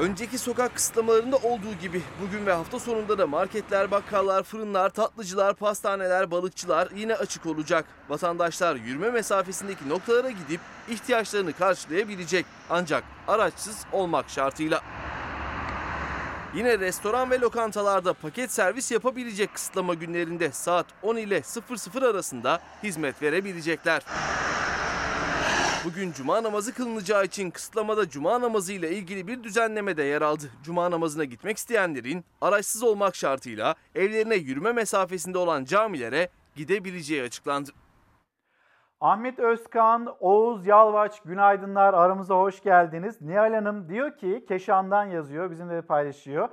Önceki 0.00 0.38
sokak 0.38 0.74
kısıtlamalarında 0.74 1.36
olduğu 1.36 1.74
gibi 1.82 2.02
bugün 2.22 2.46
ve 2.46 2.52
hafta 2.52 2.78
sonunda 2.78 3.18
da 3.18 3.26
marketler, 3.26 3.90
bakkallar, 3.90 4.42
fırınlar, 4.42 4.90
tatlıcılar, 4.90 5.54
pastaneler, 5.54 6.30
balıkçılar 6.30 6.88
yine 6.96 7.14
açık 7.14 7.46
olacak. 7.46 7.84
Vatandaşlar 8.08 8.76
yürüme 8.76 9.10
mesafesindeki 9.10 9.88
noktalara 9.88 10.30
gidip 10.30 10.60
ihtiyaçlarını 10.88 11.52
karşılayabilecek. 11.52 12.46
Ancak 12.70 13.04
araçsız 13.28 13.76
olmak 13.92 14.30
şartıyla. 14.30 14.82
Yine 16.54 16.78
restoran 16.78 17.30
ve 17.30 17.40
lokantalarda 17.40 18.12
paket 18.12 18.52
servis 18.52 18.92
yapabilecek 18.92 19.54
kısıtlama 19.54 19.94
günlerinde 19.94 20.52
saat 20.52 20.86
10 21.02 21.16
ile 21.16 21.42
00 21.42 22.02
arasında 22.02 22.60
hizmet 22.82 23.22
verebilecekler. 23.22 24.02
Bugün 25.84 26.12
cuma 26.12 26.42
namazı 26.42 26.74
kılınacağı 26.74 27.24
için 27.24 27.50
kısıtlamada 27.50 28.08
cuma 28.08 28.40
namazı 28.40 28.72
ile 28.72 28.90
ilgili 28.90 29.26
bir 29.26 29.44
düzenleme 29.44 29.96
de 29.96 30.02
yer 30.02 30.22
aldı. 30.22 30.44
Cuma 30.62 30.90
namazına 30.90 31.24
gitmek 31.24 31.56
isteyenlerin 31.56 32.24
araçsız 32.40 32.82
olmak 32.82 33.16
şartıyla 33.16 33.74
evlerine 33.94 34.34
yürüme 34.34 34.72
mesafesinde 34.72 35.38
olan 35.38 35.64
camilere 35.64 36.28
gidebileceği 36.56 37.22
açıklandı. 37.22 37.70
Ahmet 39.00 39.38
Özkan, 39.38 40.16
Oğuz 40.20 40.66
Yalvaç 40.66 41.20
günaydınlar 41.20 41.94
aramıza 41.94 42.34
hoş 42.34 42.62
geldiniz. 42.62 43.20
Nihal 43.20 43.54
Hanım 43.54 43.88
diyor 43.88 44.16
ki 44.16 44.44
Keşan'dan 44.48 45.04
yazıyor 45.04 45.50
bizimle 45.50 45.74
de 45.74 45.82
paylaşıyor. 45.82 46.48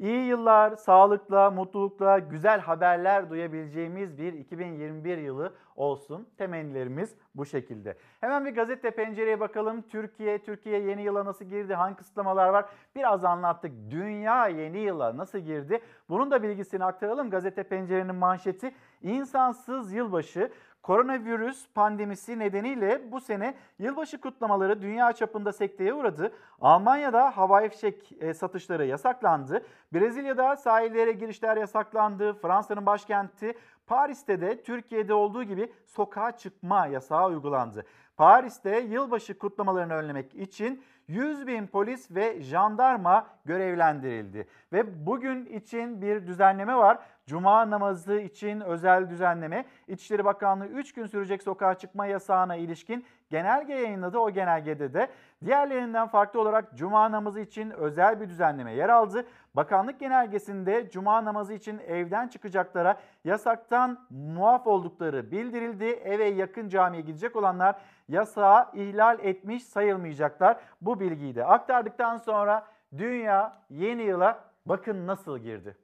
İyi 0.00 0.26
yıllar, 0.26 0.76
sağlıkla, 0.76 1.50
mutlulukla, 1.50 2.18
güzel 2.18 2.60
haberler 2.60 3.30
duyabileceğimiz 3.30 4.18
bir 4.18 4.32
2021 4.32 5.18
yılı 5.18 5.54
olsun. 5.76 6.28
Temennilerimiz 6.38 7.14
bu 7.34 7.46
şekilde. 7.46 7.96
Hemen 8.20 8.44
bir 8.44 8.54
gazete 8.54 8.90
pencereye 8.90 9.40
bakalım. 9.40 9.82
Türkiye, 9.82 10.38
Türkiye 10.38 10.80
yeni 10.80 11.02
yıla 11.02 11.24
nasıl 11.24 11.44
girdi? 11.44 11.74
Hangi 11.74 11.96
kısıtlamalar 11.96 12.48
var? 12.48 12.64
Biraz 12.96 13.24
anlattık. 13.24 13.72
Dünya 13.90 14.48
yeni 14.48 14.78
yıla 14.78 15.16
nasıl 15.16 15.38
girdi? 15.38 15.80
Bunun 16.08 16.30
da 16.30 16.42
bilgisini 16.42 16.84
aktaralım. 16.84 17.30
Gazete 17.30 17.62
pencerenin 17.62 18.14
manşeti 18.14 18.74
insansız 19.02 19.92
yılbaşı. 19.92 20.50
Koronavirüs 20.82 21.66
pandemisi 21.74 22.38
nedeniyle 22.38 23.12
bu 23.12 23.20
sene 23.20 23.54
yılbaşı 23.78 24.20
kutlamaları 24.20 24.82
dünya 24.82 25.12
çapında 25.12 25.52
sekteye 25.52 25.94
uğradı. 25.94 26.32
Almanya'da 26.60 27.36
havai 27.36 27.68
fişek 27.68 28.12
e, 28.20 28.34
satışları 28.34 28.86
yasaklandı. 28.86 29.66
Brezilya'da 29.92 30.56
sahillere 30.56 31.12
girişler 31.12 31.56
yasaklandı. 31.56 32.34
Fransa'nın 32.34 32.86
başkenti 32.86 33.54
Paris'te 33.86 34.40
de 34.40 34.62
Türkiye'de 34.62 35.14
olduğu 35.14 35.42
gibi 35.42 35.72
sokağa 35.86 36.36
çıkma 36.36 36.86
yasağı 36.86 37.26
uygulandı. 37.28 37.84
Paris'te 38.20 38.80
yılbaşı 38.80 39.38
kutlamalarını 39.38 39.94
önlemek 39.94 40.34
için 40.34 40.82
100 41.08 41.46
bin 41.46 41.66
polis 41.66 42.10
ve 42.10 42.42
jandarma 42.42 43.26
görevlendirildi. 43.44 44.48
Ve 44.72 45.06
bugün 45.06 45.46
için 45.46 46.02
bir 46.02 46.26
düzenleme 46.26 46.76
var. 46.76 46.98
Cuma 47.26 47.70
namazı 47.70 48.20
için 48.20 48.60
özel 48.60 49.10
düzenleme. 49.10 49.64
İçişleri 49.88 50.24
Bakanlığı 50.24 50.66
3 50.66 50.92
gün 50.92 51.06
sürecek 51.06 51.42
sokağa 51.42 51.74
çıkma 51.74 52.06
yasağına 52.06 52.56
ilişkin 52.56 53.06
genelge 53.30 53.74
yayınladı. 53.74 54.18
O 54.18 54.30
genelgede 54.30 54.94
de 54.94 55.08
diğerlerinden 55.44 56.08
farklı 56.08 56.40
olarak 56.40 56.76
cuma 56.76 57.12
namazı 57.12 57.40
için 57.40 57.70
özel 57.70 58.20
bir 58.20 58.28
düzenleme 58.28 58.72
yer 58.74 58.88
aldı. 58.88 59.26
Bakanlık 59.54 60.00
genelgesinde 60.00 60.90
cuma 60.90 61.24
namazı 61.24 61.54
için 61.54 61.78
evden 61.78 62.28
çıkacaklara 62.28 63.00
yasaktan 63.24 64.06
muaf 64.10 64.66
oldukları 64.66 65.30
bildirildi. 65.30 65.84
Eve 65.84 66.24
yakın 66.24 66.68
camiye 66.68 67.02
gidecek 67.02 67.36
olanlar 67.36 67.76
yasağı 68.08 68.66
ihlal 68.74 69.18
etmiş 69.18 69.64
sayılmayacaklar. 69.64 70.60
Bu 70.80 71.00
bilgiyi 71.00 71.34
de 71.34 71.44
aktardıktan 71.44 72.16
sonra 72.16 72.66
dünya 72.98 73.62
yeni 73.70 74.02
yıla 74.02 74.44
bakın 74.66 75.06
nasıl 75.06 75.38
girdi. 75.38 75.76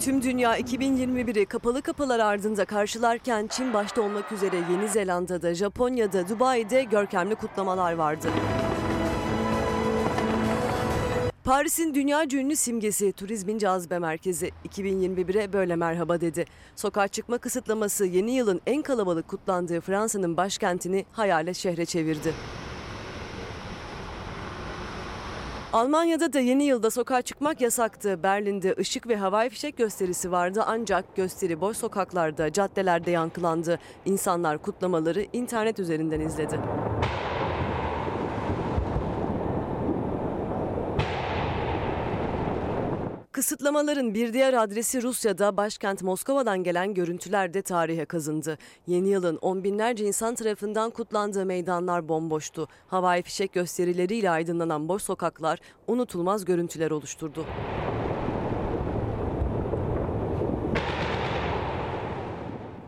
Tüm 0.00 0.22
dünya 0.22 0.58
2021'i 0.58 1.46
kapalı 1.46 1.82
kapılar 1.82 2.20
ardında 2.20 2.64
karşılarken 2.64 3.46
Çin 3.46 3.74
başta 3.74 4.02
olmak 4.02 4.32
üzere 4.32 4.56
Yeni 4.70 4.88
Zelanda'da, 4.88 5.54
Japonya'da, 5.54 6.28
Dubai'de 6.28 6.82
görkemli 6.82 7.34
kutlamalar 7.34 7.92
vardı. 7.92 8.28
Paris'in 11.44 11.94
dünya 11.94 12.24
ünlü 12.32 12.56
simgesi, 12.56 13.12
turizmin 13.12 13.58
cazibe 13.58 13.98
merkezi 13.98 14.50
2021'e 14.68 15.52
böyle 15.52 15.76
merhaba 15.76 16.20
dedi. 16.20 16.44
Sokağa 16.76 17.08
çıkma 17.08 17.38
kısıtlaması 17.38 18.04
yeni 18.06 18.32
yılın 18.32 18.60
en 18.66 18.82
kalabalık 18.82 19.28
kutlandığı 19.28 19.80
Fransa'nın 19.80 20.36
başkentini 20.36 21.06
hayale 21.12 21.54
şehre 21.54 21.84
çevirdi. 21.84 22.34
Almanya'da 25.74 26.32
da 26.32 26.40
yeni 26.40 26.64
yılda 26.64 26.90
sokağa 26.90 27.22
çıkmak 27.22 27.60
yasaktı. 27.60 28.22
Berlin'de 28.22 28.74
ışık 28.78 29.08
ve 29.08 29.16
havai 29.16 29.50
fişek 29.50 29.76
gösterisi 29.76 30.32
vardı 30.32 30.62
ancak 30.66 31.16
gösteri 31.16 31.60
boş 31.60 31.76
sokaklarda, 31.76 32.52
caddelerde 32.52 33.10
yankılandı. 33.10 33.78
İnsanlar 34.04 34.58
kutlamaları 34.58 35.26
internet 35.32 35.78
üzerinden 35.78 36.20
izledi. 36.20 36.58
Kısıtlamaların 43.34 44.14
bir 44.14 44.32
diğer 44.32 44.54
adresi 44.54 45.02
Rusya'da 45.02 45.56
başkent 45.56 46.02
Moskova'dan 46.02 46.62
gelen 46.62 46.94
görüntüler 46.94 47.54
de 47.54 47.62
tarihe 47.62 48.04
kazındı. 48.04 48.58
Yeni 48.86 49.08
yılın 49.08 49.36
on 49.36 49.64
binlerce 49.64 50.04
insan 50.04 50.34
tarafından 50.34 50.90
kutlandığı 50.90 51.46
meydanlar 51.46 52.08
bomboştu. 52.08 52.68
Havai 52.86 53.22
fişek 53.22 53.52
gösterileriyle 53.52 54.30
aydınlanan 54.30 54.88
boş 54.88 55.02
sokaklar 55.02 55.58
unutulmaz 55.86 56.44
görüntüler 56.44 56.90
oluşturdu. 56.90 57.44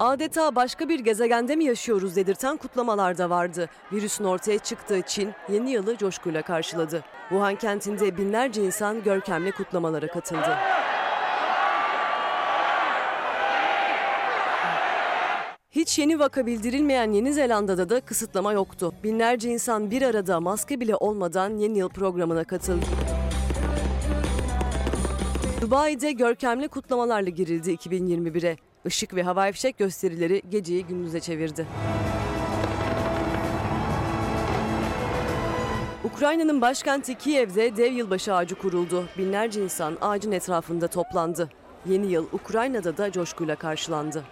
Adeta 0.01 0.55
başka 0.55 0.89
bir 0.89 1.01
gezegende 1.01 1.57
mi 1.57 1.65
yaşıyoruz 1.65 2.17
dedirten 2.17 2.57
kutlamalar 2.57 3.19
da 3.19 3.31
vardı. 3.31 3.69
Virüsün 3.93 4.25
ortaya 4.25 4.59
çıktığı 4.59 5.03
Çin 5.03 5.33
yeni 5.49 5.71
yılı 5.71 5.97
coşkuyla 5.97 6.43
karşıladı. 6.43 7.05
Wuhan 7.29 7.55
kentinde 7.55 8.17
binlerce 8.17 8.65
insan 8.65 9.03
görkemli 9.03 9.53
kutlamalara 9.53 10.07
katıldı. 10.07 10.57
Hiç 15.71 15.99
yeni 15.99 16.19
vaka 16.19 16.47
bildirilmeyen 16.47 17.13
Yeni 17.13 17.33
Zelanda'da 17.33 17.89
da 17.89 18.01
kısıtlama 18.01 18.53
yoktu. 18.53 18.93
Binlerce 19.05 19.51
insan 19.51 19.91
bir 19.91 20.03
arada 20.03 20.41
maske 20.41 20.81
bile 20.81 20.97
olmadan 20.97 21.59
yeni 21.59 21.79
yıl 21.79 21.89
programına 21.89 22.45
katıldı. 22.45 22.87
Dubai'de 25.61 26.13
görkemli 26.13 26.69
kutlamalarla 26.69 27.31
girildi 27.31 27.71
2021'e. 27.71 28.57
Işık 28.87 29.15
ve 29.15 29.23
havai 29.23 29.53
fişek 29.53 29.79
gösterileri 29.79 30.43
geceyi 30.49 30.87
gündüze 30.87 31.21
çevirdi. 31.21 31.67
Ukrayna'nın 36.05 36.61
başkenti 36.61 37.15
Kiev'de 37.15 37.77
dev 37.77 37.93
yılbaşı 37.93 38.35
ağacı 38.35 38.55
kuruldu. 38.55 39.05
Binlerce 39.19 39.63
insan 39.65 39.97
ağacın 40.01 40.33
etrafında 40.33 40.89
toplandı. 40.89 41.49
Yeni 41.87 42.07
yıl 42.07 42.27
Ukrayna'da 42.33 42.97
da 42.97 43.13
coşkuyla 43.13 43.57
karşılandı. 43.57 44.23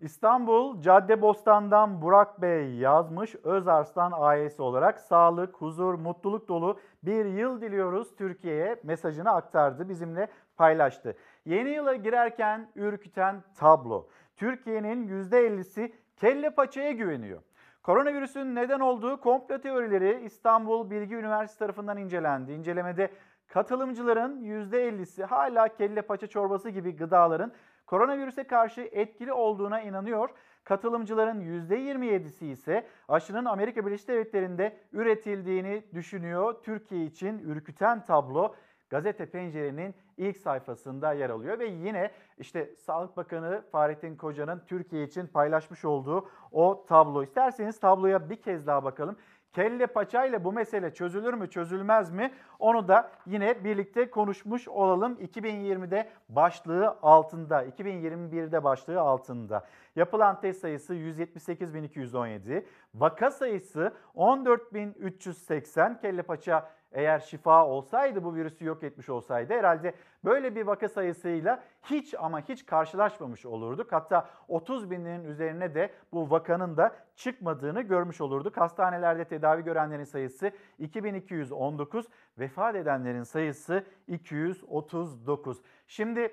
İstanbul 0.00 0.80
Caddebostan'dan 0.80 2.02
Burak 2.02 2.42
Bey 2.42 2.74
yazmış. 2.74 3.34
Özarslan 3.44 4.12
ailesi 4.14 4.62
olarak 4.62 5.00
sağlık, 5.00 5.56
huzur, 5.56 5.94
mutluluk 5.94 6.48
dolu 6.48 6.78
bir 7.02 7.24
yıl 7.24 7.60
diliyoruz 7.60 8.16
Türkiye'ye 8.16 8.80
mesajını 8.82 9.30
aktardı, 9.30 9.88
bizimle 9.88 10.28
paylaştı. 10.56 11.16
Yeni 11.44 11.70
yıla 11.70 11.94
girerken 11.94 12.68
ürküten 12.76 13.42
tablo. 13.56 14.08
Türkiye'nin 14.36 15.08
%50'si 15.08 15.92
kelle 16.16 16.50
paçaya 16.50 16.92
güveniyor. 16.92 17.42
Koronavirüsün 17.82 18.54
neden 18.54 18.80
olduğu 18.80 19.20
komplo 19.20 19.58
teorileri 19.60 20.24
İstanbul 20.24 20.90
Bilgi 20.90 21.14
Üniversitesi 21.14 21.58
tarafından 21.58 21.96
incelendi. 21.96 22.52
İncelemede 22.52 23.10
katılımcıların 23.48 24.42
%50'si 24.44 25.24
hala 25.24 25.68
kelle 25.68 26.02
paça 26.02 26.26
çorbası 26.26 26.70
gibi 26.70 26.96
gıdaların 26.96 27.52
koronavirüse 27.86 28.44
karşı 28.44 28.80
etkili 28.80 29.32
olduğuna 29.32 29.80
inanıyor. 29.80 30.28
Katılımcıların 30.64 31.40
%27'si 31.40 32.44
ise 32.44 32.86
aşının 33.08 33.44
Amerika 33.44 33.86
Birleşik 33.86 34.08
Devletleri'nde 34.08 34.76
üretildiğini 34.92 35.84
düşünüyor. 35.94 36.54
Türkiye 36.62 37.04
için 37.04 37.38
ürküten 37.38 38.04
tablo 38.04 38.54
Gazete 38.92 39.26
Pencere'nin 39.26 39.94
ilk 40.16 40.36
sayfasında 40.36 41.12
yer 41.12 41.30
alıyor 41.30 41.58
ve 41.58 41.66
yine 41.66 42.10
işte 42.38 42.70
Sağlık 42.78 43.16
Bakanı 43.16 43.62
Fahrettin 43.72 44.16
Koca'nın 44.16 44.62
Türkiye 44.66 45.04
için 45.04 45.26
paylaşmış 45.26 45.84
olduğu 45.84 46.28
o 46.52 46.84
tablo. 46.88 47.22
İsterseniz 47.22 47.80
tabloya 47.80 48.30
bir 48.30 48.36
kez 48.36 48.66
daha 48.66 48.84
bakalım. 48.84 49.16
Kelle 49.52 49.86
paçayla 49.86 50.44
bu 50.44 50.52
mesele 50.52 50.94
çözülür 50.94 51.34
mü 51.34 51.50
çözülmez 51.50 52.10
mi? 52.10 52.32
Onu 52.58 52.88
da 52.88 53.10
yine 53.26 53.64
birlikte 53.64 54.10
konuşmuş 54.10 54.68
olalım. 54.68 55.12
2020'de 55.12 56.08
başlığı 56.28 56.98
altında, 57.02 57.64
2021'de 57.64 58.64
başlığı 58.64 59.00
altında. 59.00 59.64
Yapılan 59.96 60.40
test 60.40 60.60
sayısı 60.60 60.94
178.217, 60.94 62.64
vaka 62.94 63.30
sayısı 63.30 63.92
14.380 64.14 66.00
kelle 66.00 66.22
paça 66.22 66.70
eğer 66.92 67.18
şifa 67.18 67.66
olsaydı 67.66 68.24
bu 68.24 68.34
virüsü 68.34 68.64
yok 68.64 68.82
etmiş 68.82 69.08
olsaydı 69.08 69.54
herhalde 69.54 69.94
böyle 70.24 70.54
bir 70.54 70.66
vaka 70.66 70.88
sayısıyla 70.88 71.62
hiç 71.82 72.14
ama 72.18 72.40
hiç 72.40 72.66
karşılaşmamış 72.66 73.46
olurduk. 73.46 73.92
Hatta 73.92 74.28
30 74.48 74.90
binin 74.90 75.24
üzerine 75.24 75.74
de 75.74 75.90
bu 76.12 76.30
vakanın 76.30 76.76
da 76.76 76.96
çıkmadığını 77.16 77.82
görmüş 77.82 78.20
olurduk. 78.20 78.56
Hastanelerde 78.56 79.24
tedavi 79.24 79.64
görenlerin 79.64 80.04
sayısı 80.04 80.50
2219, 80.78 82.08
vefat 82.38 82.76
edenlerin 82.76 83.22
sayısı 83.22 83.84
239. 84.06 85.62
Şimdi 85.86 86.32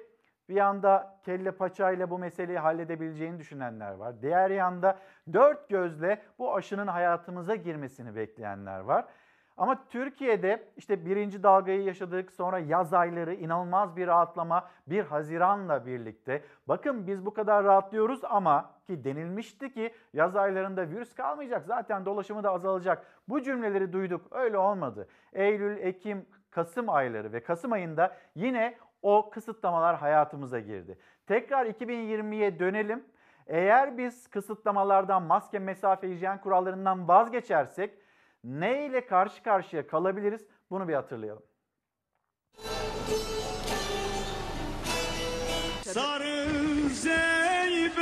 bir 0.50 0.56
yanda 0.56 1.20
kelle 1.26 1.52
paçayla 1.52 2.10
bu 2.10 2.20
meseleyi 2.20 2.60
halledebileceğini 2.60 3.40
düşünenler 3.40 3.92
var. 3.92 4.22
Diğer 4.22 4.50
yanda 4.50 5.00
dört 5.34 5.70
gözle 5.70 6.22
bu 6.40 6.56
aşının 6.56 6.88
hayatımıza 6.88 7.56
girmesini 7.56 8.16
bekleyenler 8.16 8.80
var. 8.80 9.06
Ama 9.60 9.86
Türkiye'de 9.90 10.64
işte 10.78 11.06
birinci 11.06 11.44
dalgayı 11.44 11.84
yaşadık 11.84 12.32
sonra 12.32 12.60
yaz 12.60 12.94
ayları 12.94 13.34
inanılmaz 13.34 13.96
bir 13.96 14.08
rahatlama 14.08 14.70
bir 14.88 15.04
Haziran'la 15.04 15.86
birlikte. 15.86 16.44
Bakın 16.68 17.08
biz 17.08 17.26
bu 17.26 17.34
kadar 17.34 17.64
rahatlıyoruz 17.64 18.20
ama 18.24 18.72
ki 18.88 19.04
denilmişti 19.04 19.74
ki 19.74 19.94
yaz 20.14 20.36
aylarında 20.36 20.90
virüs 20.90 21.14
kalmayacak 21.14 21.66
zaten 21.66 22.06
dolaşımı 22.06 22.44
da 22.44 22.52
azalacak. 22.52 23.06
Bu 23.28 23.42
cümleleri 23.42 23.94
duyduk 23.94 24.28
öyle 24.32 24.58
olmadı. 24.58 25.08
Eylül, 25.34 25.78
Ekim, 25.78 26.26
Kasım 26.52 26.90
ayları 26.90 27.34
ve 27.34 27.44
Kasım 27.44 27.72
ayında 27.72 28.18
yine 28.36 28.78
o 29.02 29.30
kısıtlamalar 29.30 29.96
hayatımıza 29.96 30.60
girdi. 30.60 30.98
Tekrar 31.28 31.66
2020'ye 31.66 32.60
dönelim. 32.60 33.04
Eğer 33.48 33.98
biz 33.98 34.28
kısıtlamalardan, 34.28 35.24
maske, 35.24 35.60
mesafe, 35.60 36.10
hijyen 36.10 36.42
kurallarından 36.42 37.08
vazgeçersek 37.08 37.99
ne 38.44 38.86
ile 38.86 39.06
karşı 39.06 39.44
karşıya 39.44 39.88
kalabiliriz? 39.88 40.46
Bunu 40.72 40.88
bir 40.88 40.94
hatırlayalım. 40.94 41.44
Sarı 45.82 46.50
zeybek 46.90 48.00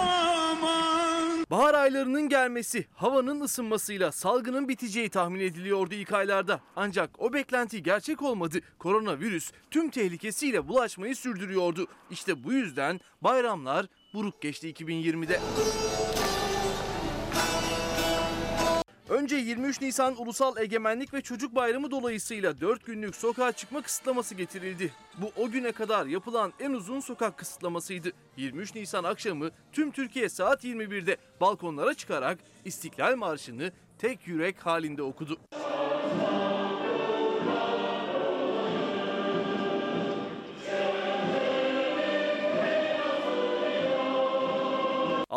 aman 0.00 1.44
Bahar 1.50 1.74
aylarının 1.74 2.28
gelmesi, 2.28 2.86
havanın 2.94 3.40
ısınmasıyla 3.40 4.12
salgının 4.12 4.68
biteceği 4.68 5.10
tahmin 5.10 5.40
ediliyordu 5.40 5.94
ilk 5.94 6.12
aylarda. 6.12 6.60
Ancak 6.76 7.10
o 7.18 7.32
beklenti 7.32 7.82
gerçek 7.82 8.22
olmadı. 8.22 8.58
Koronavirüs 8.78 9.52
tüm 9.70 9.90
tehlikesiyle 9.90 10.68
bulaşmayı 10.68 11.16
sürdürüyordu. 11.16 11.86
İşte 12.10 12.44
bu 12.44 12.52
yüzden 12.52 13.00
bayramlar 13.22 13.86
buruk 14.14 14.42
geçti 14.42 14.72
2020'de. 14.72 15.40
Önce 19.08 19.36
23 19.36 19.80
Nisan 19.80 20.20
Ulusal 20.20 20.56
Egemenlik 20.56 21.14
ve 21.14 21.20
Çocuk 21.20 21.54
Bayramı 21.54 21.90
dolayısıyla 21.90 22.60
4 22.60 22.86
günlük 22.86 23.16
sokağa 23.16 23.52
çıkma 23.52 23.82
kısıtlaması 23.82 24.34
getirildi. 24.34 24.92
Bu 25.18 25.32
o 25.36 25.50
güne 25.50 25.72
kadar 25.72 26.06
yapılan 26.06 26.52
en 26.60 26.70
uzun 26.70 27.00
sokak 27.00 27.38
kısıtlamasıydı. 27.38 28.12
23 28.36 28.74
Nisan 28.74 29.04
akşamı 29.04 29.50
tüm 29.72 29.90
Türkiye 29.90 30.28
saat 30.28 30.64
21'de 30.64 31.16
balkonlara 31.40 31.94
çıkarak 31.94 32.38
İstiklal 32.64 33.16
Marşı'nı 33.16 33.72
tek 33.98 34.26
yürek 34.26 34.66
halinde 34.66 35.02
okudu. 35.02 35.38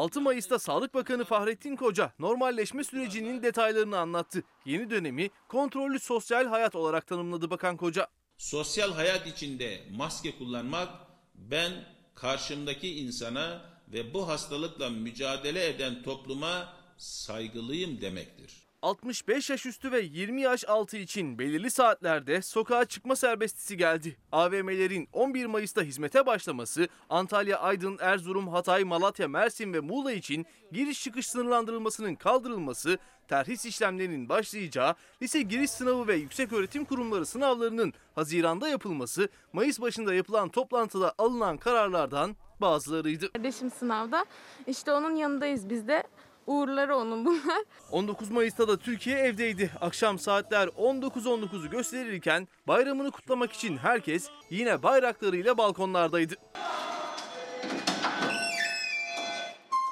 6 0.01 0.21
Mayıs'ta 0.21 0.59
Sağlık 0.59 0.93
Bakanı 0.93 1.25
Fahrettin 1.25 1.75
Koca 1.75 2.13
normalleşme 2.19 2.83
sürecinin 2.83 3.43
detaylarını 3.43 3.97
anlattı. 3.97 4.43
Yeni 4.65 4.89
dönemi 4.89 5.29
kontrollü 5.47 5.99
sosyal 5.99 6.47
hayat 6.47 6.75
olarak 6.75 7.07
tanımladı 7.07 7.49
Bakan 7.49 7.77
Koca. 7.77 8.07
Sosyal 8.37 8.93
hayat 8.93 9.27
içinde 9.27 9.83
maske 9.91 10.37
kullanmak 10.37 10.89
ben 11.35 11.71
karşımdaki 12.15 12.95
insana 12.95 13.61
ve 13.87 14.13
bu 14.13 14.27
hastalıkla 14.27 14.89
mücadele 14.89 15.67
eden 15.67 16.03
topluma 16.03 16.73
saygılıyım 16.97 18.01
demektir. 18.01 18.60
65 18.81 19.49
yaş 19.49 19.65
üstü 19.65 19.91
ve 19.91 20.01
20 20.01 20.41
yaş 20.41 20.65
altı 20.67 20.97
için 20.97 21.39
belirli 21.39 21.71
saatlerde 21.71 22.41
sokağa 22.41 22.85
çıkma 22.85 23.15
serbestisi 23.15 23.77
geldi. 23.77 24.17
AVM'lerin 24.31 25.07
11 25.13 25.45
Mayıs'ta 25.45 25.81
hizmete 25.81 26.25
başlaması, 26.25 26.87
Antalya, 27.09 27.59
Aydın, 27.59 27.97
Erzurum, 28.01 28.47
Hatay, 28.47 28.83
Malatya, 28.83 29.27
Mersin 29.27 29.73
ve 29.73 29.79
Muğla 29.79 30.11
için 30.11 30.45
giriş 30.71 31.03
çıkış 31.03 31.27
sınırlandırılmasının 31.27 32.15
kaldırılması, 32.15 32.97
terhis 33.27 33.65
işlemlerinin 33.65 34.29
başlayacağı, 34.29 34.95
lise 35.21 35.41
giriş 35.41 35.71
sınavı 35.71 36.07
ve 36.07 36.15
yükseköğretim 36.15 36.85
kurumları 36.85 37.25
sınavlarının 37.25 37.93
Haziran'da 38.15 38.67
yapılması, 38.67 39.29
Mayıs 39.53 39.81
başında 39.81 40.13
yapılan 40.13 40.49
toplantıda 40.49 41.13
alınan 41.17 41.57
kararlardan 41.57 42.35
bazılarıydı. 42.61 43.31
Kardeşim 43.33 43.71
sınavda. 43.71 44.25
İşte 44.67 44.91
onun 44.93 45.15
yanındayız 45.15 45.69
biz 45.69 45.87
de. 45.87 46.03
Uğurları 46.47 46.95
onun 46.95 47.25
bunlar. 47.25 47.63
19 47.91 48.31
Mayıs'ta 48.31 48.67
da 48.67 48.77
Türkiye 48.77 49.17
evdeydi. 49.17 49.71
Akşam 49.81 50.19
saatler 50.19 50.67
19.19'u 50.67 51.69
gösterirken 51.69 52.47
bayramını 52.67 53.11
kutlamak 53.11 53.53
için 53.53 53.77
herkes 53.77 54.29
yine 54.49 54.83
bayraklarıyla 54.83 55.57
balkonlardaydı. 55.57 56.35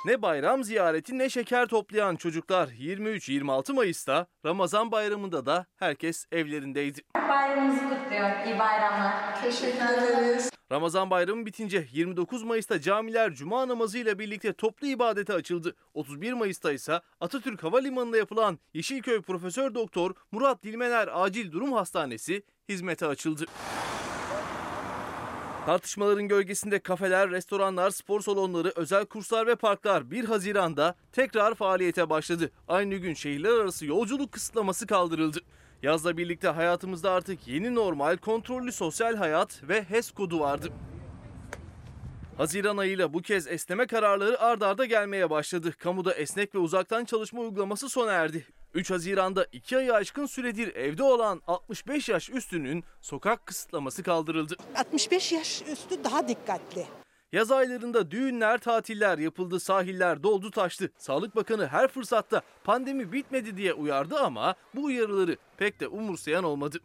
Ne 0.05 0.21
bayram 0.21 0.63
ziyareti 0.63 1.17
ne 1.17 1.29
şeker 1.29 1.67
toplayan 1.67 2.15
çocuklar 2.15 2.67
23-26 2.67 3.73
Mayıs'ta 3.73 4.27
Ramazan 4.45 4.91
bayramında 4.91 5.45
da 5.45 5.65
herkes 5.75 6.25
evlerindeydi. 6.31 7.01
Bayramınızı 7.29 7.79
kutluyor. 7.79 8.45
İyi 8.45 8.59
bayramlar. 8.59 9.41
Teşekkür 9.43 9.85
ederiz. 9.85 10.49
Ramazan 10.71 11.09
bayramı 11.09 11.45
bitince 11.45 11.87
29 11.91 12.43
Mayıs'ta 12.43 12.81
camiler 12.81 13.33
cuma 13.33 13.67
namazıyla 13.67 14.19
birlikte 14.19 14.53
toplu 14.53 14.87
ibadete 14.87 15.33
açıldı. 15.33 15.75
31 15.93 16.33
Mayıs'ta 16.33 16.71
ise 16.71 17.01
Atatürk 17.19 17.63
Havalimanı'nda 17.63 18.17
yapılan 18.17 18.59
Yeşilköy 18.73 19.21
Profesör 19.21 19.73
Doktor 19.73 20.11
Murat 20.31 20.63
Dilmener 20.63 21.09
Acil 21.13 21.51
Durum 21.51 21.73
Hastanesi 21.73 22.43
hizmete 22.69 23.05
açıldı. 23.05 23.45
Tartışmaların 25.69 26.27
gölgesinde 26.27 26.79
kafeler, 26.79 27.29
restoranlar, 27.29 27.89
spor 27.89 28.21
salonları, 28.21 28.73
özel 28.75 29.05
kurslar 29.05 29.47
ve 29.47 29.55
parklar 29.55 30.11
1 30.11 30.25
Haziran'da 30.25 30.95
tekrar 31.11 31.55
faaliyete 31.55 32.09
başladı. 32.09 32.51
Aynı 32.67 32.95
gün 32.95 33.13
şehirler 33.13 33.49
arası 33.49 33.85
yolculuk 33.85 34.31
kısıtlaması 34.31 34.87
kaldırıldı. 34.87 35.39
Yazla 35.83 36.17
birlikte 36.17 36.47
hayatımızda 36.47 37.11
artık 37.11 37.47
yeni 37.47 37.75
normal, 37.75 38.17
kontrollü 38.17 38.71
sosyal 38.71 39.15
hayat 39.15 39.63
ve 39.63 39.83
HES 39.83 40.11
kodu 40.11 40.39
vardı. 40.39 40.69
Haziran 42.37 42.77
ayıyla 42.77 43.13
bu 43.13 43.21
kez 43.21 43.47
esneme 43.47 43.87
kararları 43.87 44.39
ard 44.39 44.61
arda 44.61 44.85
gelmeye 44.85 45.29
başladı. 45.29 45.73
Kamuda 45.79 46.13
esnek 46.13 46.55
ve 46.55 46.59
uzaktan 46.59 47.05
çalışma 47.05 47.41
uygulaması 47.41 47.89
sona 47.89 48.11
erdi. 48.11 48.45
3 48.73 48.91
Haziran'da 48.91 49.47
2 49.51 49.77
ayı 49.77 49.93
aşkın 49.93 50.25
süredir 50.25 50.75
evde 50.75 51.03
olan 51.03 51.41
65 51.47 52.09
yaş 52.09 52.29
üstünün 52.29 52.83
sokak 53.01 53.45
kısıtlaması 53.45 54.03
kaldırıldı. 54.03 54.55
65 54.75 55.31
yaş 55.31 55.61
üstü 55.61 56.03
daha 56.03 56.27
dikkatli. 56.27 56.85
Yaz 57.31 57.51
aylarında 57.51 58.11
düğünler, 58.11 58.57
tatiller 58.57 59.17
yapıldı, 59.17 59.59
sahiller 59.59 60.23
doldu 60.23 60.51
taştı. 60.51 60.91
Sağlık 60.97 61.35
Bakanı 61.35 61.67
her 61.67 61.87
fırsatta 61.87 62.41
pandemi 62.63 63.11
bitmedi 63.11 63.57
diye 63.57 63.73
uyardı 63.73 64.19
ama 64.19 64.55
bu 64.75 64.83
uyarıları 64.83 65.37
pek 65.57 65.79
de 65.79 65.87
umursayan 65.87 66.43
olmadı. 66.43 66.79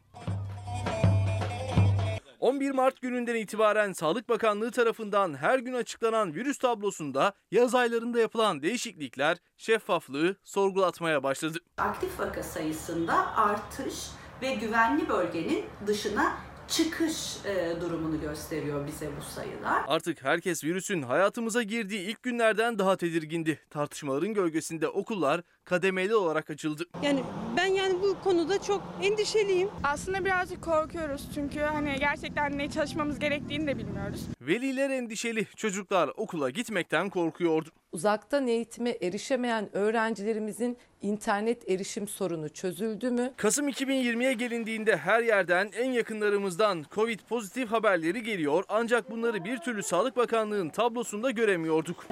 11 2.45 2.70
Mart 2.70 3.01
gününden 3.01 3.34
itibaren 3.34 3.92
Sağlık 3.92 4.28
Bakanlığı 4.28 4.70
tarafından 4.70 5.34
her 5.34 5.59
gün 5.59 5.74
açıklanan 5.74 6.34
virüs 6.34 6.59
tablosunda 6.59 7.32
yaz 7.51 7.74
aylarında 7.74 8.18
yapılan 8.18 8.62
değişiklikler 8.62 9.38
şeffaflığı 9.57 10.36
sorgulatmaya 10.45 11.22
başladı. 11.22 11.59
Aktif 11.78 12.20
vaka 12.20 12.42
sayısında 12.42 13.36
artış 13.36 13.95
ve 14.42 14.55
güvenli 14.55 15.09
bölgenin 15.09 15.64
dışına 15.86 16.36
çıkış 16.68 17.36
e, 17.47 17.80
durumunu 17.80 18.20
gösteriyor 18.20 18.86
bize 18.86 19.11
bu 19.16 19.22
sayılar. 19.22 19.84
Artık 19.88 20.22
herkes 20.22 20.64
virüsün 20.64 21.03
hayatımıza 21.03 21.62
girdiği 21.62 22.01
ilk 22.01 22.22
günlerden 22.22 22.78
daha 22.78 22.97
tedirgindi. 22.97 23.61
Tartışmaların 23.70 24.34
gölgesinde 24.34 24.88
okullar 24.88 25.42
kademeli 25.64 26.14
olarak 26.14 26.50
açıldı. 26.50 26.84
Yani 27.02 27.22
ben 27.56 27.66
yani 27.66 27.94
bu 28.02 28.16
konuda 28.24 28.62
çok 28.62 28.82
endişeliyim. 29.02 29.68
Aslında 29.84 30.24
birazcık 30.24 30.62
korkuyoruz 30.62 31.28
çünkü 31.34 31.60
hani 31.60 31.96
gerçekten 31.98 32.58
ne 32.58 32.70
çalışmamız 32.70 33.18
gerektiğini 33.18 33.66
de 33.66 33.78
bilmiyoruz. 33.78 34.20
Veliler 34.40 34.90
endişeli. 34.90 35.46
Çocuklar 35.56 36.10
okula 36.16 36.50
gitmekten 36.50 37.10
korkuyordu. 37.10 37.68
Uzaktan 37.92 38.46
eğitime 38.46 38.90
erişemeyen 38.90 39.76
öğrencilerimizin 39.76 40.78
internet 41.02 41.70
erişim 41.70 42.08
sorunu 42.08 42.48
çözüldü 42.48 43.10
mü? 43.10 43.32
Kasım 43.36 43.68
2020'ye 43.68 44.32
gelindiğinde 44.32 44.96
her 44.96 45.22
yerden 45.22 45.70
en 45.76 45.90
yakınlarımızdan 45.90 46.84
Covid 46.94 47.20
pozitif 47.28 47.72
haberleri 47.72 48.22
geliyor 48.22 48.64
ancak 48.68 49.10
bunları 49.10 49.44
bir 49.44 49.58
türlü 49.58 49.82
Sağlık 49.82 50.16
Bakanlığı'nın 50.16 50.68
tablosunda 50.68 51.30
göremiyorduk. 51.30 52.06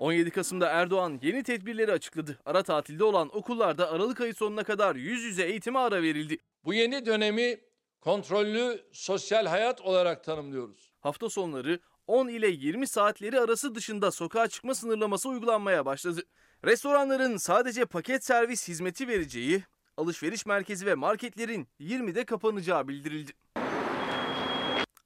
17 0.00 0.30
Kasım'da 0.30 0.68
Erdoğan 0.68 1.18
yeni 1.22 1.42
tedbirleri 1.42 1.92
açıkladı. 1.92 2.38
Ara 2.46 2.62
tatilde 2.62 3.04
olan 3.04 3.36
okullarda 3.36 3.90
Aralık 3.90 4.20
ayı 4.20 4.34
sonuna 4.34 4.64
kadar 4.64 4.96
yüz 4.96 5.22
yüze 5.22 5.42
eğitime 5.42 5.78
ara 5.78 6.02
verildi. 6.02 6.38
Bu 6.64 6.74
yeni 6.74 7.06
dönemi 7.06 7.60
kontrollü 8.00 8.80
sosyal 8.92 9.46
hayat 9.46 9.80
olarak 9.80 10.24
tanımlıyoruz. 10.24 10.92
Hafta 11.00 11.30
sonları 11.30 11.80
10 12.06 12.28
ile 12.28 12.48
20 12.48 12.86
saatleri 12.86 13.40
arası 13.40 13.74
dışında 13.74 14.10
sokağa 14.10 14.48
çıkma 14.48 14.74
sınırlaması 14.74 15.28
uygulanmaya 15.28 15.86
başladı. 15.86 16.22
Restoranların 16.64 17.36
sadece 17.36 17.84
paket 17.84 18.24
servis 18.24 18.68
hizmeti 18.68 19.08
vereceği, 19.08 19.62
alışveriş 19.96 20.46
merkezi 20.46 20.86
ve 20.86 20.94
marketlerin 20.94 21.68
20'de 21.80 22.24
kapanacağı 22.24 22.88
bildirildi. 22.88 23.32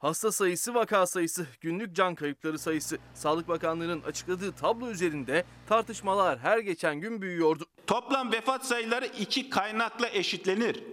Hasta 0.03 0.33
sayısı, 0.33 0.75
vaka 0.75 1.07
sayısı, 1.07 1.47
günlük 1.61 1.97
can 1.97 2.15
kayıpları 2.15 2.59
sayısı, 2.59 2.99
Sağlık 3.15 3.49
Bakanlığı'nın 3.49 4.03
açıkladığı 4.03 4.53
tablo 4.53 4.91
üzerinde 4.91 5.45
tartışmalar 5.69 6.39
her 6.39 6.59
geçen 6.59 7.01
gün 7.01 7.23
büyüyordu. 7.23 7.67
Toplam 7.87 8.33
vefat 8.33 8.67
sayıları 8.67 9.07
iki 9.07 9.51
kaynakla 9.51 10.09
eşitlenir. 10.09 10.85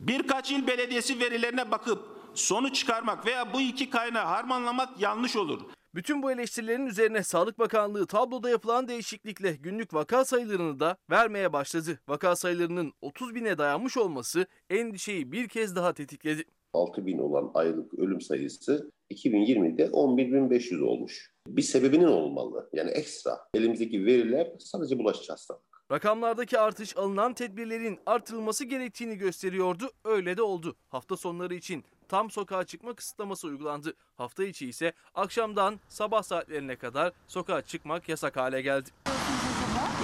Birkaç 0.00 0.50
il 0.50 0.66
belediyesi 0.66 1.20
verilerine 1.20 1.70
bakıp 1.70 2.08
sonuç 2.34 2.76
çıkarmak 2.76 3.26
veya 3.26 3.52
bu 3.52 3.60
iki 3.60 3.90
kaynağı 3.90 4.24
harmanlamak 4.24 5.00
yanlış 5.00 5.36
olur. 5.36 5.60
Bütün 5.94 6.22
bu 6.22 6.32
eleştirilerin 6.32 6.86
üzerine 6.86 7.22
Sağlık 7.22 7.58
Bakanlığı 7.58 8.06
tabloda 8.06 8.50
yapılan 8.50 8.88
değişiklikle 8.88 9.52
günlük 9.52 9.94
vaka 9.94 10.24
sayılarını 10.24 10.80
da 10.80 10.96
vermeye 11.10 11.52
başladı. 11.52 12.00
Vaka 12.08 12.36
sayılarının 12.36 12.92
30 13.00 13.34
bine 13.34 13.58
dayanmış 13.58 13.96
olması 13.96 14.46
endişeyi 14.70 15.32
bir 15.32 15.48
kez 15.48 15.76
daha 15.76 15.92
tetikledi. 15.92 16.44
6 16.74 17.06
bin 17.06 17.18
olan 17.18 17.50
aylık 17.54 17.94
ölüm 17.94 18.20
sayısı 18.20 18.90
2020'de 19.12 19.84
11.500 19.86 20.82
olmuş. 20.84 21.32
Bir 21.48 21.62
sebebinin 21.62 22.06
olmalı. 22.06 22.70
Yani 22.72 22.90
ekstra. 22.90 23.38
Elimizdeki 23.54 24.06
veriler 24.06 24.52
sadece 24.58 24.98
bulaşıcı 24.98 25.32
hastalık. 25.32 25.62
Rakamlardaki 25.92 26.58
artış 26.58 26.96
alınan 26.96 27.34
tedbirlerin 27.34 27.98
artırılması 28.06 28.64
gerektiğini 28.64 29.16
gösteriyordu. 29.16 29.90
Öyle 30.04 30.36
de 30.36 30.42
oldu. 30.42 30.76
Hafta 30.88 31.16
sonları 31.16 31.54
için 31.54 31.84
tam 32.08 32.30
sokağa 32.30 32.64
çıkma 32.64 32.94
kısıtlaması 32.94 33.48
uygulandı. 33.48 33.94
Hafta 34.14 34.44
içi 34.44 34.68
ise 34.68 34.92
akşamdan 35.14 35.80
sabah 35.88 36.22
saatlerine 36.22 36.76
kadar 36.76 37.12
sokağa 37.26 37.62
çıkmak 37.62 38.08
yasak 38.08 38.36
hale 38.36 38.62
geldi. 38.62 38.90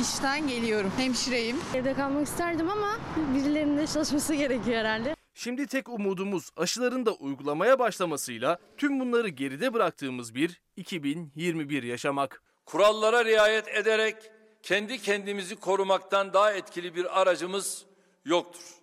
İşten 0.01 0.49
geliyorum. 0.49 0.91
Hemşireyim. 0.97 1.57
Evde 1.75 1.95
kalmak 1.95 2.27
isterdim 2.27 2.71
ama 2.71 2.99
birilerinin 3.35 3.79
de 3.79 3.87
çalışması 3.87 4.35
gerekiyor 4.35 4.77
herhalde. 4.77 5.18
Şimdi 5.41 5.67
tek 5.67 5.89
umudumuz 5.89 6.51
aşıların 6.57 7.07
da 7.07 7.13
uygulamaya 7.13 7.79
başlamasıyla 7.79 8.59
tüm 8.77 9.01
bunları 9.01 9.29
geride 9.29 9.75
bıraktığımız 9.75 10.35
bir 10.35 10.61
2021 10.77 11.83
yaşamak. 11.83 12.43
Kurallara 12.67 13.25
riayet 13.25 13.69
ederek 13.69 14.17
kendi 14.63 14.99
kendimizi 14.99 15.61
korumaktan 15.61 16.33
daha 16.33 16.53
etkili 16.53 16.95
bir 16.95 17.21
aracımız 17.21 17.87
yoktur. 18.25 18.79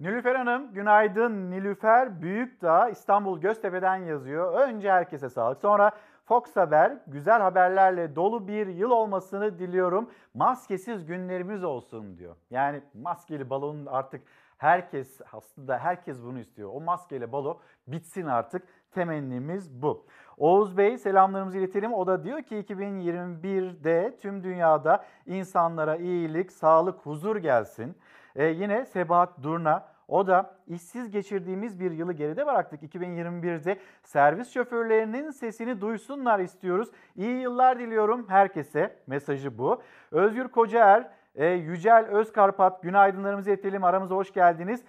Nilüfer 0.00 0.34
Hanım, 0.34 0.74
günaydın. 0.74 1.50
Nilüfer 1.50 2.22
Büyükdağ 2.22 2.88
İstanbul 2.88 3.40
Göztepe'den 3.40 3.96
yazıyor. 3.96 4.68
Önce 4.68 4.90
herkese 4.90 5.28
sağlık. 5.30 5.60
Sonra 5.60 5.90
Fox 6.24 6.56
Haber 6.56 6.98
güzel 7.06 7.42
haberlerle 7.42 8.16
dolu 8.16 8.48
bir 8.48 8.66
yıl 8.66 8.90
olmasını 8.90 9.58
diliyorum. 9.58 10.10
Maskesiz 10.34 11.06
günlerimiz 11.06 11.64
olsun 11.64 12.18
diyor. 12.18 12.36
Yani 12.50 12.82
maskeli 12.94 13.50
balonun 13.50 13.86
artık 13.86 14.22
Herkes 14.58 15.20
aslında 15.32 15.78
herkes 15.78 16.22
bunu 16.22 16.38
istiyor. 16.38 16.70
O 16.72 16.80
maskeyle 16.80 17.32
balo 17.32 17.60
bitsin 17.88 18.26
artık. 18.26 18.62
Temennimiz 18.92 19.82
bu. 19.82 20.06
Oğuz 20.38 20.76
Bey 20.76 20.98
selamlarımızı 20.98 21.58
iletelim. 21.58 21.94
O 21.94 22.06
da 22.06 22.24
diyor 22.24 22.42
ki 22.42 22.56
2021'de 22.56 24.16
tüm 24.22 24.42
dünyada 24.44 25.04
insanlara 25.26 25.96
iyilik, 25.96 26.52
sağlık, 26.52 27.06
huzur 27.06 27.36
gelsin. 27.36 27.96
Ee, 28.36 28.44
yine 28.44 28.86
Sebahat 28.86 29.42
Durna 29.42 29.88
o 30.08 30.26
da 30.26 30.56
işsiz 30.66 31.10
geçirdiğimiz 31.10 31.80
bir 31.80 31.90
yılı 31.90 32.12
geride 32.12 32.46
bıraktık. 32.46 32.82
2021'de 32.82 33.78
servis 34.02 34.54
şoförlerinin 34.54 35.30
sesini 35.30 35.80
duysunlar 35.80 36.38
istiyoruz. 36.38 36.88
İyi 37.16 37.40
yıllar 37.40 37.78
diliyorum 37.78 38.28
herkese. 38.28 38.96
Mesajı 39.06 39.58
bu. 39.58 39.82
Özgür 40.10 40.48
Kocaer, 40.48 41.10
e, 41.36 41.46
Yücel 41.46 42.06
Özkarpat 42.06 42.82
günaydınlarımızı 42.82 43.50
iletelim. 43.50 43.84
Aramıza 43.84 44.14
hoş 44.14 44.32
geldiniz. 44.32 44.84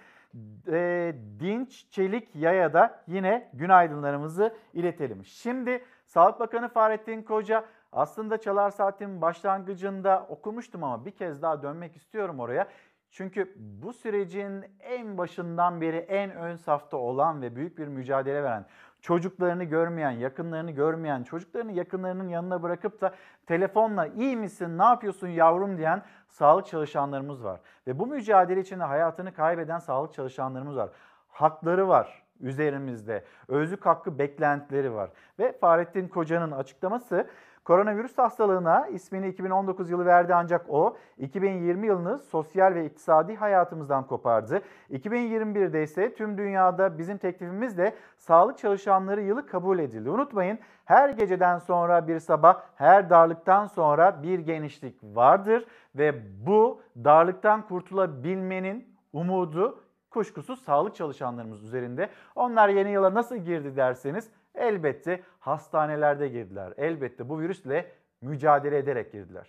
E, 0.68 1.14
Dinç 1.40 1.86
Çelik 1.90 2.36
Yaya 2.36 2.72
da 2.72 3.00
yine 3.06 3.50
günaydınlarımızı 3.52 4.54
iletelim. 4.72 5.24
Şimdi 5.24 5.84
Sağlık 6.06 6.40
Bakanı 6.40 6.68
Fahrettin 6.68 7.22
Koca 7.22 7.64
aslında 7.92 8.38
Çalar 8.38 8.70
Saat'in 8.70 9.22
başlangıcında 9.22 10.26
okumuştum 10.28 10.84
ama 10.84 11.04
bir 11.04 11.10
kez 11.10 11.42
daha 11.42 11.62
dönmek 11.62 11.96
istiyorum 11.96 12.40
oraya. 12.40 12.68
Çünkü 13.10 13.54
bu 13.56 13.92
sürecin 13.92 14.64
en 14.80 15.18
başından 15.18 15.80
beri 15.80 15.96
en 15.96 16.30
ön 16.30 16.56
safta 16.56 16.96
olan 16.96 17.42
ve 17.42 17.56
büyük 17.56 17.78
bir 17.78 17.88
mücadele 17.88 18.42
veren, 18.42 18.66
çocuklarını 19.00 19.64
görmeyen, 19.64 20.10
yakınlarını 20.10 20.70
görmeyen, 20.70 21.22
çocuklarını 21.22 21.72
yakınlarının 21.72 22.28
yanına 22.28 22.62
bırakıp 22.62 23.00
da 23.00 23.14
telefonla 23.48 24.06
iyi 24.06 24.36
misin, 24.36 24.78
ne 24.78 24.84
yapıyorsun 24.84 25.28
yavrum 25.28 25.78
diyen 25.78 26.02
sağlık 26.28 26.66
çalışanlarımız 26.66 27.44
var. 27.44 27.60
Ve 27.86 27.98
bu 27.98 28.06
mücadele 28.06 28.60
içinde 28.60 28.84
hayatını 28.84 29.34
kaybeden 29.34 29.78
sağlık 29.78 30.14
çalışanlarımız 30.14 30.76
var. 30.76 30.90
Hakları 31.28 31.88
var 31.88 32.22
üzerimizde. 32.40 33.24
Özlük 33.48 33.86
hakkı 33.86 34.18
beklentileri 34.18 34.94
var. 34.94 35.10
Ve 35.38 35.58
Fahrettin 35.58 36.08
Koca'nın 36.08 36.52
açıklaması 36.52 37.26
Koronavirüs 37.68 38.18
hastalığına 38.18 38.86
ismini 38.86 39.28
2019 39.28 39.90
yılı 39.90 40.06
verdi 40.06 40.34
ancak 40.34 40.66
o 40.68 40.96
2020 41.18 41.86
yılını 41.86 42.18
sosyal 42.18 42.74
ve 42.74 42.86
iktisadi 42.86 43.36
hayatımızdan 43.36 44.06
kopardı. 44.06 44.62
2021'de 44.90 45.82
ise 45.82 46.14
tüm 46.14 46.38
dünyada 46.38 46.98
bizim 46.98 47.18
teklifimizle 47.18 47.94
sağlık 48.16 48.58
çalışanları 48.58 49.22
yılı 49.22 49.46
kabul 49.46 49.78
edildi. 49.78 50.10
Unutmayın 50.10 50.58
her 50.84 51.08
geceden 51.08 51.58
sonra 51.58 52.08
bir 52.08 52.18
sabah, 52.18 52.60
her 52.74 53.10
darlıktan 53.10 53.66
sonra 53.66 54.22
bir 54.22 54.38
genişlik 54.38 54.96
vardır 55.02 55.66
ve 55.94 56.14
bu 56.46 56.80
darlıktan 57.04 57.62
kurtulabilmenin 57.62 58.94
umudu 59.12 59.80
kuşkusuz 60.10 60.62
sağlık 60.62 60.94
çalışanlarımız 60.94 61.64
üzerinde. 61.64 62.08
Onlar 62.34 62.68
yeni 62.68 62.90
yıla 62.90 63.14
nasıl 63.14 63.36
girdi 63.36 63.76
derseniz 63.76 64.30
elbette 64.54 65.22
hastanelerde 65.38 66.28
girdiler. 66.28 66.72
Elbette 66.76 67.28
bu 67.28 67.40
virüsle 67.40 67.92
mücadele 68.22 68.78
ederek 68.78 69.12
girdiler. 69.12 69.46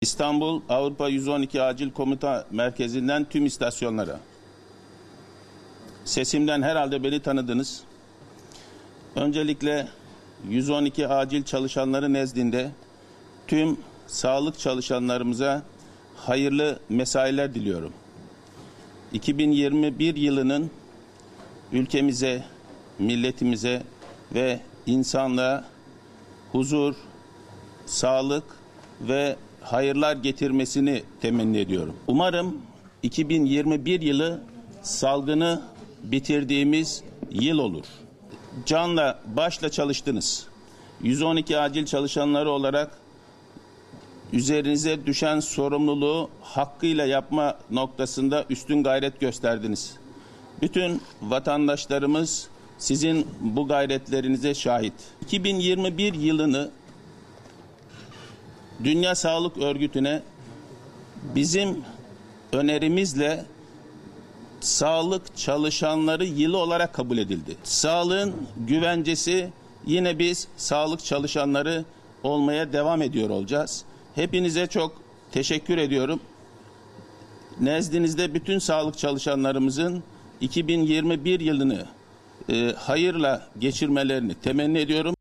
İstanbul 0.00 0.62
Avrupa 0.68 1.08
112 1.08 1.62
Acil 1.62 1.92
Komuta 1.92 2.46
Merkezi'nden 2.50 3.24
tüm 3.24 3.46
istasyonlara. 3.46 4.20
Sesimden 6.04 6.62
herhalde 6.62 7.04
beni 7.04 7.22
tanıdınız. 7.22 7.84
Öncelikle 9.16 9.88
112 10.48 11.08
acil 11.08 11.44
çalışanları 11.44 12.12
nezdinde 12.12 12.70
tüm 13.46 13.76
sağlık 14.06 14.58
çalışanlarımıza 14.58 15.62
hayırlı 16.16 16.78
mesailer 16.88 17.54
diliyorum. 17.54 17.92
2021 19.12 20.16
yılının 20.16 20.70
ülkemize, 21.72 22.44
milletimize 23.02 23.82
ve 24.34 24.60
insanlığa 24.86 25.64
huzur, 26.52 26.94
sağlık 27.86 28.44
ve 29.00 29.36
hayırlar 29.60 30.16
getirmesini 30.16 31.02
temenni 31.20 31.58
ediyorum. 31.58 31.96
Umarım 32.06 32.58
2021 33.02 34.00
yılı 34.00 34.40
salgını 34.82 35.62
bitirdiğimiz 36.02 37.02
yıl 37.30 37.58
olur. 37.58 37.84
Canla 38.66 39.20
başla 39.36 39.68
çalıştınız. 39.70 40.46
112 41.02 41.58
acil 41.58 41.86
çalışanları 41.86 42.50
olarak 42.50 42.98
üzerinize 44.32 45.06
düşen 45.06 45.40
sorumluluğu 45.40 46.30
hakkıyla 46.42 47.06
yapma 47.06 47.58
noktasında 47.70 48.44
üstün 48.50 48.82
gayret 48.82 49.20
gösterdiniz. 49.20 49.96
Bütün 50.62 51.02
vatandaşlarımız 51.22 52.48
sizin 52.82 53.26
bu 53.40 53.68
gayretlerinize 53.68 54.54
şahit. 54.54 54.92
2021 55.22 56.14
yılını 56.14 56.70
Dünya 58.84 59.14
Sağlık 59.14 59.58
Örgütü'ne 59.58 60.22
bizim 61.34 61.78
önerimizle 62.52 63.44
sağlık 64.60 65.36
çalışanları 65.36 66.24
yılı 66.24 66.58
olarak 66.58 66.94
kabul 66.94 67.18
edildi. 67.18 67.56
Sağlığın 67.64 68.34
güvencesi 68.66 69.48
yine 69.86 70.18
biz 70.18 70.48
sağlık 70.56 71.04
çalışanları 71.04 71.84
olmaya 72.22 72.72
devam 72.72 73.02
ediyor 73.02 73.30
olacağız. 73.30 73.84
Hepinize 74.14 74.66
çok 74.66 75.02
teşekkür 75.32 75.78
ediyorum. 75.78 76.20
Nezdinizde 77.60 78.34
bütün 78.34 78.58
sağlık 78.58 78.98
çalışanlarımızın 78.98 80.02
2021 80.40 81.40
yılını 81.40 81.86
e, 82.48 82.72
hayırla 82.72 83.42
geçirmelerini 83.58 84.34
temenni 84.34 84.78
ediyorum. 84.78 85.14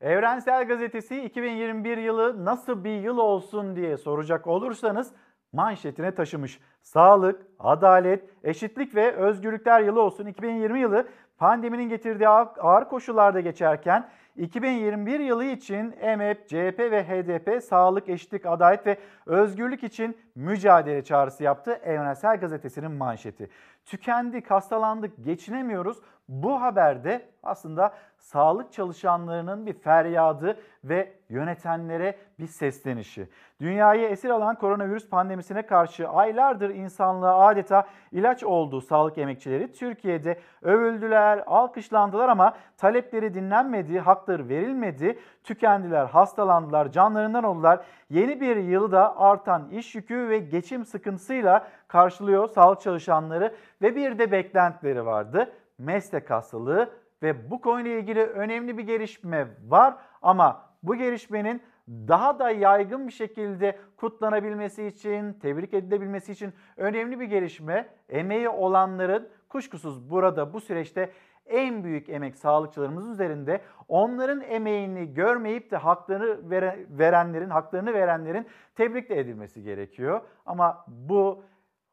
Evrensel 0.00 0.68
Gazetesi 0.68 1.24
2021 1.24 1.98
yılı 1.98 2.44
nasıl 2.44 2.84
bir 2.84 3.00
yıl 3.00 3.18
olsun 3.18 3.76
diye 3.76 3.96
soracak 3.96 4.46
olursanız 4.46 5.12
manşetine 5.52 6.14
taşımış. 6.14 6.60
Sağlık, 6.82 7.46
adalet, 7.58 8.24
eşitlik 8.44 8.94
ve 8.94 9.12
özgürlükler 9.12 9.80
yılı 9.80 10.02
olsun. 10.02 10.26
2020 10.26 10.80
yılı 10.80 11.08
pandeminin 11.38 11.88
getirdiği 11.88 12.28
ağır 12.28 12.88
koşullarda 12.88 13.40
geçerken 13.40 14.08
2021 14.36 15.20
yılı 15.20 15.44
için 15.44 15.94
EMEP, 16.00 16.48
CHP 16.48 16.78
ve 16.78 17.04
HDP 17.04 17.62
sağlık, 17.62 18.08
eşitlik, 18.08 18.46
adalet 18.46 18.86
ve 18.86 18.98
özgürlük 19.26 19.82
için 19.82 20.16
mücadele 20.34 21.04
çağrısı 21.04 21.42
yaptı. 21.42 21.80
Evrensel 21.84 22.40
Gazetesi'nin 22.40 22.92
manşeti. 22.92 23.50
Tükendik, 23.84 24.50
hastalandık, 24.50 25.24
geçinemiyoruz. 25.24 25.98
Bu 26.28 26.60
haberde 26.62 27.28
aslında 27.42 27.94
sağlık 28.24 28.72
çalışanlarının 28.72 29.66
bir 29.66 29.72
feryadı 29.72 30.58
ve 30.84 31.12
yönetenlere 31.28 32.18
bir 32.38 32.46
seslenişi. 32.46 33.28
Dünyayı 33.60 34.08
esir 34.08 34.30
alan 34.30 34.54
koronavirüs 34.54 35.08
pandemisine 35.08 35.66
karşı 35.66 36.08
aylardır 36.08 36.70
insanlığa 36.70 37.46
adeta 37.46 37.86
ilaç 38.12 38.44
olduğu 38.44 38.80
sağlık 38.80 39.18
emekçileri 39.18 39.72
Türkiye'de 39.72 40.40
övüldüler, 40.62 41.42
alkışlandılar 41.46 42.28
ama 42.28 42.56
talepleri 42.76 43.34
dinlenmedi, 43.34 43.98
hakları 43.98 44.48
verilmedi, 44.48 45.18
tükendiler, 45.44 46.06
hastalandılar, 46.06 46.92
canlarından 46.92 47.44
oldular. 47.44 47.84
Yeni 48.10 48.40
bir 48.40 48.56
yılda 48.56 49.20
artan 49.20 49.70
iş 49.70 49.94
yükü 49.94 50.28
ve 50.28 50.38
geçim 50.38 50.84
sıkıntısıyla 50.84 51.68
karşılıyor 51.88 52.48
sağlık 52.48 52.80
çalışanları 52.80 53.54
ve 53.82 53.96
bir 53.96 54.18
de 54.18 54.32
beklentileri 54.32 55.06
vardı. 55.06 55.52
Meslek 55.78 56.30
hastalığı 56.30 57.03
ve 57.24 57.50
bu 57.50 57.60
konuyla 57.60 57.90
ilgili 57.90 58.22
önemli 58.22 58.78
bir 58.78 58.82
gelişme 58.82 59.48
var 59.68 59.94
ama 60.22 60.62
bu 60.82 60.96
gelişmenin 60.96 61.62
daha 61.88 62.38
da 62.38 62.50
yaygın 62.50 63.06
bir 63.06 63.12
şekilde 63.12 63.78
kutlanabilmesi 63.96 64.86
için, 64.86 65.32
tebrik 65.32 65.74
edilebilmesi 65.74 66.32
için 66.32 66.52
önemli 66.76 67.20
bir 67.20 67.24
gelişme. 67.24 67.88
Emeği 68.08 68.48
olanların 68.48 69.28
kuşkusuz 69.48 70.10
burada 70.10 70.52
bu 70.52 70.60
süreçte 70.60 71.10
en 71.46 71.84
büyük 71.84 72.08
emek 72.08 72.36
sağlıkçılarımız 72.36 73.08
üzerinde. 73.08 73.60
Onların 73.88 74.40
emeğini 74.40 75.14
görmeyip 75.14 75.70
de 75.70 75.76
haklarını 75.76 76.50
verenlerin, 76.98 77.50
haklarını 77.50 77.94
verenlerin 77.94 78.46
tebrik 78.74 79.10
de 79.10 79.20
edilmesi 79.20 79.62
gerekiyor. 79.62 80.20
Ama 80.46 80.84
bu 80.88 81.42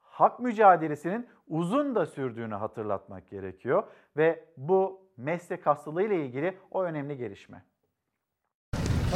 hak 0.02 0.40
mücadelesinin 0.40 1.28
uzun 1.48 1.96
da 1.96 2.06
sürdüğünü 2.06 2.56
hatırlatmak 2.56 3.30
gerekiyor 3.30 3.84
ve 4.18 4.46
bu 4.58 5.02
meslek 5.22 5.65
hastalığı 5.65 6.03
ile 6.03 6.26
ilgili 6.26 6.57
o 6.72 6.84
önemli 6.84 7.17
gelişme. 7.17 7.65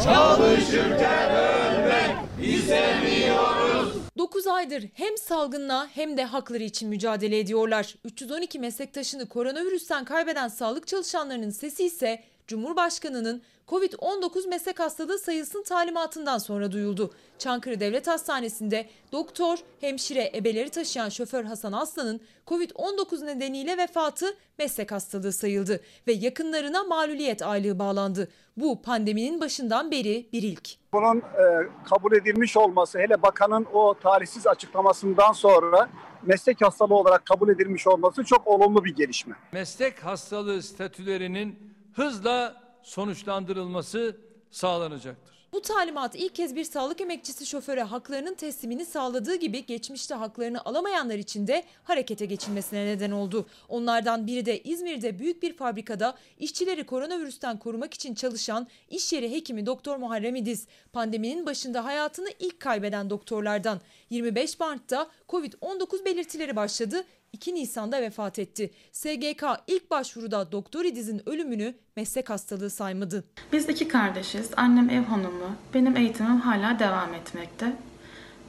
Çalışırken 0.03 1.31
ölmek 1.31 2.15
istemiyoruz. 2.41 3.95
9 4.17 4.47
aydır 4.47 4.89
hem 4.93 5.17
salgınla 5.17 5.87
hem 5.93 6.17
de 6.17 6.23
hakları 6.23 6.63
için 6.63 6.89
mücadele 6.89 7.39
ediyorlar. 7.39 7.95
312 8.03 8.59
meslektaşını 8.59 9.29
koronavirüsten 9.29 10.05
kaybeden 10.05 10.47
sağlık 10.47 10.87
çalışanlarının 10.87 11.49
sesi 11.49 11.85
ise 11.85 12.23
Cumhurbaşkanı'nın 12.47 13.41
Covid-19 13.67 14.49
meslek 14.49 14.79
hastalığı 14.79 15.19
sayısının 15.19 15.63
talimatından 15.63 16.37
sonra 16.37 16.71
duyuldu. 16.71 17.11
Çankırı 17.37 17.79
Devlet 17.79 18.07
Hastanesi'nde 18.07 18.89
doktor, 19.11 19.57
hemşire, 19.81 20.31
ebeleri 20.35 20.69
taşıyan 20.69 21.09
şoför 21.09 21.43
Hasan 21.43 21.71
Aslan'ın 21.71 22.21
Covid-19 22.47 23.25
nedeniyle 23.25 23.77
vefatı 23.77 24.25
meslek 24.59 24.91
hastalığı 24.91 25.31
sayıldı 25.31 25.81
ve 26.07 26.13
yakınlarına 26.13 26.83
maluliyet 26.83 27.41
aylığı 27.41 27.79
bağlandı. 27.79 28.29
Bu 28.57 28.81
pandeminin 28.81 29.41
başından 29.41 29.91
beri 29.91 30.29
bir 30.33 30.43
ilk. 30.43 30.69
Bunun 30.93 31.17
e, 31.17 31.69
kabul 31.89 32.13
edilmiş 32.13 32.57
olması 32.57 32.99
hele 32.99 33.21
bakanın 33.21 33.67
o 33.73 33.93
talihsiz 33.93 34.47
açıklamasından 34.47 35.31
sonra 35.31 35.89
meslek 36.23 36.61
hastalığı 36.61 36.95
olarak 36.95 37.25
kabul 37.25 37.49
edilmiş 37.49 37.87
olması 37.87 38.23
çok 38.23 38.47
olumlu 38.47 38.85
bir 38.85 38.95
gelişme. 38.95 39.35
Meslek 39.51 40.05
hastalığı 40.05 40.63
statülerinin 40.63 41.74
hızla 41.95 42.61
sonuçlandırılması 42.83 44.17
sağlanacaktır. 44.51 45.35
Bu 45.55 45.61
talimat 45.61 46.15
ilk 46.15 46.35
kez 46.35 46.55
bir 46.55 46.63
sağlık 46.63 47.01
emekçisi 47.01 47.45
şoföre 47.45 47.83
haklarının 47.83 48.33
teslimini 48.33 48.85
sağladığı 48.85 49.35
gibi 49.35 49.65
geçmişte 49.65 50.15
haklarını 50.15 50.65
alamayanlar 50.65 51.15
için 51.15 51.47
de 51.47 51.63
harekete 51.83 52.25
geçilmesine 52.25 52.85
neden 52.85 53.11
oldu. 53.11 53.45
Onlardan 53.69 54.27
biri 54.27 54.45
de 54.45 54.59
İzmir'de 54.63 55.19
büyük 55.19 55.43
bir 55.43 55.53
fabrikada 55.53 56.15
işçileri 56.39 56.85
koronavirüsten 56.85 57.59
korumak 57.59 57.93
için 57.93 58.15
çalışan 58.15 58.67
iş 58.89 59.13
yeri 59.13 59.31
hekimi 59.31 59.65
Doktor 59.65 59.97
Muharrem 59.97 60.35
İdiz. 60.35 60.67
Pandeminin 60.93 61.45
başında 61.45 61.85
hayatını 61.85 62.29
ilk 62.39 62.59
kaybeden 62.59 63.09
doktorlardan 63.09 63.81
25 64.09 64.59
Mart'ta 64.59 65.09
Covid-19 65.29 66.05
belirtileri 66.05 66.55
başladı. 66.55 67.03
2 67.35 67.55
Nisan'da 67.55 68.01
vefat 68.01 68.39
etti. 68.39 68.71
SGK 68.91 69.43
ilk 69.67 69.91
başvuruda 69.91 70.51
Doktor 70.51 70.85
İdiz'in 70.85 71.29
ölümünü 71.29 71.75
meslek 71.95 72.29
hastalığı 72.29 72.69
saymadı. 72.69 73.23
Biz 73.53 73.69
iki 73.69 73.87
kardeşiz. 73.87 74.51
Annem 74.57 74.89
ev 74.89 75.03
hanımı. 75.03 75.55
Benim 75.73 75.97
eğitimim 75.97 76.39
hala 76.39 76.79
devam 76.79 77.13
etmekte. 77.13 77.73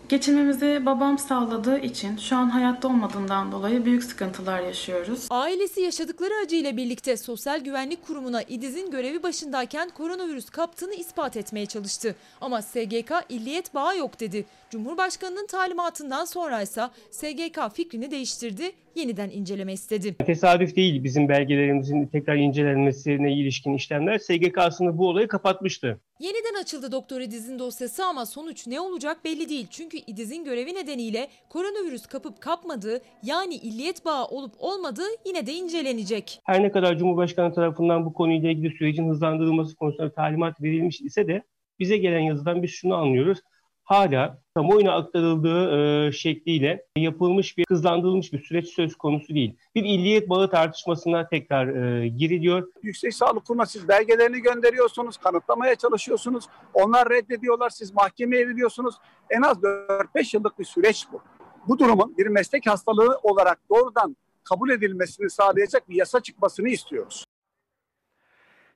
Geçimimizi 0.08 0.86
babam 0.86 1.18
sağladığı 1.18 1.78
için 1.78 2.16
şu 2.16 2.36
an 2.36 2.48
hayatta 2.48 2.88
olmadığından 2.88 3.52
dolayı 3.52 3.84
büyük 3.84 4.04
sıkıntılar 4.04 4.60
yaşıyoruz. 4.60 5.26
Ailesi 5.30 5.80
yaşadıkları 5.80 6.32
acıyla 6.44 6.76
birlikte 6.76 7.16
Sosyal 7.16 7.60
Güvenlik 7.60 8.06
Kurumu'na 8.06 8.42
İdiz'in 8.42 8.90
görevi 8.90 9.22
başındayken 9.22 9.88
koronavirüs 9.88 10.50
kaptığını 10.50 10.94
ispat 10.94 11.36
etmeye 11.36 11.66
çalıştı. 11.66 12.14
Ama 12.40 12.62
SGK 12.62 13.12
illiyet 13.28 13.74
bağı 13.74 13.96
yok 13.98 14.20
dedi. 14.20 14.44
Cumhurbaşkanının 14.70 15.46
talimatından 15.46 16.24
sonra 16.24 16.62
ise 16.62 16.82
SGK 17.10 17.74
fikrini 17.74 18.10
değiştirdi, 18.10 18.72
yeniden 18.94 19.30
inceleme 19.30 19.72
istedi. 19.72 20.14
Tesadüf 20.26 20.76
değil 20.76 21.04
bizim 21.04 21.28
belgelerimizin 21.28 22.06
tekrar 22.06 22.36
incelenmesine 22.36 23.32
ilişkin 23.32 23.74
işlemler. 23.74 24.18
SGK 24.18 24.58
aslında 24.58 24.98
bu 24.98 25.08
olayı 25.08 25.28
kapatmıştı. 25.28 26.00
Yeniden 26.20 26.60
açıldı 26.62 26.92
Doktor 26.92 27.20
İdiz'in 27.20 27.58
dosyası 27.58 28.04
ama 28.04 28.26
sonuç 28.26 28.66
ne 28.66 28.80
olacak 28.80 29.24
belli 29.24 29.48
değil. 29.48 29.66
Çünkü 29.70 29.96
İdiz'in 30.06 30.44
görevi 30.44 30.74
nedeniyle 30.74 31.28
koronavirüs 31.48 32.06
kapıp 32.06 32.40
kapmadığı 32.40 33.02
yani 33.22 33.54
illiyet 33.54 34.04
bağı 34.04 34.24
olup 34.24 34.52
olmadığı 34.58 35.08
yine 35.26 35.46
de 35.46 35.52
incelenecek. 35.52 36.40
Her 36.44 36.62
ne 36.62 36.70
kadar 36.70 36.98
Cumhurbaşkanı 36.98 37.54
tarafından 37.54 38.04
bu 38.04 38.12
konuyla 38.12 38.50
ilgili 38.50 38.76
sürecin 38.76 39.08
hızlandırılması 39.08 39.76
konusunda 39.76 40.12
talimat 40.12 40.62
verilmiş 40.62 41.00
ise 41.00 41.28
de 41.28 41.42
bize 41.78 41.96
gelen 41.96 42.20
yazıdan 42.20 42.62
biz 42.62 42.70
şunu 42.70 42.94
anlıyoruz. 42.94 43.38
Hala 43.84 44.38
kamuoyuna 44.56 44.92
aktarıldığı 44.94 46.06
e, 46.06 46.12
şekliyle 46.12 46.86
yapılmış 46.96 47.58
bir 47.58 47.64
hızlandırılmış 47.68 48.32
bir 48.32 48.42
süreç 48.42 48.68
söz 48.68 48.96
konusu 48.96 49.34
değil. 49.34 49.56
Bir 49.74 49.84
illiyet 49.84 50.28
bağı 50.28 50.50
tartışmasına 50.50 51.28
tekrar 51.28 51.68
e, 51.68 52.08
giriliyor. 52.08 52.68
Yüksek 52.82 53.14
Sağlık 53.14 53.44
Kurumu'na 53.44 53.66
siz 53.66 53.88
belgelerini 53.88 54.40
gönderiyorsunuz, 54.40 55.16
kanıtlamaya 55.16 55.74
çalışıyorsunuz. 55.74 56.44
Onlar 56.74 57.10
reddediyorlar, 57.10 57.70
siz 57.70 57.94
mahkemeye 57.94 58.48
veriyorsunuz. 58.48 58.94
En 59.30 59.42
az 59.42 59.56
4-5 59.56 60.36
yıllık 60.36 60.58
bir 60.58 60.64
süreç 60.64 61.06
bu. 61.12 61.20
Bu 61.68 61.78
durumun 61.78 62.14
bir 62.18 62.26
meslek 62.26 62.66
hastalığı 62.66 63.18
olarak 63.22 63.58
doğrudan 63.70 64.16
kabul 64.44 64.70
edilmesini 64.70 65.30
sağlayacak 65.30 65.88
bir 65.88 65.96
yasa 65.96 66.20
çıkmasını 66.20 66.68
istiyoruz. 66.68 67.24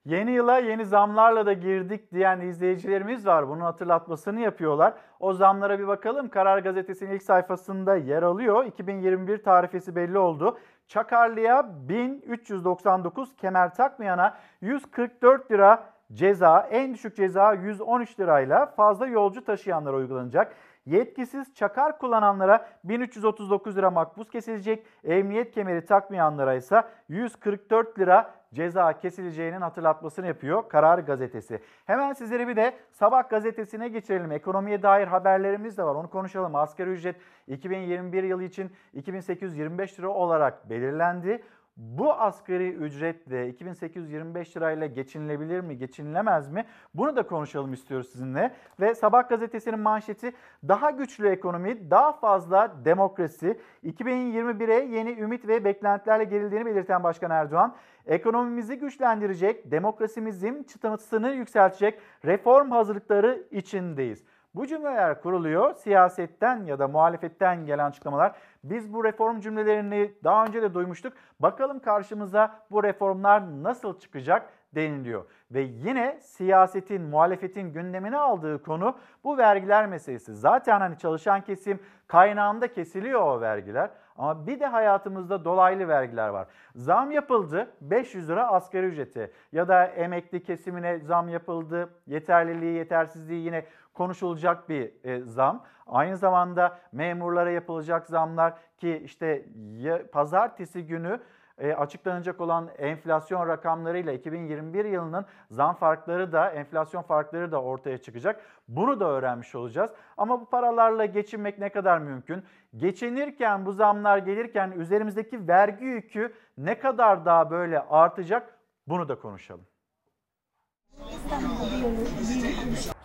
Yeni 0.04 0.30
yıla 0.30 0.58
yeni 0.58 0.84
zamlarla 0.84 1.46
da 1.46 1.52
girdik 1.52 2.12
diyen 2.12 2.40
izleyicilerimiz 2.40 3.26
var. 3.26 3.48
Bunun 3.48 3.60
hatırlatmasını 3.60 4.40
yapıyorlar. 4.40 4.94
O 5.20 5.32
zamlara 5.32 5.78
bir 5.78 5.86
bakalım. 5.86 6.28
Karar 6.28 6.58
Gazetesi'nin 6.58 7.10
ilk 7.10 7.22
sayfasında 7.22 7.96
yer 7.96 8.22
alıyor. 8.22 8.64
2021 8.64 9.42
tarifesi 9.42 9.96
belli 9.96 10.18
oldu. 10.18 10.58
Çakarlı'ya 10.86 11.70
1399, 11.88 13.36
kemer 13.36 13.74
takmayana 13.74 14.36
144 14.60 15.50
lira 15.50 15.84
ceza, 16.12 16.60
en 16.70 16.94
düşük 16.94 17.16
ceza 17.16 17.52
113 17.52 18.20
lirayla 18.20 18.66
fazla 18.66 19.06
yolcu 19.06 19.44
taşıyanlara 19.44 19.96
uygulanacak. 19.96 20.54
Yetkisiz 20.86 21.54
çakar 21.54 21.98
kullananlara 21.98 22.68
1339 22.84 23.76
lira 23.76 23.90
makbuz 23.90 24.30
kesilecek. 24.30 24.86
Emniyet 25.04 25.50
kemeri 25.50 25.84
takmayanlara 25.84 26.54
ise 26.54 26.82
144 27.08 27.98
lira 27.98 28.34
ceza 28.54 28.98
kesileceğinin 28.98 29.60
hatırlatmasını 29.60 30.26
yapıyor 30.26 30.68
Karar 30.68 30.98
Gazetesi. 30.98 31.60
Hemen 31.84 32.12
sizlere 32.12 32.48
bir 32.48 32.56
de 32.56 32.74
Sabah 32.90 33.28
gazetesine 33.28 33.88
geçirelim. 33.88 34.32
Ekonomiye 34.32 34.82
dair 34.82 35.06
haberlerimiz 35.06 35.78
de 35.78 35.82
var. 35.82 35.94
Onu 35.94 36.10
konuşalım. 36.10 36.54
Asgari 36.54 36.90
ücret 36.90 37.16
2021 37.46 38.22
yılı 38.22 38.44
için 38.44 38.72
2825 38.92 39.98
lira 39.98 40.08
olarak 40.08 40.70
belirlendi. 40.70 41.42
Bu 41.76 42.12
asgari 42.12 42.68
ücretle 42.68 43.48
2825 43.48 44.56
lirayla 44.56 44.86
geçinilebilir 44.86 45.60
mi, 45.60 45.78
geçinilemez 45.78 46.48
mi? 46.48 46.66
Bunu 46.94 47.16
da 47.16 47.26
konuşalım 47.26 47.72
istiyoruz 47.72 48.08
sizinle. 48.12 48.54
Ve 48.80 48.94
Sabah 48.94 49.28
gazetesinin 49.28 49.78
manşeti 49.78 50.32
daha 50.68 50.90
güçlü 50.90 51.28
ekonomi, 51.28 51.90
daha 51.90 52.12
fazla 52.12 52.84
demokrasi. 52.84 53.60
2021'e 53.84 54.96
yeni 54.96 55.10
ümit 55.10 55.48
ve 55.48 55.64
beklentilerle 55.64 56.24
gerildiğini 56.24 56.66
belirten 56.66 57.02
Başkan 57.02 57.30
Erdoğan, 57.30 57.76
ekonomimizi 58.06 58.78
güçlendirecek, 58.78 59.70
demokrasimizin 59.70 60.62
çıtısını 60.62 61.30
yükseltecek 61.30 61.98
reform 62.24 62.70
hazırlıkları 62.70 63.46
içindeyiz. 63.50 64.24
Bu 64.54 64.66
cümleler 64.66 65.20
kuruluyor. 65.20 65.74
Siyasetten 65.74 66.64
ya 66.64 66.78
da 66.78 66.88
muhalefetten 66.88 67.66
gelen 67.66 67.86
açıklamalar. 67.86 68.32
Biz 68.64 68.92
bu 68.92 69.04
reform 69.04 69.40
cümlelerini 69.40 70.14
daha 70.24 70.44
önce 70.44 70.62
de 70.62 70.74
duymuştuk. 70.74 71.12
Bakalım 71.40 71.80
karşımıza 71.80 72.54
bu 72.70 72.84
reformlar 72.84 73.62
nasıl 73.62 73.98
çıkacak 73.98 74.48
deniliyor. 74.74 75.24
Ve 75.50 75.60
yine 75.60 76.18
siyasetin, 76.20 77.02
muhalefetin 77.02 77.72
gündemine 77.72 78.18
aldığı 78.18 78.62
konu 78.62 78.96
bu 79.24 79.38
vergiler 79.38 79.86
meselesi. 79.86 80.34
Zaten 80.34 80.80
hani 80.80 80.98
çalışan 80.98 81.40
kesim 81.40 81.80
kaynağında 82.06 82.72
kesiliyor 82.72 83.20
o 83.20 83.40
vergiler. 83.40 83.90
Ama 84.16 84.46
bir 84.46 84.60
de 84.60 84.66
hayatımızda 84.66 85.44
dolaylı 85.44 85.88
vergiler 85.88 86.28
var. 86.28 86.48
Zam 86.74 87.10
yapıldı 87.10 87.70
500 87.80 88.28
lira 88.28 88.48
asgari 88.48 88.86
ücreti 88.86 89.32
ya 89.52 89.68
da 89.68 89.86
emekli 89.86 90.42
kesimine 90.42 90.98
zam 90.98 91.28
yapıldı. 91.28 91.90
Yeterliliği, 92.06 92.74
yetersizliği 92.74 93.44
yine 93.44 93.64
konuşulacak 93.94 94.68
bir 94.68 95.04
e, 95.04 95.20
zam. 95.20 95.64
Aynı 95.86 96.16
zamanda 96.16 96.78
memurlara 96.92 97.50
yapılacak 97.50 98.06
zamlar 98.06 98.54
ki 98.78 99.02
işte 99.04 99.46
ya, 99.78 100.10
pazartesi 100.10 100.86
günü 100.86 101.20
e, 101.60 101.72
açıklanacak 101.72 102.40
olan 102.40 102.68
enflasyon 102.78 103.48
rakamlarıyla 103.48 104.12
2021 104.12 104.84
yılının 104.84 105.26
zam 105.50 105.74
farkları 105.74 106.32
da 106.32 106.50
enflasyon 106.50 107.02
farkları 107.02 107.52
da 107.52 107.62
ortaya 107.62 107.98
çıkacak. 107.98 108.40
Bunu 108.68 109.00
da 109.00 109.04
öğrenmiş 109.04 109.54
olacağız. 109.54 109.90
Ama 110.16 110.40
bu 110.40 110.50
paralarla 110.50 111.04
geçinmek 111.04 111.58
ne 111.58 111.68
kadar 111.68 111.98
mümkün? 111.98 112.44
Geçinirken 112.76 113.66
bu 113.66 113.72
zamlar 113.72 114.18
gelirken 114.18 114.70
üzerimizdeki 114.70 115.48
vergi 115.48 115.84
yükü 115.84 116.34
ne 116.58 116.78
kadar 116.78 117.24
daha 117.24 117.50
böyle 117.50 117.80
artacak? 117.80 118.58
Bunu 118.86 119.08
da 119.08 119.18
konuşalım. 119.18 119.66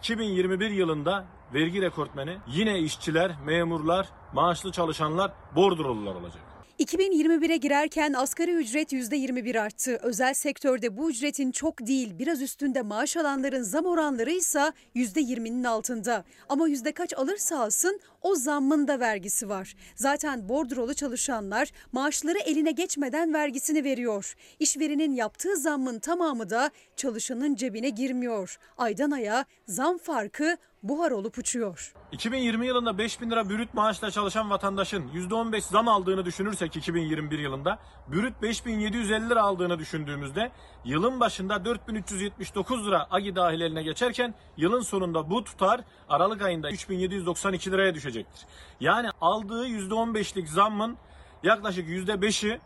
2021 0.06 0.70
yılında 0.70 1.26
vergi 1.54 1.82
rekortmeni 1.82 2.38
yine 2.48 2.80
işçiler, 2.80 3.32
memurlar, 3.46 4.08
maaşlı 4.34 4.72
çalışanlar, 4.72 5.32
bordrolular 5.56 6.16
olacak. 6.16 6.45
2021'e 6.80 7.58
girerken 7.58 8.14
asgari 8.14 8.52
ücret 8.52 8.94
%21 8.94 9.60
arttı. 9.60 10.00
Özel 10.04 10.34
sektörde 10.34 10.98
bu 10.98 11.10
ücretin 11.10 11.52
çok 11.52 11.88
değil 11.88 12.20
biraz 12.20 12.42
üstünde 12.42 12.82
maaş 12.82 13.18
alanların 13.18 13.64
zam 13.64 13.86
oranları 13.86 14.32
ise 14.32 14.72
%20'nin 14.96 15.64
altında. 15.64 16.24
Ama 16.50 16.68
yüzde 16.68 16.92
kaç 16.92 17.14
alırsa 17.14 17.60
alsın 17.60 18.00
o 18.22 18.36
zammın 18.36 18.88
da 18.88 19.00
vergisi 19.00 19.50
var. 19.50 19.76
Zaten 19.96 20.50
bordrolu 20.50 20.94
çalışanlar 20.94 21.72
maaşları 21.92 22.40
eline 22.40 22.72
geçmeden 22.72 23.34
vergisini 23.34 23.84
veriyor. 23.84 24.36
İşverenin 24.60 25.16
yaptığı 25.16 25.58
zammın 25.58 26.00
tamamı 26.00 26.50
da 26.50 26.72
çalışanın 26.96 27.56
cebine 27.56 27.90
girmiyor. 27.90 28.58
Aydan 28.78 29.12
aya 29.12 29.46
zam 29.68 29.98
farkı 29.98 30.58
buhar 30.90 31.12
olup 31.12 31.38
uçuyor. 31.38 31.94
2020 32.12 32.68
yılında 32.68 32.98
5000 32.98 33.32
lira 33.32 33.50
bürüt 33.50 33.74
maaşla 33.74 34.12
çalışan 34.12 34.50
vatandaşın 34.50 35.08
%15 35.08 35.62
zam 35.62 35.88
aldığını 35.88 36.26
düşünürsek 36.26 36.76
2021 36.76 37.40
yılında 37.40 37.80
bürüt 38.08 38.42
5750 38.42 39.30
lira 39.30 39.42
aldığını 39.42 39.80
düşündüğümüzde 39.80 40.52
yılın 40.86 41.20
başında 41.20 41.66
4379 41.66 42.88
lira 42.88 43.08
AGİ 43.12 43.36
dahil 43.36 43.62
eline 43.62 43.84
geçerken 43.84 44.34
yılın 44.58 44.82
sonunda 44.82 45.30
bu 45.30 45.44
tutar 45.44 45.82
Aralık 46.10 46.42
ayında 46.42 46.72
3792 46.72 47.72
liraya 47.72 47.96
düşecektir. 47.96 48.46
Yani 48.80 49.10
aldığı 49.22 49.68
%15'lik 49.68 50.50
zammın 50.50 50.98
yaklaşık 51.44 51.90
%5'i 51.90 52.60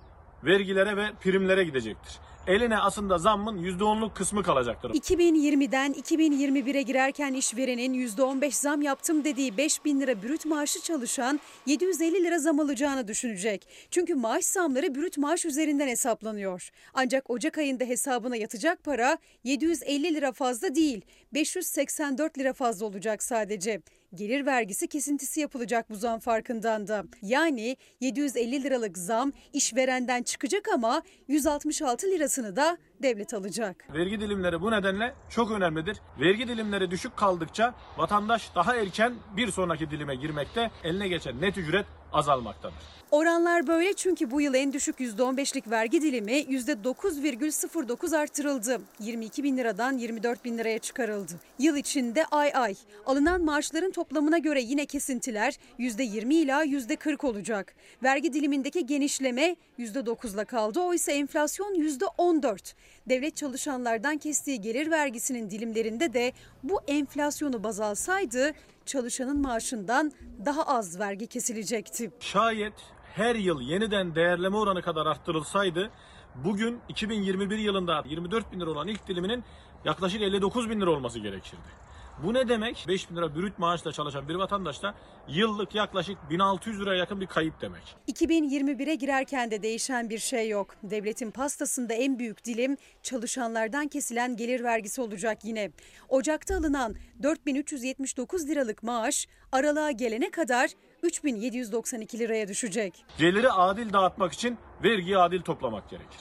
vergilere 0.43 0.97
ve 0.97 1.11
primlere 1.21 1.63
gidecektir. 1.63 2.19
Eline 2.49 2.77
aslında 2.77 3.17
zammın 3.17 3.57
%10'luk 3.57 4.13
kısmı 4.13 4.43
kalacaktır. 4.43 4.89
2020'den 4.89 5.93
2021'e 5.93 6.81
girerken 6.81 7.33
işverenin 7.33 7.93
%15 7.93 8.51
zam 8.51 8.81
yaptım 8.81 9.23
dediği 9.23 9.57
5 9.57 9.85
bin 9.85 10.01
lira 10.01 10.23
brüt 10.23 10.45
maaşı 10.45 10.81
çalışan 10.81 11.39
750 11.65 12.23
lira 12.23 12.39
zam 12.39 12.59
alacağını 12.59 13.07
düşünecek. 13.07 13.67
Çünkü 13.91 14.15
maaş 14.15 14.45
zamları 14.45 14.95
brüt 14.95 15.17
maaş 15.17 15.45
üzerinden 15.45 15.87
hesaplanıyor. 15.87 16.69
Ancak 16.93 17.29
Ocak 17.29 17.57
ayında 17.57 17.83
hesabına 17.83 18.35
yatacak 18.35 18.83
para 18.83 19.17
750 19.43 20.15
lira 20.15 20.31
fazla 20.31 20.75
değil 20.75 21.01
584 21.33 22.37
lira 22.37 22.53
fazla 22.53 22.85
olacak 22.85 23.23
sadece. 23.23 23.81
Gelir 24.15 24.45
vergisi 24.45 24.87
kesintisi 24.87 25.39
yapılacak 25.39 25.89
bu 25.89 25.95
zam 25.95 26.19
farkından 26.19 26.87
da. 26.87 27.03
Yani 27.21 27.77
750 27.99 28.63
liralık 28.63 28.97
zam 28.97 29.31
işverenden 29.53 30.23
çıkacak 30.23 30.67
ama 30.73 31.03
166 31.27 32.07
lirasını 32.07 32.55
da 32.55 32.77
devlet 33.01 33.33
alacak. 33.33 33.85
Vergi 33.93 34.19
dilimleri 34.19 34.61
bu 34.61 34.71
nedenle 34.71 35.13
çok 35.29 35.51
önemlidir. 35.51 35.97
Vergi 36.19 36.47
dilimleri 36.47 36.91
düşük 36.91 37.17
kaldıkça 37.17 37.73
vatandaş 37.97 38.55
daha 38.55 38.75
erken 38.75 39.13
bir 39.37 39.51
sonraki 39.51 39.91
dilime 39.91 40.15
girmekte, 40.15 40.71
eline 40.83 41.07
geçen 41.07 41.41
net 41.41 41.57
ücret 41.57 41.85
azalmaktadır. 42.13 42.99
Oranlar 43.11 43.67
böyle 43.67 43.93
çünkü 43.93 44.31
bu 44.31 44.41
yıl 44.41 44.53
en 44.53 44.73
düşük 44.73 44.99
%15'lik 44.99 45.69
vergi 45.69 46.01
dilimi 46.01 46.31
%9,09 46.31 48.17
arttırıldı. 48.17 48.81
22 48.99 49.43
bin 49.43 49.57
liradan 49.57 49.97
24 49.97 50.45
bin 50.45 50.57
liraya 50.57 50.79
çıkarıldı. 50.79 51.33
Yıl 51.59 51.75
içinde 51.75 52.25
ay 52.25 52.51
ay 52.55 52.75
alınan 53.05 53.41
maaşların 53.41 53.91
toplamına 53.91 54.37
göre 54.37 54.61
yine 54.61 54.85
kesintiler 54.85 55.55
%20 55.79 56.33
ila 56.33 56.65
%40 56.65 57.27
olacak. 57.27 57.75
Vergi 58.03 58.33
dilimindeki 58.33 58.85
genişleme 58.85 59.55
%9'la 59.79 60.45
kaldı 60.45 60.79
oysa 60.79 61.11
enflasyon 61.11 61.73
%14. 61.73 62.73
Devlet 63.09 63.35
çalışanlardan 63.35 64.17
kestiği 64.17 64.61
gelir 64.61 64.91
vergisinin 64.91 65.49
dilimlerinde 65.49 66.13
de 66.13 66.33
bu 66.63 66.81
enflasyonu 66.87 67.63
baz 67.63 67.79
alsaydı 67.79 68.51
çalışanın 68.85 69.41
maaşından 69.41 70.11
daha 70.45 70.63
az 70.63 70.99
vergi 70.99 71.27
kesilecekti. 71.27 72.11
Şayet 72.19 72.73
her 73.15 73.35
yıl 73.35 73.61
yeniden 73.61 74.15
değerleme 74.15 74.57
oranı 74.57 74.81
kadar 74.81 75.05
arttırılsaydı 75.05 75.91
bugün 76.35 76.79
2021 76.89 77.57
yılında 77.57 78.03
24 78.07 78.51
bin 78.51 78.59
lira 78.59 78.69
olan 78.69 78.87
ilk 78.87 79.07
diliminin 79.07 79.43
yaklaşık 79.85 80.21
59 80.21 80.69
bin 80.69 80.81
lira 80.81 80.89
olması 80.89 81.19
gerekirdi. 81.19 81.88
Bu 82.23 82.33
ne 82.33 82.49
demek? 82.49 82.85
5 82.87 83.09
bin 83.09 83.15
lira 83.15 83.35
brüt 83.35 83.59
maaşla 83.59 83.91
çalışan 83.91 84.29
bir 84.29 84.35
vatandaşta 84.35 84.95
yıllık 85.27 85.75
yaklaşık 85.75 86.17
1600 86.29 86.81
liraya 86.81 86.97
yakın 86.97 87.21
bir 87.21 87.27
kayıp 87.27 87.61
demek. 87.61 87.95
2021'e 88.07 88.95
girerken 88.95 89.51
de 89.51 89.63
değişen 89.63 90.09
bir 90.09 90.19
şey 90.19 90.49
yok. 90.49 90.75
Devletin 90.83 91.31
pastasında 91.31 91.93
en 91.93 92.19
büyük 92.19 92.45
dilim 92.45 92.77
çalışanlardan 93.03 93.87
kesilen 93.87 94.35
gelir 94.35 94.63
vergisi 94.63 95.01
olacak 95.01 95.37
yine. 95.43 95.71
Ocak'ta 96.09 96.55
alınan 96.57 96.95
4379 97.23 98.47
liralık 98.47 98.83
maaş 98.83 99.27
aralığa 99.51 99.91
gelene 99.91 100.31
kadar 100.31 100.69
3792 101.03 102.19
liraya 102.19 102.47
düşecek. 102.47 103.05
Geliri 103.17 103.51
adil 103.51 103.93
dağıtmak 103.93 104.33
için 104.33 104.57
vergiyi 104.83 105.17
adil 105.17 105.41
toplamak 105.41 105.89
gerekir. 105.89 106.19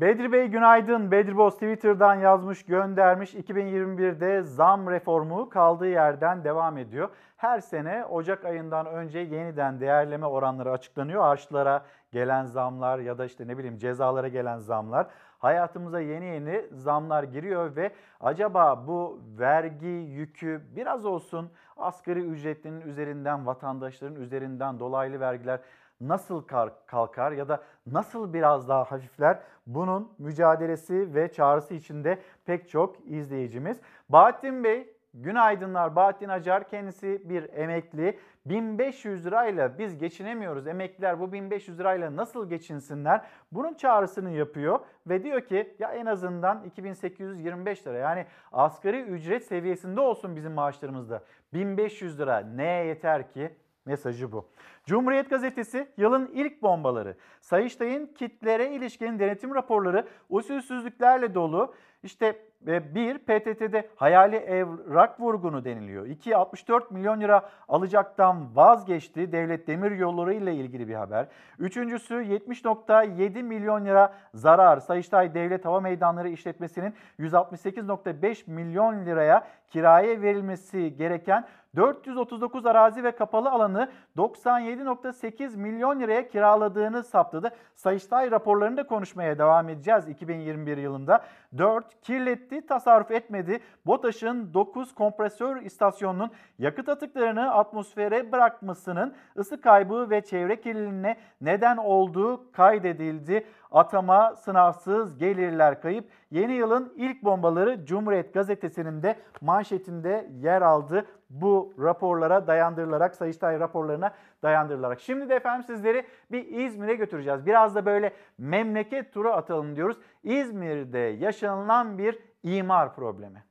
Bedri 0.00 0.32
Bey 0.32 0.46
günaydın. 0.46 1.10
Bedri 1.10 1.36
Boz 1.36 1.54
Twitter'dan 1.54 2.14
yazmış, 2.14 2.64
göndermiş. 2.64 3.34
2021'de 3.34 4.42
zam 4.42 4.90
reformu 4.90 5.48
kaldığı 5.48 5.88
yerden 5.88 6.44
devam 6.44 6.78
ediyor. 6.78 7.08
Her 7.36 7.60
sene 7.60 8.04
Ocak 8.04 8.44
ayından 8.44 8.86
önce 8.86 9.18
yeniden 9.18 9.80
değerleme 9.80 10.26
oranları 10.26 10.70
açıklanıyor. 10.70 11.22
Harçlara 11.22 11.84
gelen 12.12 12.44
zamlar 12.44 12.98
ya 12.98 13.18
da 13.18 13.24
işte 13.24 13.48
ne 13.48 13.58
bileyim 13.58 13.78
cezalara 13.78 14.28
gelen 14.28 14.58
zamlar. 14.58 15.06
Hayatımıza 15.38 16.00
yeni 16.00 16.24
yeni 16.24 16.64
zamlar 16.72 17.22
giriyor 17.22 17.76
ve 17.76 17.90
acaba 18.20 18.86
bu 18.86 19.20
vergi 19.38 19.86
yükü 19.86 20.62
biraz 20.76 21.04
olsun 21.04 21.50
asgari 21.76 22.20
ücretlinin 22.20 22.80
üzerinden, 22.80 23.46
vatandaşların 23.46 24.16
üzerinden 24.16 24.80
dolaylı 24.80 25.20
vergiler 25.20 25.60
nasıl 26.00 26.42
kalkar 26.86 27.32
ya 27.32 27.48
da 27.48 27.62
nasıl 27.86 28.32
biraz 28.32 28.68
daha 28.68 28.84
hafifler 28.84 29.38
bunun 29.66 30.12
mücadelesi 30.18 31.14
ve 31.14 31.32
çağrısı 31.32 31.74
içinde 31.74 32.18
pek 32.44 32.68
çok 32.68 32.96
izleyicimiz. 33.06 33.80
Bahattin 34.08 34.64
Bey 34.64 34.96
günaydınlar. 35.14 35.96
Bahattin 35.96 36.28
Acar 36.28 36.68
kendisi 36.68 37.22
bir 37.24 37.52
emekli. 37.52 38.18
1500 38.46 39.26
lirayla 39.26 39.78
biz 39.78 39.98
geçinemiyoruz. 39.98 40.66
Emekliler 40.66 41.20
bu 41.20 41.32
1500 41.32 41.78
lirayla 41.78 42.16
nasıl 42.16 42.48
geçinsinler? 42.48 43.20
Bunun 43.52 43.74
çağrısını 43.74 44.30
yapıyor 44.30 44.80
ve 45.06 45.22
diyor 45.22 45.40
ki 45.40 45.76
ya 45.78 45.92
en 45.92 46.06
azından 46.06 46.64
2825 46.64 47.86
lira 47.86 47.98
yani 47.98 48.26
asgari 48.52 49.02
ücret 49.02 49.44
seviyesinde 49.44 50.00
olsun 50.00 50.36
bizim 50.36 50.52
maaşlarımızda. 50.52 51.22
1500 51.52 52.18
lira 52.18 52.38
neye 52.38 52.84
yeter 52.86 53.32
ki? 53.32 53.56
Mesajı 53.86 54.32
bu. 54.32 54.48
Cumhuriyet 54.84 55.30
Gazetesi 55.30 55.88
yılın 55.96 56.30
ilk 56.34 56.62
bombaları. 56.62 57.16
Sayıştay'ın 57.40 58.06
kitlere 58.06 58.74
ilişkin 58.74 59.18
denetim 59.18 59.54
raporları 59.54 60.06
usulsüzlüklerle 60.28 61.34
dolu. 61.34 61.74
İşte 62.02 62.42
bir 62.60 63.18
PTT'de 63.18 63.88
hayali 63.96 64.36
evrak 64.36 65.20
vurgunu 65.20 65.64
deniliyor. 65.64 66.06
2 66.06 66.36
64 66.36 66.90
milyon 66.90 67.20
lira 67.20 67.48
alacaktan 67.68 68.56
vazgeçti. 68.56 69.32
Devlet 69.32 69.66
demir 69.66 69.90
yolları 69.90 70.34
ile 70.34 70.54
ilgili 70.54 70.88
bir 70.88 70.94
haber. 70.94 71.26
Üçüncüsü 71.58 72.14
70.7 72.14 73.42
milyon 73.42 73.84
lira 73.84 74.14
zarar. 74.34 74.80
Sayıştay 74.80 75.34
Devlet 75.34 75.64
Hava 75.64 75.80
Meydanları 75.80 76.28
işletmesinin 76.28 76.94
168.5 77.20 78.50
milyon 78.50 79.06
liraya 79.06 79.46
kiraya 79.68 80.22
verilmesi 80.22 80.96
gereken 80.96 81.44
439 81.76 82.66
arazi 82.66 83.04
ve 83.04 83.10
kapalı 83.10 83.50
alanı 83.50 83.90
97.8 84.16 85.56
milyon 85.56 86.00
liraya 86.00 86.28
kiraladığını 86.28 87.02
saptadı. 87.02 87.50
Sayıştay 87.74 88.30
raporlarında 88.30 88.86
konuşmaya 88.86 89.38
devam 89.38 89.68
edeceğiz 89.68 90.08
2021 90.08 90.76
yılında. 90.76 91.24
4. 91.58 92.02
Kirletti, 92.48 92.66
tasarruf 92.66 93.10
etmedi. 93.10 93.60
BOTAŞ'ın 93.86 94.54
9 94.54 94.94
kompresör 94.94 95.62
istasyonunun 95.62 96.30
yakıt 96.58 96.88
atıklarını 96.88 97.52
atmosfere 97.52 98.32
bırakmasının 98.32 99.14
ısı 99.38 99.60
kaybı 99.60 100.10
ve 100.10 100.20
çevre 100.20 100.60
kirliliğine 100.60 101.16
neden 101.40 101.76
olduğu 101.76 102.52
kaydedildi. 102.52 103.46
Atama 103.76 104.36
sınavsız 104.36 105.18
gelirler 105.18 105.80
kayıp. 105.80 106.08
Yeni 106.30 106.52
yılın 106.52 106.92
ilk 106.96 107.24
bombaları 107.24 107.86
Cumhuriyet 107.86 108.34
Gazetesi'nin 108.34 109.02
de 109.02 109.16
manşetinde 109.40 110.30
yer 110.40 110.62
aldı. 110.62 111.06
Bu 111.30 111.74
raporlara 111.78 112.46
dayandırılarak, 112.46 113.14
Sayıştay 113.14 113.60
raporlarına 113.60 114.14
dayandırılarak. 114.42 115.00
Şimdi 115.00 115.28
de 115.28 115.34
efendim 115.34 115.66
sizleri 115.66 116.06
bir 116.32 116.46
İzmir'e 116.46 116.94
götüreceğiz. 116.94 117.46
Biraz 117.46 117.74
da 117.74 117.86
böyle 117.86 118.12
memleket 118.38 119.12
turu 119.12 119.32
atalım 119.32 119.76
diyoruz. 119.76 119.96
İzmir'de 120.24 120.98
yaşanılan 120.98 121.98
bir 121.98 122.18
imar 122.42 122.94
problemi. 122.94 123.44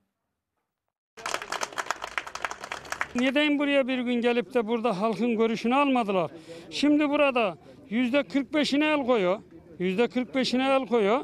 Neden 3.15 3.59
buraya 3.59 3.87
bir 3.87 3.99
gün 3.99 4.21
gelip 4.21 4.53
de 4.53 4.67
burada 4.67 5.01
halkın 5.01 5.37
görüşünü 5.37 5.75
almadılar? 5.75 6.31
Şimdi 6.69 7.09
burada 7.09 7.57
%45'ine 7.89 8.83
el 8.85 9.05
koyuyor. 9.05 9.39
%45'ine 9.79 10.75
el 10.81 10.87
koyuyor. 10.87 11.21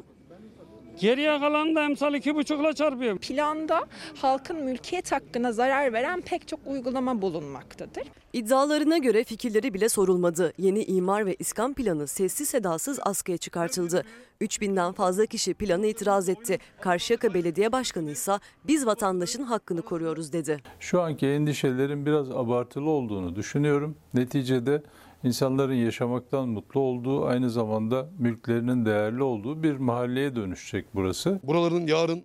Geriye 0.99 1.40
kalan 1.40 1.76
da 1.76 1.84
emsal 1.84 2.14
iki 2.14 2.36
buçukla 2.36 2.73
çarpıyor. 2.73 3.18
Planda 3.18 3.86
halkın 4.22 4.64
mülkiyet 4.64 5.11
hakkına 5.11 5.52
zarar 5.52 5.94
veren 5.94 6.22
pek 6.22 6.48
çok 6.48 6.60
uygulama 6.65 7.22
bulunmaktadır. 7.22 8.03
İddialarına 8.34 8.98
göre 8.98 9.23
fikirleri 9.23 9.73
bile 9.73 9.90
sorulmadı. 9.90 10.53
Yeni 10.57 10.84
imar 10.84 11.26
ve 11.26 11.36
iskan 11.40 11.73
planı 11.73 12.07
sessiz 12.07 12.49
sedasız 12.49 12.99
askıya 13.02 13.38
çıkartıldı. 13.38 14.03
3000'den 14.41 14.91
fazla 14.91 15.26
kişi 15.26 15.53
planı 15.53 15.88
itiraz 15.88 16.30
etti. 16.30 16.60
Karşıyaka 16.82 17.34
Belediye 17.34 17.72
Başkanı 17.72 18.11
ise 18.11 18.32
biz 18.68 18.86
vatandaşın 18.86 19.44
hakkını 19.44 19.82
koruyoruz 19.82 20.34
dedi. 20.34 20.57
Şu 20.80 21.02
anki 21.02 21.28
endişelerin 21.28 22.06
biraz 22.06 22.32
abartılı 22.32 22.90
olduğunu 22.90 23.36
düşünüyorum. 23.36 23.95
Neticede 24.14 24.84
insanların 25.23 25.73
yaşamaktan 25.73 26.49
mutlu 26.49 26.80
olduğu, 26.80 27.26
aynı 27.26 27.49
zamanda 27.49 28.10
mülklerinin 28.19 28.85
değerli 28.85 29.23
olduğu 29.23 29.64
bir 29.64 29.76
mahalleye 29.76 30.35
dönüşecek 30.35 30.85
burası. 30.95 31.39
Buraların 31.43 31.88
yarın 31.88 32.23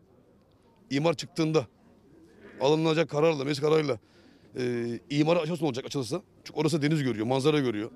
imar 0.91 1.15
çıktığında 1.15 1.67
alınacak 2.61 3.11
kararla, 3.11 3.45
meclis 3.45 3.61
kararıyla 3.61 3.99
e, 4.59 4.87
imara 5.11 5.39
açılsın 5.39 5.67
olacak 5.67 5.85
açılırsa. 5.85 6.23
Çünkü 6.45 6.61
orası 6.61 6.83
deniz 6.83 7.03
görüyor, 7.03 7.27
manzara 7.27 7.61
görüyor. 7.61 7.91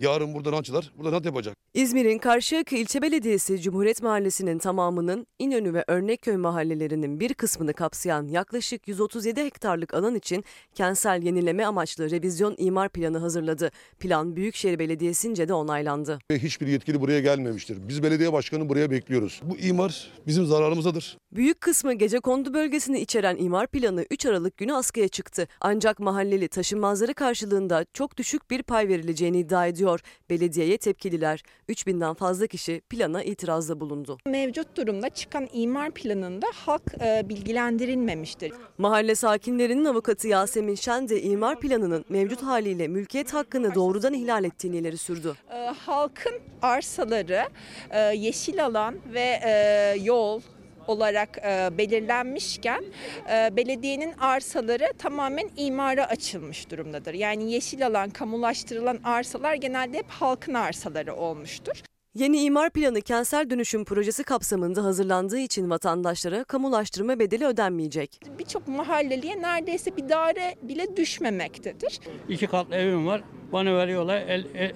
Yarın 0.00 0.34
burada 0.34 0.52
rantçılar 0.52 0.92
burada 0.98 1.12
rant 1.12 1.24
yapacak. 1.26 1.56
İzmir'in 1.74 2.18
Karşıyaka 2.18 2.76
İlçe 2.76 3.02
Belediyesi 3.02 3.60
Cumhuriyet 3.60 4.02
Mahallesi'nin 4.02 4.58
tamamının 4.58 5.26
İnönü 5.38 5.74
ve 5.74 5.84
Örnekköy 5.88 6.36
mahallelerinin 6.36 7.20
bir 7.20 7.34
kısmını 7.34 7.72
kapsayan 7.72 8.26
yaklaşık 8.28 8.88
137 8.88 9.44
hektarlık 9.44 9.94
alan 9.94 10.14
için 10.14 10.44
kentsel 10.74 11.22
yenileme 11.22 11.66
amaçlı 11.66 12.10
revizyon 12.10 12.54
imar 12.58 12.88
planı 12.88 13.18
hazırladı. 13.18 13.70
Plan 14.00 14.36
Büyükşehir 14.36 14.78
Belediyesi'nce 14.78 15.48
de 15.48 15.54
onaylandı. 15.54 16.18
Hiçbir 16.32 16.66
yetkili 16.66 17.00
buraya 17.00 17.20
gelmemiştir. 17.20 17.88
Biz 17.88 18.02
belediye 18.02 18.32
başkanı 18.32 18.68
buraya 18.68 18.90
bekliyoruz. 18.90 19.40
Bu 19.44 19.58
imar 19.58 20.10
bizim 20.26 20.46
zararımızadır. 20.46 21.18
Büyük 21.32 21.60
kısmı 21.60 21.94
Gecekondu 21.94 22.54
bölgesini 22.54 23.00
içeren 23.00 23.36
imar 23.36 23.66
planı 23.66 24.06
3 24.10 24.26
Aralık 24.26 24.56
günü 24.56 24.74
askıya 24.74 25.08
çıktı. 25.08 25.48
Ancak 25.60 25.98
mahalleli 26.00 26.48
taşınmazları 26.48 27.14
karşılığında 27.14 27.86
çok 27.94 28.16
düşük 28.16 28.50
bir 28.50 28.62
pay 28.62 28.88
verileceğini 28.88 29.38
iddia 29.38 29.66
ediyor. 29.66 29.87
Belediyeye 30.30 30.78
tepkililer. 30.78 31.42
3000'den 31.68 32.14
fazla 32.14 32.46
kişi 32.46 32.80
plana 32.90 33.22
itirazda 33.22 33.80
bulundu. 33.80 34.18
Mevcut 34.26 34.76
durumda 34.76 35.08
çıkan 35.08 35.48
imar 35.52 35.90
planında 35.90 36.46
halk 36.54 36.82
e, 37.00 37.28
bilgilendirilmemiştir. 37.28 38.52
Mahalle 38.78 39.14
sakinlerinin 39.14 39.84
avukatı 39.84 40.28
Yasemin 40.28 40.74
Şen 40.74 41.08
de 41.08 41.22
imar 41.22 41.60
planının 41.60 42.04
mevcut 42.08 42.42
haliyle 42.42 42.88
mülkiyet 42.88 43.34
hakkını 43.34 43.74
doğrudan 43.74 44.14
ihlal 44.14 44.44
ettiğini 44.44 44.76
ileri 44.76 44.96
sürdü. 44.98 45.34
E, 45.52 45.56
halkın 45.56 46.34
arsaları, 46.62 47.42
e, 47.90 48.00
yeşil 48.00 48.64
alan 48.64 48.94
ve 49.14 49.40
e, 49.44 49.94
yol, 50.02 50.40
olarak 50.88 51.38
e, 51.38 51.78
belirlenmişken 51.78 52.84
e, 53.30 53.56
belediyenin 53.56 54.12
arsaları 54.12 54.92
tamamen 54.98 55.50
imara 55.56 56.06
açılmış 56.06 56.70
durumdadır. 56.70 57.14
Yani 57.14 57.52
yeşil 57.52 57.86
alan, 57.86 58.10
kamulaştırılan 58.10 58.98
arsalar 59.04 59.54
genelde 59.54 59.98
hep 59.98 60.08
halkın 60.08 60.54
arsaları 60.54 61.14
olmuştur. 61.14 61.82
Yeni 62.14 62.42
imar 62.42 62.70
planı 62.70 63.00
kentsel 63.00 63.50
dönüşüm 63.50 63.84
projesi 63.84 64.24
kapsamında 64.24 64.84
hazırlandığı 64.84 65.38
için 65.38 65.70
vatandaşlara 65.70 66.44
kamulaştırma 66.44 67.18
bedeli 67.18 67.46
ödenmeyecek. 67.46 68.20
Birçok 68.38 68.68
mahalleliye 68.68 69.42
neredeyse 69.42 69.96
bir 69.96 70.08
daire 70.08 70.54
bile 70.62 70.96
düşmemektedir. 70.96 72.00
İki 72.28 72.46
katlı 72.46 72.74
evim 72.74 73.06
var. 73.06 73.22
Bana 73.52 73.76
veriyorlar 73.76 74.22
el, 74.22 74.44
el, 74.54 74.72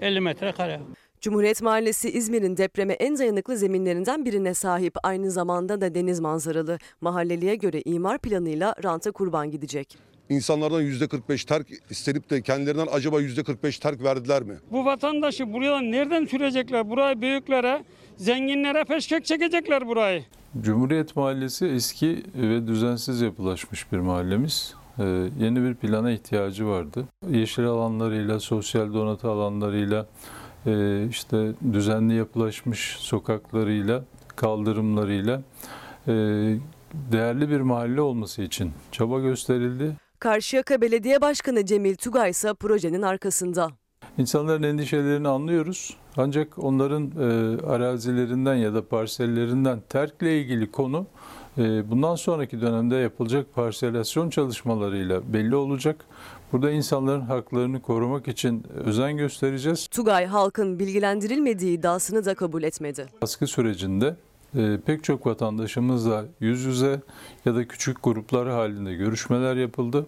50 0.00 0.20
metrekare. 0.20 0.80
Cumhuriyet 1.22 1.62
Mahallesi 1.62 2.10
İzmir'in 2.10 2.56
depreme 2.56 2.92
en 2.92 3.18
dayanıklı 3.18 3.56
zeminlerinden 3.56 4.24
birine 4.24 4.54
sahip 4.54 4.94
aynı 5.02 5.30
zamanda 5.30 5.80
da 5.80 5.94
deniz 5.94 6.20
manzaralı. 6.20 6.78
Mahalleliye 7.00 7.54
göre 7.54 7.82
imar 7.84 8.18
planıyla 8.18 8.74
ranta 8.84 9.10
kurban 9.10 9.50
gidecek. 9.50 9.98
İnsanlardan 10.28 10.82
%45 10.82 11.46
terk 11.46 11.66
istenip 11.90 12.30
de 12.30 12.42
kendilerinden 12.42 12.86
acaba 12.92 13.20
%45 13.20 13.80
terk 13.80 14.02
verdiler 14.02 14.42
mi? 14.42 14.54
Bu 14.72 14.84
vatandaşı 14.84 15.52
buradan 15.52 15.92
nereden 15.92 16.24
sürecekler? 16.24 16.90
Burayı 16.90 17.20
büyüklere, 17.20 17.84
zenginlere 18.16 18.84
peşkek 18.84 19.24
çekecekler 19.24 19.86
burayı. 19.88 20.24
Cumhuriyet 20.60 21.16
Mahallesi 21.16 21.66
eski 21.66 22.22
ve 22.34 22.66
düzensiz 22.66 23.20
yapılaşmış 23.20 23.92
bir 23.92 23.98
mahallemiz. 23.98 24.74
Ee, 24.98 25.04
yeni 25.38 25.62
bir 25.62 25.74
plana 25.74 26.10
ihtiyacı 26.10 26.66
vardı. 26.66 27.04
Yeşil 27.30 27.64
alanlarıyla, 27.66 28.40
sosyal 28.40 28.94
donatı 28.94 29.28
alanlarıyla, 29.28 30.06
e, 30.66 31.06
işte 31.10 31.52
düzenli 31.72 32.14
yapılaşmış 32.14 32.96
sokaklarıyla, 32.98 34.04
kaldırımlarıyla 34.36 35.42
e, 36.08 36.12
değerli 37.12 37.50
bir 37.50 37.60
mahalle 37.60 38.00
olması 38.00 38.42
için 38.42 38.72
çaba 38.92 39.20
gösterildi. 39.20 39.96
Karşıyaka 40.18 40.80
Belediye 40.80 41.20
Başkanı 41.20 41.66
Cemil 41.66 41.96
Tugay 41.96 42.30
ise 42.30 42.54
projenin 42.54 43.02
arkasında. 43.02 43.70
İnsanların 44.18 44.62
endişelerini 44.62 45.28
anlıyoruz. 45.28 45.96
Ancak 46.16 46.58
onların 46.58 47.10
e, 47.20 47.66
arazilerinden 47.66 48.54
ya 48.54 48.74
da 48.74 48.88
parsellerinden 48.88 49.80
terkle 49.88 50.40
ilgili 50.40 50.70
konu 50.70 51.06
e, 51.58 51.90
bundan 51.90 52.14
sonraki 52.14 52.60
dönemde 52.60 52.96
yapılacak 52.96 53.54
parselasyon 53.54 54.30
çalışmalarıyla 54.30 55.32
belli 55.32 55.56
olacak. 55.56 56.04
Burada 56.52 56.70
insanların 56.70 57.20
haklarını 57.20 57.82
korumak 57.82 58.28
için 58.28 58.66
özen 58.84 59.16
göstereceğiz. 59.16 59.86
Tugay 59.86 60.26
halkın 60.26 60.78
bilgilendirilmediği 60.78 61.78
iddiasını 61.78 62.24
da 62.24 62.34
kabul 62.34 62.62
etmedi. 62.62 63.06
Baskı 63.22 63.46
sürecinde 63.46 64.16
e, 64.56 64.78
pek 64.86 65.04
çok 65.04 65.26
vatandaşımızla 65.26 66.24
yüz 66.40 66.64
yüze 66.64 67.00
ya 67.44 67.54
da 67.54 67.68
küçük 67.68 68.02
gruplar 68.02 68.48
halinde 68.48 68.94
görüşmeler 68.94 69.56
yapıldı. 69.56 70.06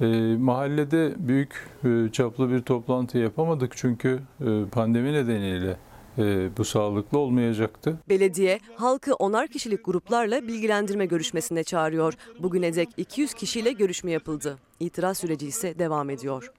E, 0.00 0.06
mahallede 0.38 1.14
büyük 1.18 1.68
e, 1.84 2.12
çaplı 2.12 2.50
bir 2.50 2.60
toplantı 2.62 3.18
yapamadık 3.18 3.72
çünkü 3.76 4.20
e, 4.40 4.64
pandemi 4.72 5.12
nedeniyle 5.12 5.76
e, 6.18 6.56
bu 6.56 6.64
sağlıklı 6.64 7.18
olmayacaktı. 7.18 7.98
Belediye 8.08 8.60
halkı 8.76 9.14
onar 9.14 9.48
kişilik 9.48 9.84
gruplarla 9.84 10.42
bilgilendirme 10.48 11.06
görüşmesine 11.06 11.64
çağırıyor. 11.64 12.14
Bugüne 12.38 12.74
dek 12.74 12.88
200 12.96 13.34
kişiyle 13.34 13.72
görüşme 13.72 14.10
yapıldı. 14.10 14.58
İtiraz 14.80 15.18
süreci 15.18 15.46
ise 15.46 15.78
devam 15.78 16.10
ediyor. 16.10 16.52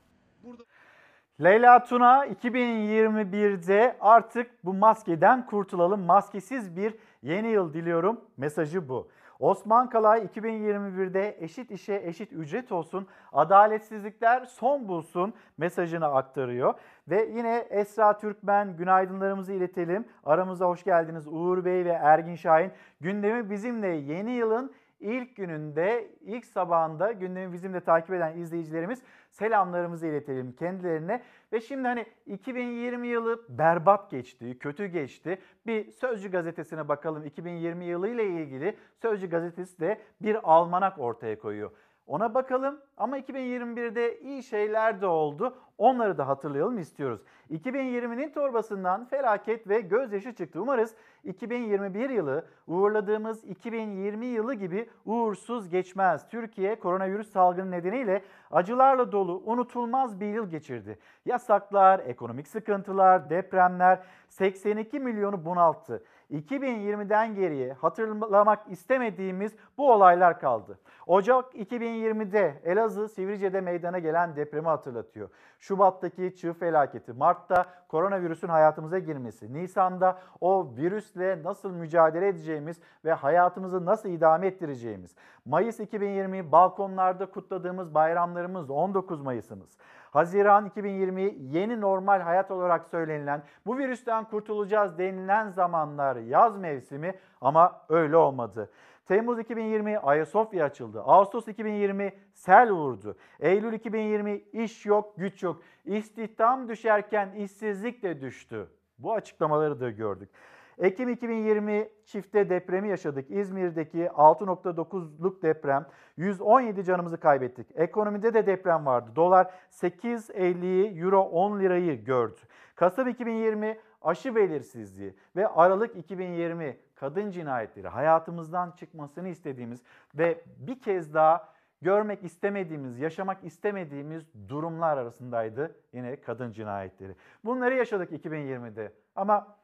Leyla 1.43 1.83
Tuna 1.83 2.25
2021'de 2.25 3.97
artık 4.01 4.65
bu 4.65 4.73
maskeden 4.73 5.45
kurtulalım. 5.45 6.01
Maskesiz 6.01 6.75
bir 6.75 6.93
yeni 7.23 7.47
yıl 7.47 7.73
diliyorum. 7.73 8.21
Mesajı 8.37 8.89
bu. 8.89 9.07
Osman 9.39 9.89
Kalay 9.89 10.25
2021'de 10.25 11.37
eşit 11.39 11.71
işe 11.71 12.01
eşit 12.05 12.33
ücret 12.33 12.71
olsun, 12.71 13.07
adaletsizlikler 13.33 14.45
son 14.45 14.87
bulsun 14.87 15.33
mesajını 15.57 16.05
aktarıyor. 16.05 16.73
Ve 17.07 17.29
yine 17.35 17.57
Esra 17.69 18.17
Türkmen 18.17 18.77
günaydınlarımızı 18.77 19.53
iletelim. 19.53 20.05
Aramıza 20.23 20.65
hoş 20.65 20.83
geldiniz 20.83 21.27
Uğur 21.27 21.65
Bey 21.65 21.85
ve 21.85 21.91
Ergin 21.91 22.35
Şahin. 22.35 22.71
Gündemi 23.01 23.49
bizimle 23.49 23.87
yeni 23.87 24.31
yılın 24.31 24.73
ilk 24.99 25.35
gününde, 25.35 26.11
ilk 26.21 26.45
sabahında 26.45 27.11
gündemi 27.11 27.53
bizimle 27.53 27.79
takip 27.79 28.13
eden 28.13 28.37
izleyicilerimiz 28.37 29.01
selamlarımızı 29.29 30.07
iletelim 30.07 30.51
kendilerine. 30.51 31.23
Ve 31.53 31.61
şimdi 31.61 31.87
hani 31.87 32.05
2020 32.25 33.07
yılı 33.07 33.45
berbat 33.49 34.11
geçti, 34.11 34.59
kötü 34.59 34.85
geçti. 34.85 35.41
Bir 35.65 35.91
Sözcü 35.91 36.31
gazetesine 36.31 36.87
bakalım 36.87 37.25
2020 37.25 37.85
yılı 37.85 38.07
ile 38.07 38.25
ilgili 38.25 38.77
Sözcü 39.01 39.29
gazetesi 39.29 39.79
de 39.79 40.01
bir 40.21 40.37
almanak 40.43 40.99
ortaya 40.99 41.39
koyuyor. 41.39 41.71
Ona 42.07 42.33
bakalım 42.33 42.79
ama 42.97 43.19
2021'de 43.19 44.19
iyi 44.19 44.43
şeyler 44.43 45.01
de 45.01 45.07
oldu. 45.07 45.57
Onları 45.77 46.17
da 46.17 46.27
hatırlayalım 46.27 46.77
istiyoruz. 46.77 47.21
2020'nin 47.51 48.29
torbasından 48.29 49.05
felaket 49.05 49.67
ve 49.69 49.81
gözyaşı 49.81 50.35
çıktı. 50.35 50.61
Umarız 50.61 50.95
2021 51.23 52.09
yılı 52.09 52.45
uğurladığımız 52.67 53.43
2020 53.43 54.25
yılı 54.25 54.53
gibi 54.53 54.89
uğursuz 55.05 55.69
geçmez. 55.69 56.29
Türkiye 56.29 56.79
koronavirüs 56.79 57.31
salgını 57.31 57.71
nedeniyle 57.71 58.21
acılarla 58.51 59.11
dolu 59.11 59.41
unutulmaz 59.45 60.19
bir 60.19 60.33
yıl 60.33 60.49
geçirdi. 60.49 60.99
Yasaklar, 61.25 61.99
ekonomik 61.99 62.47
sıkıntılar, 62.47 63.29
depremler 63.29 63.99
82 64.29 64.99
milyonu 64.99 65.45
bunalttı. 65.45 66.03
2020'den 66.31 67.35
geriye 67.35 67.73
hatırlamak 67.73 68.71
istemediğimiz 68.71 69.55
bu 69.77 69.91
olaylar 69.93 70.39
kaldı. 70.39 70.79
Ocak 71.07 71.55
2020'de 71.55 72.61
Elazığ 72.63 73.07
Sivrice'de 73.09 73.61
meydana 73.61 73.99
gelen 73.99 74.35
depremi 74.35 74.67
hatırlatıyor. 74.67 75.29
Şubat'taki 75.59 76.35
çığ 76.35 76.53
felaketi, 76.53 77.13
Mart'ta 77.13 77.65
koronavirüsün 77.87 78.47
hayatımıza 78.47 78.99
girmesi, 78.99 79.53
Nisan'da 79.53 80.19
o 80.41 80.71
virüsle 80.77 81.43
nasıl 81.43 81.71
mücadele 81.71 82.27
edeceğimiz 82.27 82.79
ve 83.05 83.13
hayatımızı 83.13 83.85
nasıl 83.85 84.09
idame 84.09 84.47
ettireceğimiz, 84.47 85.15
Mayıs 85.45 85.79
2020 85.79 86.51
balkonlarda 86.51 87.25
kutladığımız 87.25 87.93
bayramlarımız 87.93 88.69
19 88.69 89.21
Mayıs'ımız. 89.21 89.77
Haziran 90.17 90.65
2020 90.65 91.35
yeni 91.39 91.81
normal 91.81 92.21
hayat 92.21 92.51
olarak 92.51 92.87
söylenilen, 92.87 93.43
bu 93.65 93.77
virüsten 93.77 94.23
kurtulacağız 94.23 94.97
denilen 94.97 95.49
zamanlar 95.49 96.15
yaz 96.15 96.57
mevsimi 96.57 97.15
ama 97.41 97.81
öyle 97.89 98.17
olmadı. 98.17 98.71
Temmuz 99.05 99.39
2020 99.39 99.97
Ayasofya 99.97 100.65
açıldı. 100.65 101.01
Ağustos 101.01 101.47
2020 101.47 102.13
sel 102.33 102.71
vurdu. 102.71 103.17
Eylül 103.39 103.73
2020 103.73 104.31
iş 104.53 104.85
yok, 104.85 105.13
güç 105.17 105.43
yok. 105.43 105.61
İstihdam 105.85 106.69
düşerken 106.69 107.31
işsizlik 107.31 108.03
de 108.03 108.21
düştü. 108.21 108.67
Bu 108.99 109.13
açıklamaları 109.13 109.79
da 109.79 109.89
gördük. 109.89 110.29
Ekim 110.77 111.09
2020 111.09 111.89
çifte 112.05 112.49
depremi 112.49 112.89
yaşadık. 112.89 113.31
İzmir'deki 113.31 114.05
6.9'luk 114.05 115.41
deprem 115.41 115.85
117 116.17 116.83
canımızı 116.83 117.19
kaybettik. 117.19 117.67
Ekonomide 117.75 118.33
de 118.33 118.45
deprem 118.45 118.85
vardı. 118.85 119.11
Dolar 119.15 119.53
8.50'yi, 119.71 121.01
euro 121.01 121.21
10 121.21 121.59
lirayı 121.59 122.05
gördü. 122.05 122.39
Kasım 122.75 123.07
2020 123.07 123.77
aşı 124.01 124.35
belirsizliği 124.35 125.15
ve 125.35 125.47
Aralık 125.47 125.95
2020 125.95 126.77
kadın 126.95 127.31
cinayetleri 127.31 127.87
hayatımızdan 127.87 128.71
çıkmasını 128.71 129.27
istediğimiz 129.27 129.83
ve 130.15 130.43
bir 130.57 130.81
kez 130.81 131.13
daha 131.13 131.53
görmek 131.81 132.23
istemediğimiz, 132.23 132.99
yaşamak 132.99 133.43
istemediğimiz 133.43 134.49
durumlar 134.49 134.97
arasındaydı 134.97 135.75
yine 135.93 136.21
kadın 136.21 136.51
cinayetleri. 136.51 137.15
Bunları 137.45 137.75
yaşadık 137.75 138.11
2020'de 138.11 138.91
ama 139.15 139.57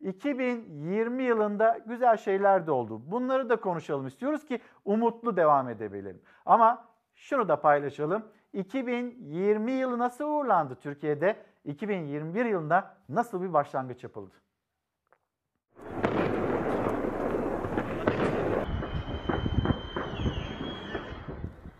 2020 0.00 1.22
yılında 1.22 1.78
güzel 1.86 2.16
şeyler 2.16 2.66
de 2.66 2.70
oldu. 2.70 3.02
Bunları 3.10 3.48
da 3.48 3.56
konuşalım 3.56 4.06
istiyoruz 4.06 4.44
ki 4.44 4.60
umutlu 4.84 5.36
devam 5.36 5.68
edebilelim. 5.68 6.22
Ama 6.46 6.88
şunu 7.14 7.48
da 7.48 7.60
paylaşalım. 7.60 8.24
2020 8.52 9.72
yılı 9.72 9.98
nasıl 9.98 10.24
uğurlandı 10.24 10.74
Türkiye'de? 10.74 11.36
2021 11.64 12.44
yılında 12.44 12.96
nasıl 13.08 13.42
bir 13.42 13.52
başlangıç 13.52 14.04
yapıldı? 14.04 14.34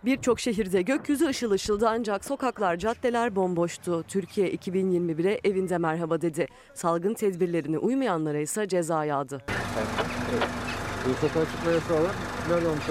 Birçok 0.07 0.41
şehirde 0.41 0.83
gökyüzü 0.83 1.27
ışıl 1.27 1.51
ışıldı 1.51 1.89
ancak 1.89 2.25
sokaklar, 2.25 2.77
caddeler 2.77 3.37
bomboştu. 3.37 4.05
Türkiye 4.09 4.55
2021'e 4.55 5.41
evinde 5.45 5.79
merhaba 5.79 6.21
dedi. 6.21 6.47
Salgın 6.75 7.15
tedbirlerine 7.15 7.79
uymayanlara 7.79 8.39
ise 8.39 8.69
ceza 8.69 9.05
yağdı. 9.05 9.43
Sokağa 11.21 11.45
çıkma 11.45 11.71
yasağı 11.71 12.05
var. 12.05 12.15
Nerede 12.51 12.69
olmuş 12.69 12.85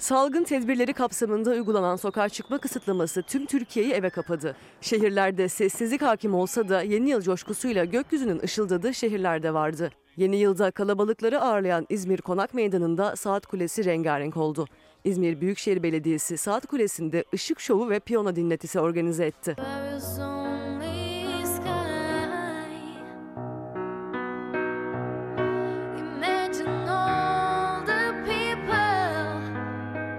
Salgın 0.00 0.44
tedbirleri 0.44 0.92
kapsamında 0.92 1.50
uygulanan 1.50 1.96
sokağa 1.96 2.28
çıkma 2.28 2.58
kısıtlaması 2.58 3.22
tüm 3.22 3.46
Türkiye'yi 3.46 3.92
eve 3.92 4.10
kapadı. 4.10 4.56
Şehirlerde 4.80 5.48
sessizlik 5.48 6.02
hakim 6.02 6.34
olsa 6.34 6.68
da 6.68 6.82
yeni 6.82 7.10
yıl 7.10 7.22
coşkusuyla 7.22 7.84
gökyüzünün 7.84 8.42
ışıldadığı 8.42 8.94
şehirlerde 8.94 9.54
vardı. 9.54 9.90
Yeni 10.16 10.36
yılda 10.36 10.70
kalabalıkları 10.70 11.40
ağırlayan 11.40 11.86
İzmir 11.88 12.20
Konak 12.20 12.54
Meydanı'nda 12.54 13.16
Saat 13.16 13.46
Kulesi 13.46 13.84
rengarenk 13.84 14.36
oldu. 14.36 14.66
İzmir 15.04 15.40
Büyükşehir 15.40 15.82
Belediyesi 15.82 16.36
Saat 16.36 16.66
Kulesi'nde 16.66 17.24
ışık 17.34 17.60
şovu 17.60 17.90
ve 17.90 18.00
piyano 18.00 18.36
dinletisi 18.36 18.80
organize 18.80 19.26
etti. 19.26 19.56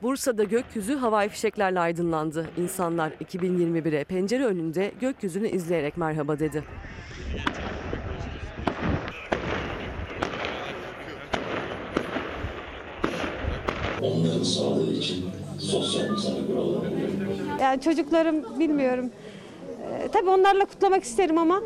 Bursa'da 0.02 0.44
gökyüzü 0.44 0.95
havai 0.95 1.30
fişeklerle 1.30 1.80
aydınlandı. 1.80 2.49
İnsanlar 2.57 3.12
2021'e 3.12 4.03
pencere 4.03 4.45
önünde 4.45 4.91
gökyüzünü 5.02 5.48
izleyerek 5.48 5.98
merhaba 5.98 6.40
dedi. 6.40 6.64
Onların 14.06 14.44
sağlığı 14.44 14.94
için 14.94 15.26
sosyal 15.60 16.10
misafir 16.10 16.53
olarak. 16.56 16.91
Yani 17.61 17.82
çocuklarım 17.82 18.60
bilmiyorum. 18.60 19.10
Ee, 19.82 20.07
tabii 20.07 20.30
onlarla 20.30 20.65
kutlamak 20.65 21.03
isterim 21.03 21.38
ama 21.38 21.61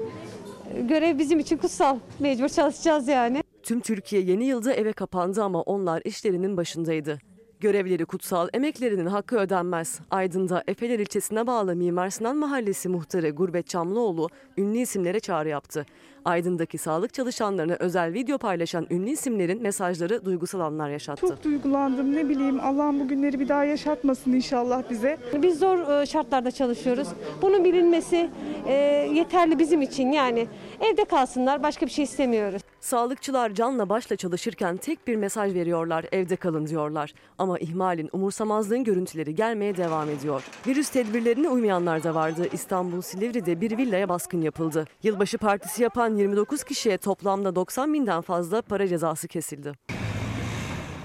görev 0.90 1.18
bizim 1.18 1.40
için 1.40 1.58
kutsal. 1.58 1.98
Mecbur 2.20 2.50
çalışacağız 2.50 3.08
yani. 3.08 3.44
Tüm 3.64 3.80
Türkiye 3.80 4.22
yeni 4.22 4.46
yılda 4.46 4.74
eve 4.74 4.94
kapandı 4.94 5.44
ama 5.44 5.62
onlar 5.62 6.02
işlerinin 6.06 6.58
başındaydı. 6.58 7.20
Görevleri 7.60 8.06
kutsal, 8.06 8.48
emeklerinin 8.54 9.06
hakkı 9.06 9.38
ödenmez. 9.38 10.00
Aydın'da 10.12 10.64
Efeler 10.68 11.00
ilçesine 11.00 11.48
bağlı 11.48 11.76
Mimar 11.76 12.10
Sinan 12.10 12.38
Mahallesi 12.38 12.90
muhtarı 12.90 13.30
Gurbet 13.30 13.68
Çamlıoğlu 13.68 14.30
ünlü 14.58 14.78
isimlere 14.78 15.20
çağrı 15.20 15.50
yaptı. 15.50 15.86
Aydın'daki 16.26 16.78
sağlık 16.78 17.14
çalışanlarına 17.14 17.76
özel 17.80 18.14
video 18.14 18.38
paylaşan 18.38 18.88
ünlü 18.90 19.10
isimlerin 19.10 19.62
mesajları 19.62 20.26
duygusal 20.26 20.60
anlar 20.60 20.90
yaşattı. 20.90 21.28
Çok 21.28 21.44
duygulandım 21.44 22.16
ne 22.16 22.30
bileyim 22.30 22.60
Allah'ım 22.60 23.00
bu 23.00 23.08
günleri 23.08 23.40
bir 23.40 23.48
daha 23.48 23.64
yaşatmasın 23.64 24.34
inşallah 24.34 24.84
bize. 24.90 25.18
Biz 25.42 25.60
zor 25.60 26.02
e, 26.02 26.06
şartlarda 26.06 26.52
çalışıyoruz. 26.52 27.08
Bunun 27.42 27.64
bilinmesi 27.64 28.30
e, 28.68 28.74
yeterli 29.14 29.60
bizim 29.60 29.82
için 29.82 30.12
yani. 30.12 30.48
Evde 30.80 31.06
kalsınlar 31.06 31.64
başka 31.64 31.86
bir 31.86 31.92
şey 31.92 32.04
istemiyoruz. 32.04 32.62
Sağlıkçılar 32.80 33.54
canla 33.54 33.90
başla 33.90 34.16
çalışırken 34.16 34.78
tek 34.78 35.08
bir 35.08 35.16
mesaj 35.16 35.54
veriyorlar 35.54 36.06
evde 36.12 36.36
kalın 36.36 36.68
diyorlar. 36.68 37.14
Ama 37.38 37.60
ihmalin 37.60 38.10
umursamazlığın 38.14 38.84
görüntüleri 38.84 39.36
gelmeye 39.36 39.78
devam 39.78 40.10
ediyor. 40.10 40.44
Virüs 40.68 40.90
tedbirlerine 40.90 41.50
uymayanlar 41.50 42.04
da 42.04 42.16
vardı. 42.16 42.48
İstanbul 42.52 43.02
Silivri'de 43.02 43.62
bir 43.62 43.78
villaya 43.78 44.10
baskın 44.10 44.42
yapıldı. 44.42 44.86
Yılbaşı 45.04 45.38
partisi 45.38 45.84
yapan 45.84 46.09
29 46.16 46.64
kişiye 46.64 46.98
toplamda 46.98 47.56
90 47.56 47.94
binden 47.94 48.22
fazla 48.22 48.62
para 48.62 48.88
cezası 48.88 49.28
kesildi. 49.28 49.74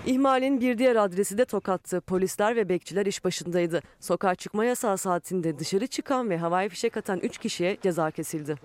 İhmalin 0.06 0.60
bir 0.60 0.78
diğer 0.78 0.96
adresi 0.96 1.38
de 1.38 1.44
Tokat'tı. 1.44 2.00
Polisler 2.00 2.56
ve 2.56 2.68
bekçiler 2.68 3.06
iş 3.06 3.24
başındaydı. 3.24 3.80
Sokağa 4.00 4.34
çıkma 4.34 4.64
yasağı 4.64 4.98
saatinde 4.98 5.58
dışarı 5.58 5.86
çıkan 5.86 6.30
ve 6.30 6.38
havai 6.38 6.68
fişek 6.68 6.96
atan 6.96 7.18
3 7.18 7.38
kişiye 7.38 7.76
ceza 7.82 8.10
kesildi. 8.10 8.56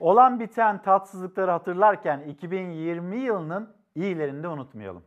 Olan 0.00 0.40
biten 0.40 0.82
tatsızlıkları 0.82 1.50
hatırlarken 1.50 2.20
2020 2.28 3.20
yılının 3.20 3.74
iyilerini 3.94 4.42
de 4.42 4.48
unutmayalım. 4.48 5.02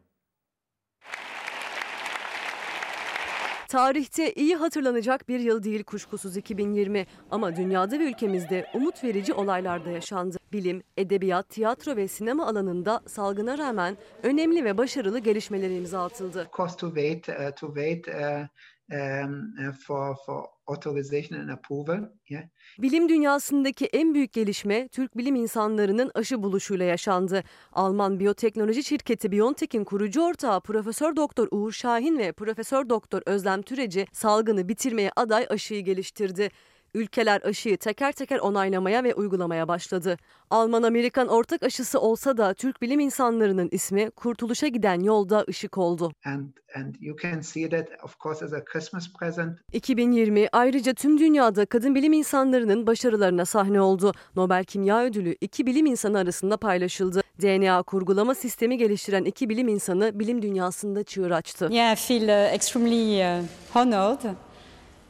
Tarihte 3.67 4.33
iyi 4.33 4.55
hatırlanacak 4.55 5.29
bir 5.29 5.39
yıl 5.39 5.63
değil 5.63 5.83
kuşkusuz 5.83 6.37
2020 6.37 7.05
ama 7.31 7.55
dünyada 7.55 7.99
ve 7.99 8.03
ülkemizde 8.03 8.65
umut 8.73 9.03
verici 9.03 9.33
olaylar 9.33 9.85
da 9.85 9.89
yaşandı. 9.89 10.37
Bilim, 10.51 10.83
edebiyat, 10.97 11.49
tiyatro 11.49 11.95
ve 11.95 12.07
sinema 12.07 12.47
alanında 12.47 13.01
salgına 13.07 13.57
rağmen 13.57 13.97
önemli 14.23 14.65
ve 14.65 14.77
başarılı 14.77 15.19
gelişmeler 15.19 15.69
imza 15.69 16.03
atıldı. 16.05 16.47
Cost 16.53 16.79
to 16.79 16.87
wait, 16.87 17.29
uh, 17.29 17.55
to 17.55 17.67
wait 17.67 18.07
uh, 18.07 18.47
um, 18.91 19.53
uh, 19.59 19.73
for 19.73 20.15
for 20.25 20.45
authorization 20.67 21.39
and 21.39 21.49
approval. 21.49 22.09
Yeah. 22.29 22.43
Bilim 22.79 23.09
dünyasındaki 23.09 23.85
en 23.85 24.13
büyük 24.13 24.33
gelişme 24.33 24.87
Türk 24.87 25.17
bilim 25.17 25.35
insanlarının 25.35 26.11
aşı 26.15 26.43
buluşuyla 26.43 26.85
yaşandı. 26.85 27.43
Alman 27.73 28.19
biyoteknoloji 28.19 28.83
şirketi 28.83 29.31
BioNTech'in 29.31 29.83
kurucu 29.83 30.21
ortağı 30.21 30.61
Profesör 30.61 31.15
Doktor 31.15 31.47
Uğur 31.51 31.71
Şahin 31.71 32.17
ve 32.17 32.31
Profesör 32.31 32.89
Doktor 32.89 33.21
Özlem 33.25 33.61
Türeci 33.61 34.07
salgını 34.11 34.69
bitirmeye 34.69 35.11
aday 35.15 35.47
aşıyı 35.49 35.83
geliştirdi. 35.83 36.49
Ülkeler 36.93 37.41
aşıyı 37.41 37.77
teker 37.77 38.11
teker 38.11 38.39
onaylamaya 38.39 39.03
ve 39.03 39.13
uygulamaya 39.13 39.67
başladı. 39.67 40.17
Alman-Amerikan 40.49 41.27
ortak 41.27 41.63
aşısı 41.63 41.99
olsa 41.99 42.37
da 42.37 42.53
Türk 42.53 42.81
bilim 42.81 42.99
insanlarının 42.99 43.69
ismi 43.71 44.09
kurtuluşa 44.09 44.67
giden 44.67 44.99
yolda 44.99 45.45
ışık 45.49 45.77
oldu. 45.77 46.11
And 46.25 46.47
and 46.75 46.95
you 46.99 47.17
can 47.21 47.41
see 47.41 47.69
that 47.69 47.87
of 48.03 48.19
course 48.19 48.45
as 48.45 48.53
a 48.53 48.63
Christmas 48.65 49.13
present. 49.13 49.59
2020 49.73 50.47
ayrıca 50.51 50.93
tüm 50.93 51.17
dünyada 51.19 51.65
kadın 51.65 51.95
bilim 51.95 52.13
insanlarının 52.13 52.87
başarılarına 52.87 53.45
sahne 53.45 53.81
oldu. 53.81 54.11
Nobel 54.35 54.63
Kimya 54.63 55.03
Ödülü 55.03 55.35
iki 55.41 55.65
bilim 55.65 55.85
insanı 55.85 56.17
arasında 56.17 56.57
paylaşıldı. 56.57 57.21
DNA 57.41 57.83
kurgulama 57.83 58.35
sistemi 58.35 58.77
geliştiren 58.77 59.23
iki 59.23 59.49
bilim 59.49 59.67
insanı 59.67 60.19
bilim 60.19 60.41
dünyasında 60.41 61.03
çığır 61.03 61.31
açtı. 61.31 61.69
Yeah, 61.71 61.93
I 61.93 61.95
feel 61.95 62.23
uh, 62.23 62.53
extremely 62.53 63.39
uh, 63.39 63.43
honored 63.73 64.19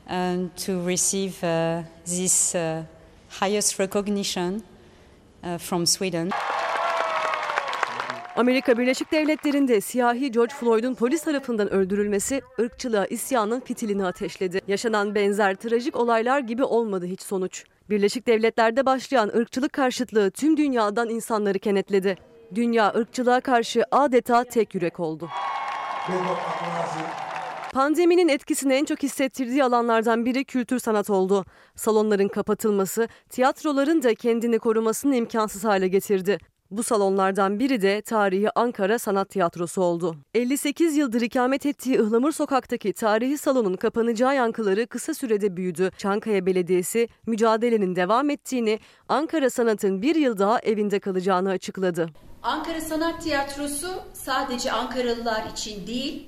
and 0.08 0.50
to 0.66 0.88
receive 0.88 1.34
uh, 1.44 1.84
this 2.06 2.56
uh, 2.56 2.84
highest 3.30 3.80
recognition 3.80 4.64
uh, 5.44 5.58
from 5.58 5.86
Sweden. 5.86 6.30
Amerika 8.36 8.78
Birleşik 8.78 9.12
Devletleri'nde 9.12 9.82
siyahi 9.82 10.32
George 10.32 10.54
Floyd'un 10.54 10.94
polis 10.94 11.24
tarafından 11.24 11.74
öldürülmesi 11.74 12.42
ırkçılığa 12.60 13.06
isyanın 13.06 13.60
fitilini 13.60 14.06
ateşledi. 14.06 14.62
Yaşanan 14.68 15.16
benzer 15.16 15.56
trajik 15.56 15.96
olaylar 15.96 16.40
gibi 16.40 16.64
olmadı 16.64 17.06
hiç 17.06 17.22
sonuç. 17.22 17.64
Birleşik 17.90 18.28
Devletler'de 18.28 18.86
başlayan 18.86 19.28
ırkçılık 19.28 19.74
karşıtlığı 19.74 20.32
tüm 20.32 20.58
dünyadan 20.58 21.10
insanları 21.10 21.60
kenetledi. 21.60 22.18
Dünya 22.56 22.94
ırkçılığa 22.96 23.40
karşı 23.40 23.84
adeta 23.92 24.44
tek 24.44 24.76
yürek 24.76 25.00
oldu. 25.00 25.30
Pandeminin 27.74 28.28
etkisini 28.28 28.74
en 28.74 28.86
çok 28.86 29.04
hissettirdiği 29.04 29.64
alanlardan 29.64 30.26
biri 30.26 30.46
kültür 30.46 30.80
sanat 30.80 31.10
oldu. 31.10 31.46
Salonların 31.76 32.28
kapatılması, 32.28 33.08
tiyatroların 33.30 34.04
da 34.04 34.16
kendini 34.16 34.60
korumasını 34.60 35.16
imkansız 35.16 35.64
hale 35.64 35.88
getirdi. 35.88 36.38
Bu 36.72 36.84
salonlardan 36.84 37.60
biri 37.60 37.82
de 37.82 38.02
tarihi 38.02 38.48
Ankara 38.56 39.00
Sanat 39.00 39.30
Tiyatrosu 39.30 39.82
oldu. 39.82 40.16
58 40.34 40.98
yıldır 40.98 41.22
ikamet 41.22 41.66
ettiği 41.66 41.96
Ihlamur 41.96 42.32
Sokak'taki 42.32 42.94
tarihi 42.94 43.38
salonun 43.38 43.76
kapanacağı 43.76 44.36
yankıları 44.36 44.88
kısa 44.88 45.14
sürede 45.14 45.58
büyüdü. 45.58 45.92
Çankaya 45.98 46.46
Belediyesi 46.46 47.08
mücadelenin 47.26 47.96
devam 47.96 48.30
ettiğini, 48.30 48.80
Ankara 49.10 49.50
Sanat'ın 49.50 50.02
bir 50.02 50.16
yıl 50.16 50.38
daha 50.38 50.60
evinde 50.60 51.00
kalacağını 51.00 51.50
açıkladı. 51.50 52.10
Ankara 52.44 52.82
Sanat 52.82 53.24
Tiyatrosu 53.24 53.88
sadece 54.14 54.72
Ankaralılar 54.72 55.44
için 55.52 55.88
değil, 55.88 56.28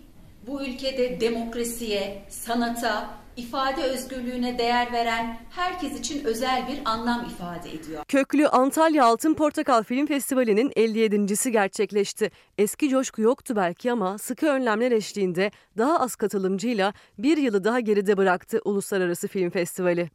bu 0.50 0.64
ülkede 0.64 1.22
demokrasiye, 1.22 2.22
sanata, 2.30 3.10
ifade 3.38 3.84
özgürlüğüne 3.84 4.58
değer 4.58 4.92
veren 4.92 5.38
herkes 5.50 6.00
için 6.00 6.26
özel 6.26 6.68
bir 6.68 6.80
anlam 6.86 7.26
ifade 7.26 7.70
ediyor. 7.74 8.04
Köklü 8.08 8.48
Antalya 8.48 9.06
Altın 9.06 9.34
Portakal 9.34 9.84
Film 9.84 10.06
Festivali'nin 10.06 10.70
57.si 10.70 11.52
gerçekleşti. 11.52 12.32
Eski 12.58 12.90
coşku 12.90 13.22
yoktu 13.22 13.54
belki 13.56 13.92
ama 13.92 14.18
sıkı 14.18 14.48
önlemler 14.48 14.92
eşliğinde 14.92 15.52
daha 15.78 16.00
az 16.00 16.16
katılımcıyla 16.16 16.94
bir 17.18 17.38
yılı 17.38 17.64
daha 17.64 17.80
geride 17.80 18.18
bıraktı 18.18 18.62
Uluslararası 18.66 19.28
Film 19.28 19.50
Festivali. 19.50 20.10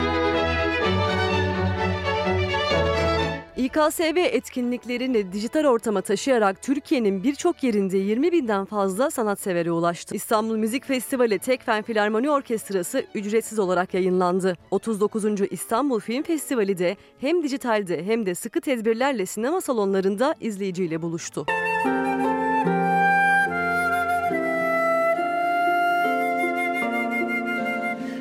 İKSV 3.65 4.17
etkinliklerini 4.17 5.33
dijital 5.33 5.65
ortama 5.65 6.01
taşıyarak 6.01 6.63
Türkiye'nin 6.63 7.23
birçok 7.23 7.63
yerinde 7.63 7.99
20 7.99 8.33
binden 8.33 8.65
fazla 8.65 9.11
sanatsever'e 9.11 9.71
ulaştı. 9.71 10.15
İstanbul 10.15 10.57
Müzik 10.57 10.85
Festivali 10.85 11.39
Tekfen 11.39 11.83
Filarmoni 11.83 12.31
Orkestrası 12.31 13.05
ücretsiz 13.15 13.59
olarak 13.59 13.95
yayınlandı. 13.95 14.57
39. 14.71 15.25
İstanbul 15.51 16.01
Film 16.01 16.23
Festivali 16.23 16.79
de 16.79 16.97
hem 17.21 17.43
dijitalde 17.43 18.05
hem 18.05 18.27
de 18.27 18.35
sıkı 18.35 18.61
tedbirlerle 18.61 19.27
sinema 19.27 19.61
salonlarında 19.61 20.35
izleyiciyle 20.41 21.03
buluştu. 21.03 21.47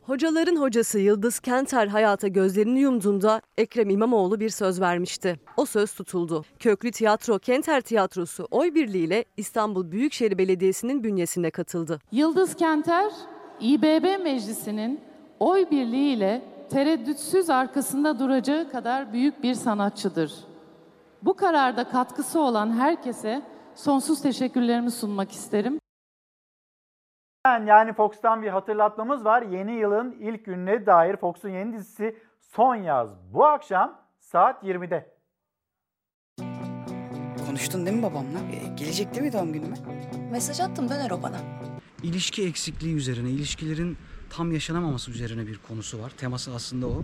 Hocaların 0.05 0.55
hocası 0.55 0.99
Yıldız 0.99 1.39
Kenter 1.39 1.88
hayata 1.88 2.27
gözlerini 2.27 2.80
yumduğunda 2.80 3.41
Ekrem 3.57 3.89
İmamoğlu 3.89 4.39
bir 4.39 4.49
söz 4.49 4.81
vermişti. 4.81 5.39
O 5.57 5.65
söz 5.65 5.93
tutuldu. 5.93 6.43
Köklü 6.59 6.91
Tiyatro 6.91 7.39
Kenter 7.39 7.81
Tiyatrosu 7.81 8.47
oy 8.51 8.73
birliğiyle 8.73 9.25
İstanbul 9.38 9.91
Büyükşehir 9.91 10.38
Belediyesi'nin 10.38 11.03
bünyesine 11.03 11.51
katıldı. 11.51 11.99
Yıldız 12.11 12.55
Kenter, 12.55 13.11
İBB 13.61 14.23
Meclisi'nin 14.23 15.01
oy 15.39 15.71
birliğiyle 15.71 16.41
tereddütsüz 16.69 17.49
arkasında 17.49 18.19
duracağı 18.19 18.69
kadar 18.69 19.13
büyük 19.13 19.43
bir 19.43 19.53
sanatçıdır. 19.53 20.34
Bu 21.21 21.34
kararda 21.34 21.89
katkısı 21.89 22.39
olan 22.39 22.71
herkese 22.71 23.41
sonsuz 23.75 24.21
teşekkürlerimi 24.21 24.91
sunmak 24.91 25.31
isterim. 25.31 25.80
Yani 27.48 27.94
Fox'tan 27.94 28.41
bir 28.41 28.48
hatırlatmamız 28.48 29.26
var. 29.26 29.41
Yeni 29.41 29.72
yılın 29.72 30.11
ilk 30.20 30.45
gününe 30.45 30.86
dair 30.86 31.18
Fox'un 31.18 31.49
yeni 31.49 31.74
dizisi 31.74 32.18
Son 32.40 32.76
Yaz. 32.76 33.10
Bu 33.34 33.45
akşam 33.45 34.02
saat 34.20 34.64
20'de. 34.64 35.14
Konuştun 37.48 37.86
değil 37.86 37.98
mi 37.98 38.03
babamla? 38.03 38.40
E, 38.40 38.76
gelecek 38.76 39.14
değil 39.14 39.26
mi 39.26 39.34
doğum 39.34 39.53
günüme? 39.53 39.76
Mesaj 40.32 40.60
attım 40.60 40.90
döner 40.90 41.11
o 41.11 41.24
bana. 41.24 41.38
İlişki 42.03 42.48
eksikliği 42.48 42.95
üzerine, 42.95 43.30
ilişkilerin 43.30 43.98
tam 44.30 44.52
yaşanamaması 44.52 45.11
üzerine 45.11 45.48
bir 45.48 45.60
konusu 45.68 46.03
var. 46.03 46.10
Teması 46.10 46.52
aslında 46.56 46.88
o. 46.88 47.02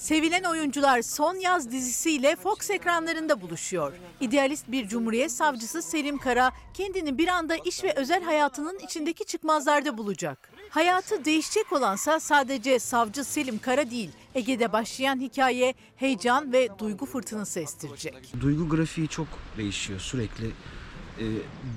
Sevilen 0.00 0.44
oyuncular 0.44 1.02
Son 1.02 1.34
Yaz 1.34 1.70
dizisiyle 1.70 2.36
Fox 2.36 2.70
ekranlarında 2.70 3.40
buluşuyor. 3.40 3.92
İdealist 4.20 4.64
bir 4.68 4.88
cumhuriyet 4.88 5.32
savcısı 5.32 5.82
Selim 5.82 6.18
Kara 6.18 6.52
kendini 6.74 7.18
bir 7.18 7.28
anda 7.28 7.56
iş 7.56 7.84
ve 7.84 7.94
özel 7.96 8.22
hayatının 8.22 8.78
içindeki 8.78 9.24
çıkmazlarda 9.24 9.98
bulacak. 9.98 10.50
Hayatı 10.70 11.24
değişecek 11.24 11.72
olansa 11.72 12.20
sadece 12.20 12.78
savcı 12.78 13.24
Selim 13.24 13.58
Kara 13.58 13.90
değil, 13.90 14.10
Ege'de 14.34 14.72
başlayan 14.72 15.20
hikaye 15.20 15.74
heyecan 15.96 16.52
ve 16.52 16.68
duygu 16.78 17.06
fırtınası 17.06 17.60
estirecek. 17.60 18.32
Duygu 18.40 18.68
grafiği 18.68 19.08
çok 19.08 19.28
değişiyor 19.56 20.00
sürekli. 20.00 20.46
Ee, 20.46 21.24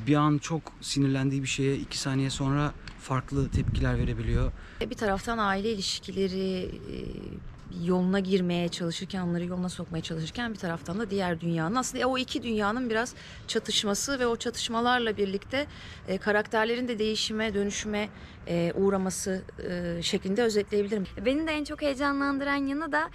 bir 0.08 0.16
an 0.16 0.38
çok 0.38 0.62
sinirlendiği 0.82 1.42
bir 1.44 1.48
şeye 1.48 1.76
iki 1.76 1.98
saniye 1.98 2.30
sonra 2.30 2.74
farklı 3.00 3.52
tepkiler 3.52 3.98
verebiliyor. 3.98 4.52
Bir 4.82 4.96
taraftan 4.96 5.38
aile 5.38 5.72
ilişkileri 5.72 6.62
e, 6.66 6.98
yoluna 7.82 8.20
girmeye 8.20 8.70
çalışırken, 8.70 9.22
onları 9.22 9.46
yoluna 9.46 9.70
sokmaya 9.70 10.02
çalışırken 10.02 10.54
bir 10.54 10.60
taraftan 10.60 11.00
da 11.00 11.10
diğer 11.10 11.42
dünyanın 11.42 11.76
aslında 11.76 12.08
o 12.08 12.18
iki 12.18 12.44
dünyanın 12.44 12.90
biraz 12.90 13.16
çatışması 13.48 14.20
ve 14.20 14.28
o 14.28 14.36
çatışmalarla 14.36 15.18
birlikte 15.18 15.68
e, 16.08 16.18
karakterlerin 16.18 16.88
de 16.88 17.00
değişime, 17.00 17.54
dönüşüme 17.54 18.10
e, 18.48 18.74
uğraması 18.76 19.44
e, 19.70 20.02
şeklinde 20.02 20.44
özetleyebilirim. 20.44 21.08
Beni 21.26 21.48
de 21.48 21.52
en 21.52 21.64
çok 21.64 21.82
heyecanlandıran 21.82 22.56
yanı 22.56 22.92
da 22.92 23.10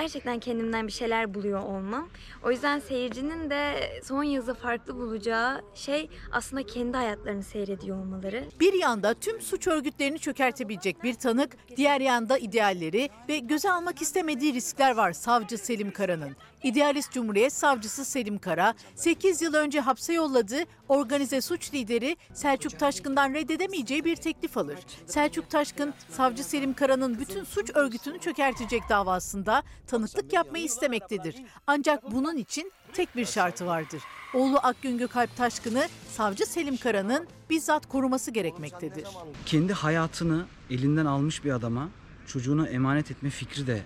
gerçekten 0.00 0.38
kendimden 0.38 0.86
bir 0.86 0.92
şeyler 0.92 1.34
buluyor 1.34 1.62
olmam. 1.62 2.08
O 2.44 2.50
yüzden 2.50 2.78
seyircinin 2.78 3.50
de 3.50 3.74
son 4.04 4.22
yazı 4.22 4.54
farklı 4.54 4.96
bulacağı 4.96 5.62
şey 5.74 6.10
aslında 6.32 6.66
kendi 6.66 6.96
hayatlarını 6.96 7.42
seyrediyor 7.42 7.98
olmaları. 7.98 8.44
Bir 8.60 8.72
yanda 8.72 9.14
tüm 9.14 9.40
suç 9.40 9.66
örgütlerini 9.66 10.18
çökertebilecek 10.18 11.02
bir 11.02 11.14
tanık, 11.14 11.56
diğer 11.76 12.00
yanda 12.00 12.38
idealleri 12.38 13.08
ve 13.28 13.38
göze 13.38 13.70
almak 13.70 14.02
istemediği 14.02 14.54
riskler 14.54 14.96
var 14.96 15.12
savcı 15.12 15.58
Selim 15.58 15.90
Kara'nın. 15.90 16.36
İdealist 16.62 17.12
Cumhuriyet 17.12 17.52
Savcısı 17.52 18.04
Selim 18.04 18.38
Kara, 18.38 18.74
8 18.94 19.42
yıl 19.42 19.54
önce 19.54 19.80
hapse 19.80 20.12
yolladığı 20.12 20.64
organize 20.88 21.40
suç 21.40 21.74
lideri 21.74 22.16
Selçuk 22.34 22.78
Taşkın'dan 22.78 23.34
reddedemeyeceği 23.34 24.04
bir 24.04 24.16
teklif 24.16 24.56
alır. 24.56 24.78
Selçuk 25.06 25.50
Taşkın, 25.50 25.94
Savcı 26.10 26.44
Selim 26.44 26.74
Kara'nın 26.74 27.18
bütün 27.18 27.44
suç 27.44 27.70
örgütünü 27.74 28.18
çökertecek 28.18 28.82
davasında 28.88 29.62
tanıklık 29.86 30.32
yapmayı 30.32 30.64
istemektedir. 30.64 31.36
Ancak 31.66 32.12
bunun 32.12 32.36
için 32.36 32.72
tek 32.92 33.16
bir 33.16 33.26
şartı 33.26 33.66
vardır. 33.66 34.02
Oğlu 34.34 34.58
Akgün 34.62 34.98
Gökalp 34.98 35.36
Taşkın'ı 35.36 35.88
Savcı 36.10 36.46
Selim 36.46 36.76
Kara'nın 36.76 37.26
bizzat 37.50 37.86
koruması 37.86 38.30
gerekmektedir. 38.30 39.04
Kendi 39.46 39.72
hayatını 39.72 40.46
elinden 40.70 41.06
almış 41.06 41.44
bir 41.44 41.50
adama 41.50 41.88
çocuğuna 42.26 42.68
emanet 42.68 43.10
etme 43.10 43.30
fikri 43.30 43.66
de 43.66 43.82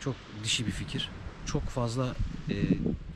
çok 0.00 0.14
dişi 0.44 0.66
bir 0.66 0.72
fikir. 0.72 1.10
Çok 1.52 1.62
fazla 1.62 2.06
e, 2.50 2.54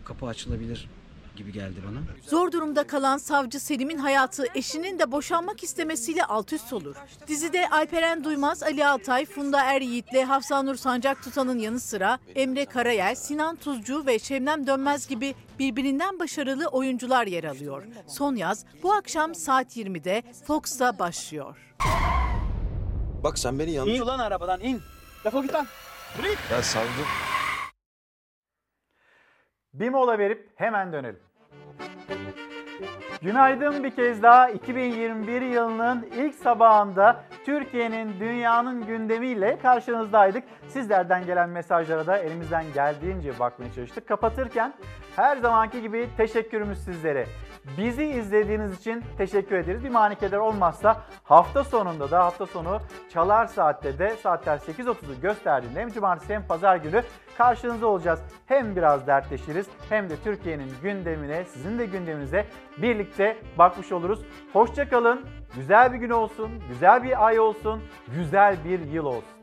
kapı 0.05 0.27
açılabilir 0.27 0.89
gibi 1.37 1.53
geldi 1.53 1.81
bana. 1.89 1.99
Zor 2.31 2.53
durumda 2.53 2.87
kalan 2.87 3.19
savcı 3.19 3.61
Selim'in 3.61 3.99
hayatı 3.99 4.45
eşinin 4.55 4.99
de 4.99 5.13
boşanmak 5.13 5.63
istemesiyle 5.63 6.25
alt 6.25 6.53
üst 6.53 6.73
olur. 6.73 6.97
Dizide 7.29 7.69
Alperen 7.69 8.25
Duymaz, 8.25 8.63
Ali 8.63 8.87
Altay, 8.87 9.27
Funda 9.27 9.65
Er 9.65 9.81
Yiğit'le 9.81 10.25
Hafsanur 10.29 10.75
Sancak 10.75 11.23
Tutan'ın 11.23 11.59
yanı 11.59 11.81
sıra 11.81 12.19
Emre 12.35 12.65
Karayel, 12.65 13.15
Sinan 13.15 13.57
Tuzcu 13.57 14.07
ve 14.07 14.19
Şebnem 14.19 14.67
Dönmez 14.67 15.07
gibi 15.07 15.35
birbirinden 15.59 16.19
başarılı 16.19 16.67
oyuncular 16.67 17.27
yer 17.27 17.45
alıyor. 17.45 17.85
Son 18.07 18.37
yaz 18.37 18.65
bu 18.83 18.93
akşam 18.93 19.35
saat 19.35 19.77
20'de 19.77 20.23
Fox'ta 20.47 20.99
başlıyor. 20.99 21.57
Bak 23.25 23.39
sen 23.39 23.59
beni 23.59 23.71
yanlış... 23.71 23.97
İn 23.99 24.01
ulan 24.03 24.19
arabadan 24.19 24.61
in. 24.61 24.81
Defol 25.25 25.43
git 25.43 25.55
lan. 25.55 25.67
Ya 26.51 26.63
savcı. 26.63 26.89
Bir 29.75 29.89
mola 29.89 30.19
verip 30.19 30.49
hemen 30.57 30.93
dönelim. 30.93 31.21
Günaydın 33.23 33.85
bir 33.85 33.91
kez 33.91 34.23
daha 34.23 34.51
2021 34.51 35.43
yılının 35.43 36.09
ilk 36.17 36.35
sabahında 36.35 37.25
Türkiye'nin 37.45 38.21
dünyanın 38.21 38.87
gündemiyle 38.87 39.59
karşınızdaydık. 39.59 40.45
Sizlerden 40.69 41.27
gelen 41.27 41.49
mesajlara 41.49 42.07
da 42.07 42.19
elimizden 42.19 42.65
geldiğince 42.75 43.39
bakmaya 43.39 43.73
çalıştık. 43.73 44.09
Kapatırken 44.09 44.75
her 45.17 45.37
zamanki 45.37 45.83
gibi 45.83 46.09
teşekkürümüz 46.17 46.79
sizlere. 46.79 47.27
Bizi 47.79 48.05
izlediğiniz 48.05 48.79
için 48.79 49.05
teşekkür 49.19 49.57
ederiz. 49.57 49.85
Bir 49.85 49.91
manikeder 49.91 50.39
olmazsa 50.39 51.01
hafta 51.25 51.65
sonunda 51.65 52.11
da 52.11 52.25
hafta 52.25 52.47
sonu 52.47 52.81
Çalar 53.13 53.47
Saat'te 53.47 53.99
de 53.99 54.17
saatler 54.17 54.59
8.30'u 54.59 55.21
gösterdiğinde 55.21 55.81
hem 55.81 55.89
cumartesi 55.89 56.35
hem 56.35 56.47
pazar 56.47 56.77
günü 56.77 57.03
karşınızda 57.39 57.87
olacağız. 57.87 58.21
Hem 58.47 58.77
biraz 58.77 59.07
dertleşiriz 59.07 59.67
hem 59.89 60.11
de 60.11 60.17
Türkiye'nin 60.25 60.73
gündemine, 60.83 61.45
sizin 61.45 61.79
de 61.79 61.87
gündeminize 61.87 62.47
birlikte 62.79 63.37
bakmış 63.59 63.93
oluruz. 63.93 64.21
Hoşçakalın, 64.53 65.27
güzel 65.57 65.93
bir 65.93 65.99
gün 65.99 66.11
olsun, 66.11 66.51
güzel 66.69 67.03
bir 67.03 67.27
ay 67.27 67.41
olsun, 67.41 67.83
güzel 68.17 68.57
bir 68.65 68.81
yıl 68.81 69.05
olsun. 69.05 69.43